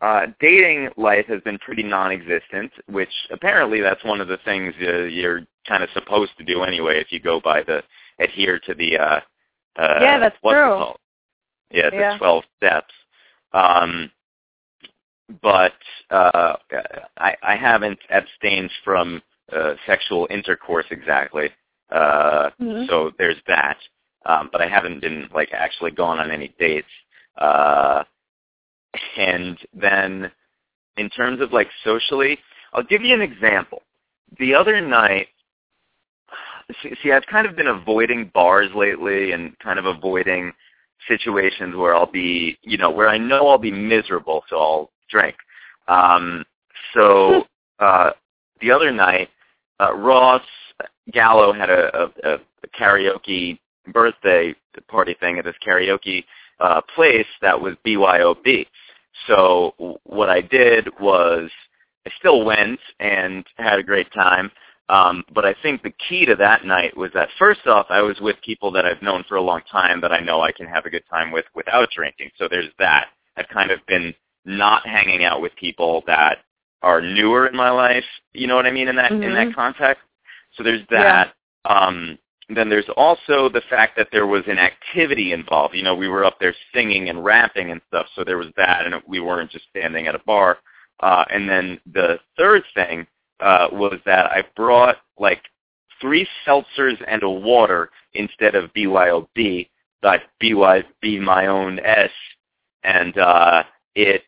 [0.00, 5.02] uh, dating life has been pretty non-existent, which apparently that's one of the things uh,
[5.04, 7.82] you're kind of supposed to do anyway if you go by the
[8.18, 9.20] adhere to the uh,
[9.76, 10.74] uh, Yeah, that's what's true.
[10.74, 10.96] It called?
[11.70, 12.18] Yeah, the Yeah.
[12.18, 12.94] 12 steps.
[13.52, 14.10] Um,
[15.42, 15.72] but
[16.10, 16.56] uh,
[17.18, 19.22] I, I haven't abstained from
[19.52, 21.50] uh, sexual intercourse exactly.
[21.90, 22.88] Uh, Mhm.
[22.88, 23.78] so there's that.
[24.24, 26.88] Um, but I haven't been like actually gone on any dates.
[27.36, 28.04] Uh,
[29.16, 30.30] and then
[30.96, 32.38] in terms of like socially,
[32.72, 33.82] I'll give you an example.
[34.38, 35.28] The other night,
[36.82, 40.52] see, see, I've kind of been avoiding bars lately and kind of avoiding
[41.08, 45.36] situations where I'll be, you know, where I know I'll be miserable, so I'll drink.
[45.86, 46.44] Um,
[46.94, 47.44] so
[47.78, 48.10] uh,
[48.60, 49.28] the other night,
[49.80, 50.42] uh, Ross
[51.12, 52.38] Gallo had a, a, a
[52.80, 53.58] karaoke
[53.92, 54.54] birthday
[54.88, 56.24] party thing at this karaoke
[56.60, 58.66] uh, place that was BYOB.
[59.26, 61.50] So what I did was
[62.06, 64.50] I still went and had a great time.
[64.88, 68.20] Um, but I think the key to that night was that first off, I was
[68.20, 70.84] with people that I've known for a long time that I know I can have
[70.84, 72.30] a good time with without drinking.
[72.36, 73.06] So there's that.
[73.36, 76.38] I've kind of been not hanging out with people that
[76.82, 78.04] are newer in my life.
[78.32, 79.34] You know what I mean in that in Mhm.
[79.34, 80.02] that context.
[80.52, 81.34] So there's that.
[81.64, 85.74] Um, then there's also the fact that there was an activity involved.
[85.74, 88.84] You know, we were up there singing and rapping and stuff, so there was that,
[88.84, 90.58] and we weren't just standing at a bar.
[91.00, 93.06] Uh, and then the third thing
[93.40, 95.42] uh, was that I brought like
[96.00, 99.68] three seltzers and a water instead of BYOB,
[100.00, 102.10] but BYB my own S,
[102.84, 103.64] and uh,
[103.94, 104.24] it.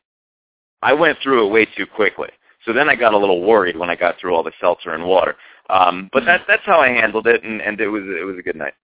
[0.85, 2.29] I went through it way too quickly.
[2.65, 5.05] So then I got a little worried when I got through all the seltzer and
[5.05, 5.35] water.
[5.71, 8.43] Um, but that, that's how I handled it, and, and it was it was a
[8.43, 8.75] good night.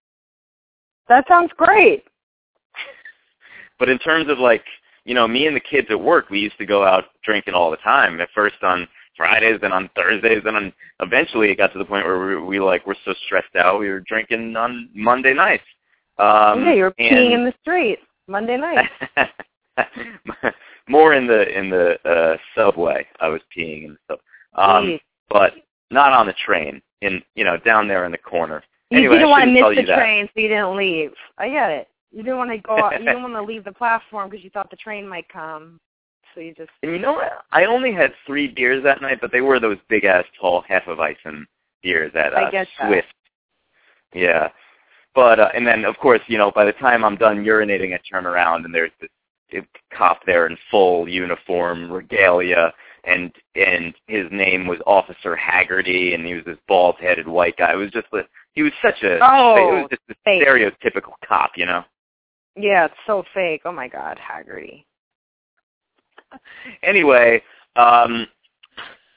[1.09, 2.05] That sounds great.
[3.79, 4.65] But in terms of like,
[5.07, 7.71] you know, me and the kids at work, we used to go out drinking all
[7.71, 8.21] the time.
[8.21, 8.87] At first on
[9.17, 10.71] Fridays, then on Thursdays, then on
[11.01, 13.89] eventually it got to the point where we, we like were so stressed out, we
[13.89, 15.65] were drinking on Monday nights.
[16.19, 18.91] Um, yeah, you were peeing in the street Monday night.
[20.91, 24.19] More in the in the uh, subway, I was peeing and stuff.
[24.57, 25.01] Um, Jeez.
[25.29, 25.53] but
[25.93, 26.83] not on the train.
[27.01, 28.65] In you know down there in the corner.
[28.91, 29.99] you anyway, didn't want to miss the you that.
[29.99, 31.12] train, so you didn't leave.
[31.39, 31.89] I get it.
[32.11, 32.77] You didn't want to go.
[32.77, 35.79] Out, you didn't want to leave the platform because you thought the train might come.
[36.35, 36.71] So you just.
[36.83, 37.45] And you know what?
[37.53, 41.45] I only had three beers that night, but they were those big ass tall Hefeweizen
[41.85, 42.89] beers at uh, I get that.
[42.89, 43.15] Swift.
[44.12, 44.49] Yeah.
[45.15, 48.01] But uh, and then of course, you know, by the time I'm done urinating, I
[48.11, 49.11] turn around and there's this
[49.97, 52.73] cop there in full uniform regalia,
[53.05, 57.73] and and his name was Officer Haggerty, and he was this bald-headed white guy.
[57.73, 58.23] It was just a,
[58.53, 60.47] he was such a Oh, it was just a fake.
[60.47, 61.85] stereotypical cop, you know.
[62.57, 63.63] Yeah, it's so fake.
[63.65, 64.87] Oh my God, Haggerty.
[66.83, 67.43] anyway,
[67.77, 68.27] um,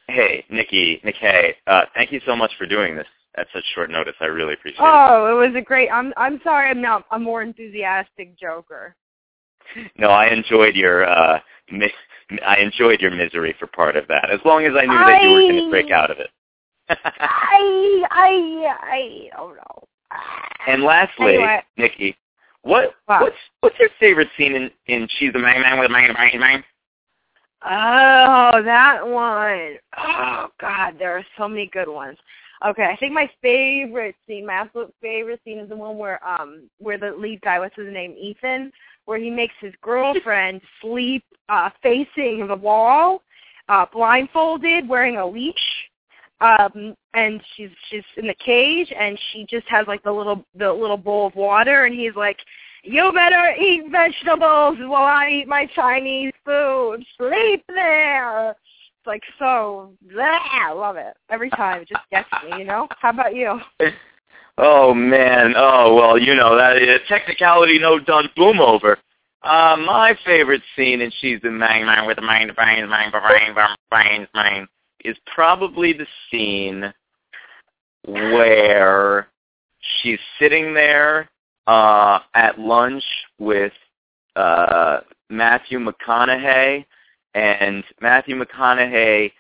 [0.08, 3.90] hey, Nikki, Nick, hey, uh, thank you so much for doing this at such short
[3.90, 4.14] notice.
[4.20, 4.88] I really appreciate it.
[4.88, 5.90] Oh, it was a great.
[5.90, 6.70] I'm I'm sorry.
[6.70, 8.96] I'm not a more enthusiastic joker.
[9.98, 11.40] No, I enjoyed your, uh,
[11.72, 11.92] mi-
[12.46, 15.32] I enjoyed your misery for part of that, as long as I knew that you
[15.32, 16.30] were going to break out of it.
[16.90, 19.84] I I I don't know.
[20.68, 21.64] and lastly, Anyway.
[21.78, 22.18] Nikki,
[22.64, 23.22] what Wow.
[23.22, 26.40] what's what's your favorite scene in in She's a Man Man with a Man Man
[26.40, 26.64] Man?
[27.66, 29.78] Oh, that one.
[29.98, 32.18] Oh God, there are so many good ones.
[32.66, 36.70] Okay, I think my favorite scene, my absolute favorite scene, is the one where um
[36.80, 38.72] where the lead guy, what's his name, Ethan,
[39.06, 43.22] where he makes his girlfriend sleep uh facing the wall,
[43.70, 45.56] uh blindfolded, wearing a leash.
[46.42, 50.72] Um and she's she's in the cage and she just has like the little the
[50.72, 52.38] little bowl of water and he's like
[52.84, 57.06] you better eat vegetables while I eat my Chinese food.
[57.18, 58.50] Sleep there.
[58.50, 59.94] It's like so.
[60.14, 61.82] Bleh, I love it every time.
[61.82, 62.90] It just gets me, you know.
[63.00, 63.60] How about you?
[64.58, 68.98] Oh man, oh well, you know that uh, technicality no done boom over.
[69.42, 73.12] Uh, my favorite scene in She's the Man Man with the Man, the Brains, Man,
[73.12, 74.68] the Brains, the Brains,
[75.04, 76.94] is probably the scene
[78.06, 79.28] where
[80.02, 81.30] she's sitting there
[81.68, 83.04] uh, at lunch
[83.40, 83.74] with
[84.36, 85.00] uh,
[85.30, 86.86] Matthew McConaughey,
[87.34, 89.32] and Matthew McConaughey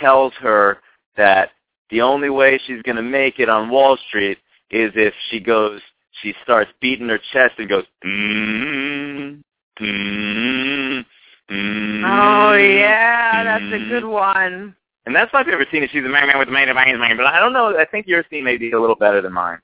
[0.00, 0.78] tells her
[1.16, 1.50] that
[1.90, 4.38] the only way she's going to make it on Wall Street
[4.72, 5.80] is if she goes,
[6.22, 9.42] she starts beating her chest and goes, mm,
[9.80, 11.04] mm,
[11.50, 14.74] mm, Oh yeah, that's a good one.
[15.04, 15.82] And that's my favorite scene.
[15.82, 17.16] Is she's a man, man with a man, man, man.
[17.16, 17.76] But I don't know.
[17.76, 19.58] I think your scene may be a little better than mine.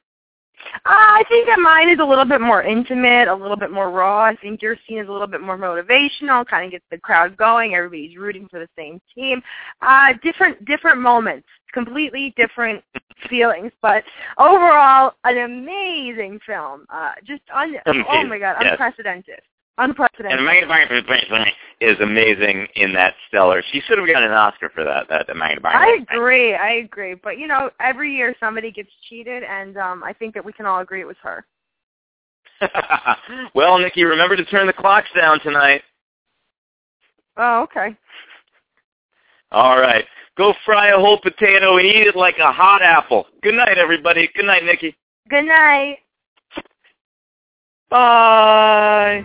[0.75, 3.91] Uh, I think that mine is a little bit more intimate, a little bit more
[3.91, 4.23] raw.
[4.25, 7.37] I think your scene is a little bit more motivational, kind of gets the crowd
[7.37, 7.75] going.
[7.75, 9.43] Everybody's rooting for the same team.
[9.83, 12.83] Uh, different, different moments, completely different
[13.29, 14.05] feelings, but
[14.39, 16.87] overall, an amazing film.
[16.91, 18.73] Uh, just un- oh my god, yes.
[18.73, 19.41] unprecedented,
[19.79, 20.41] And unprecedented.
[20.41, 23.63] Amanda Bynes is amazing in that stellar.
[23.73, 25.09] She should have gotten an Oscar for that.
[25.09, 25.65] That Bynes.
[25.65, 30.13] I agree, I agree, but you know, every year somebody gets cheated, and um, I
[30.13, 31.47] think that we can all agree it was her.
[33.55, 35.83] well, Nikki, remember to turn the clocks down tonight.
[37.37, 37.97] Oh, okay.
[39.53, 40.05] All right.
[40.37, 43.27] Go fry a whole potato and eat it like a hot apple.
[43.43, 44.29] Good night, everybody.
[44.35, 44.97] Good night, Nikki.
[45.29, 45.99] Good night.
[47.91, 49.25] Bye.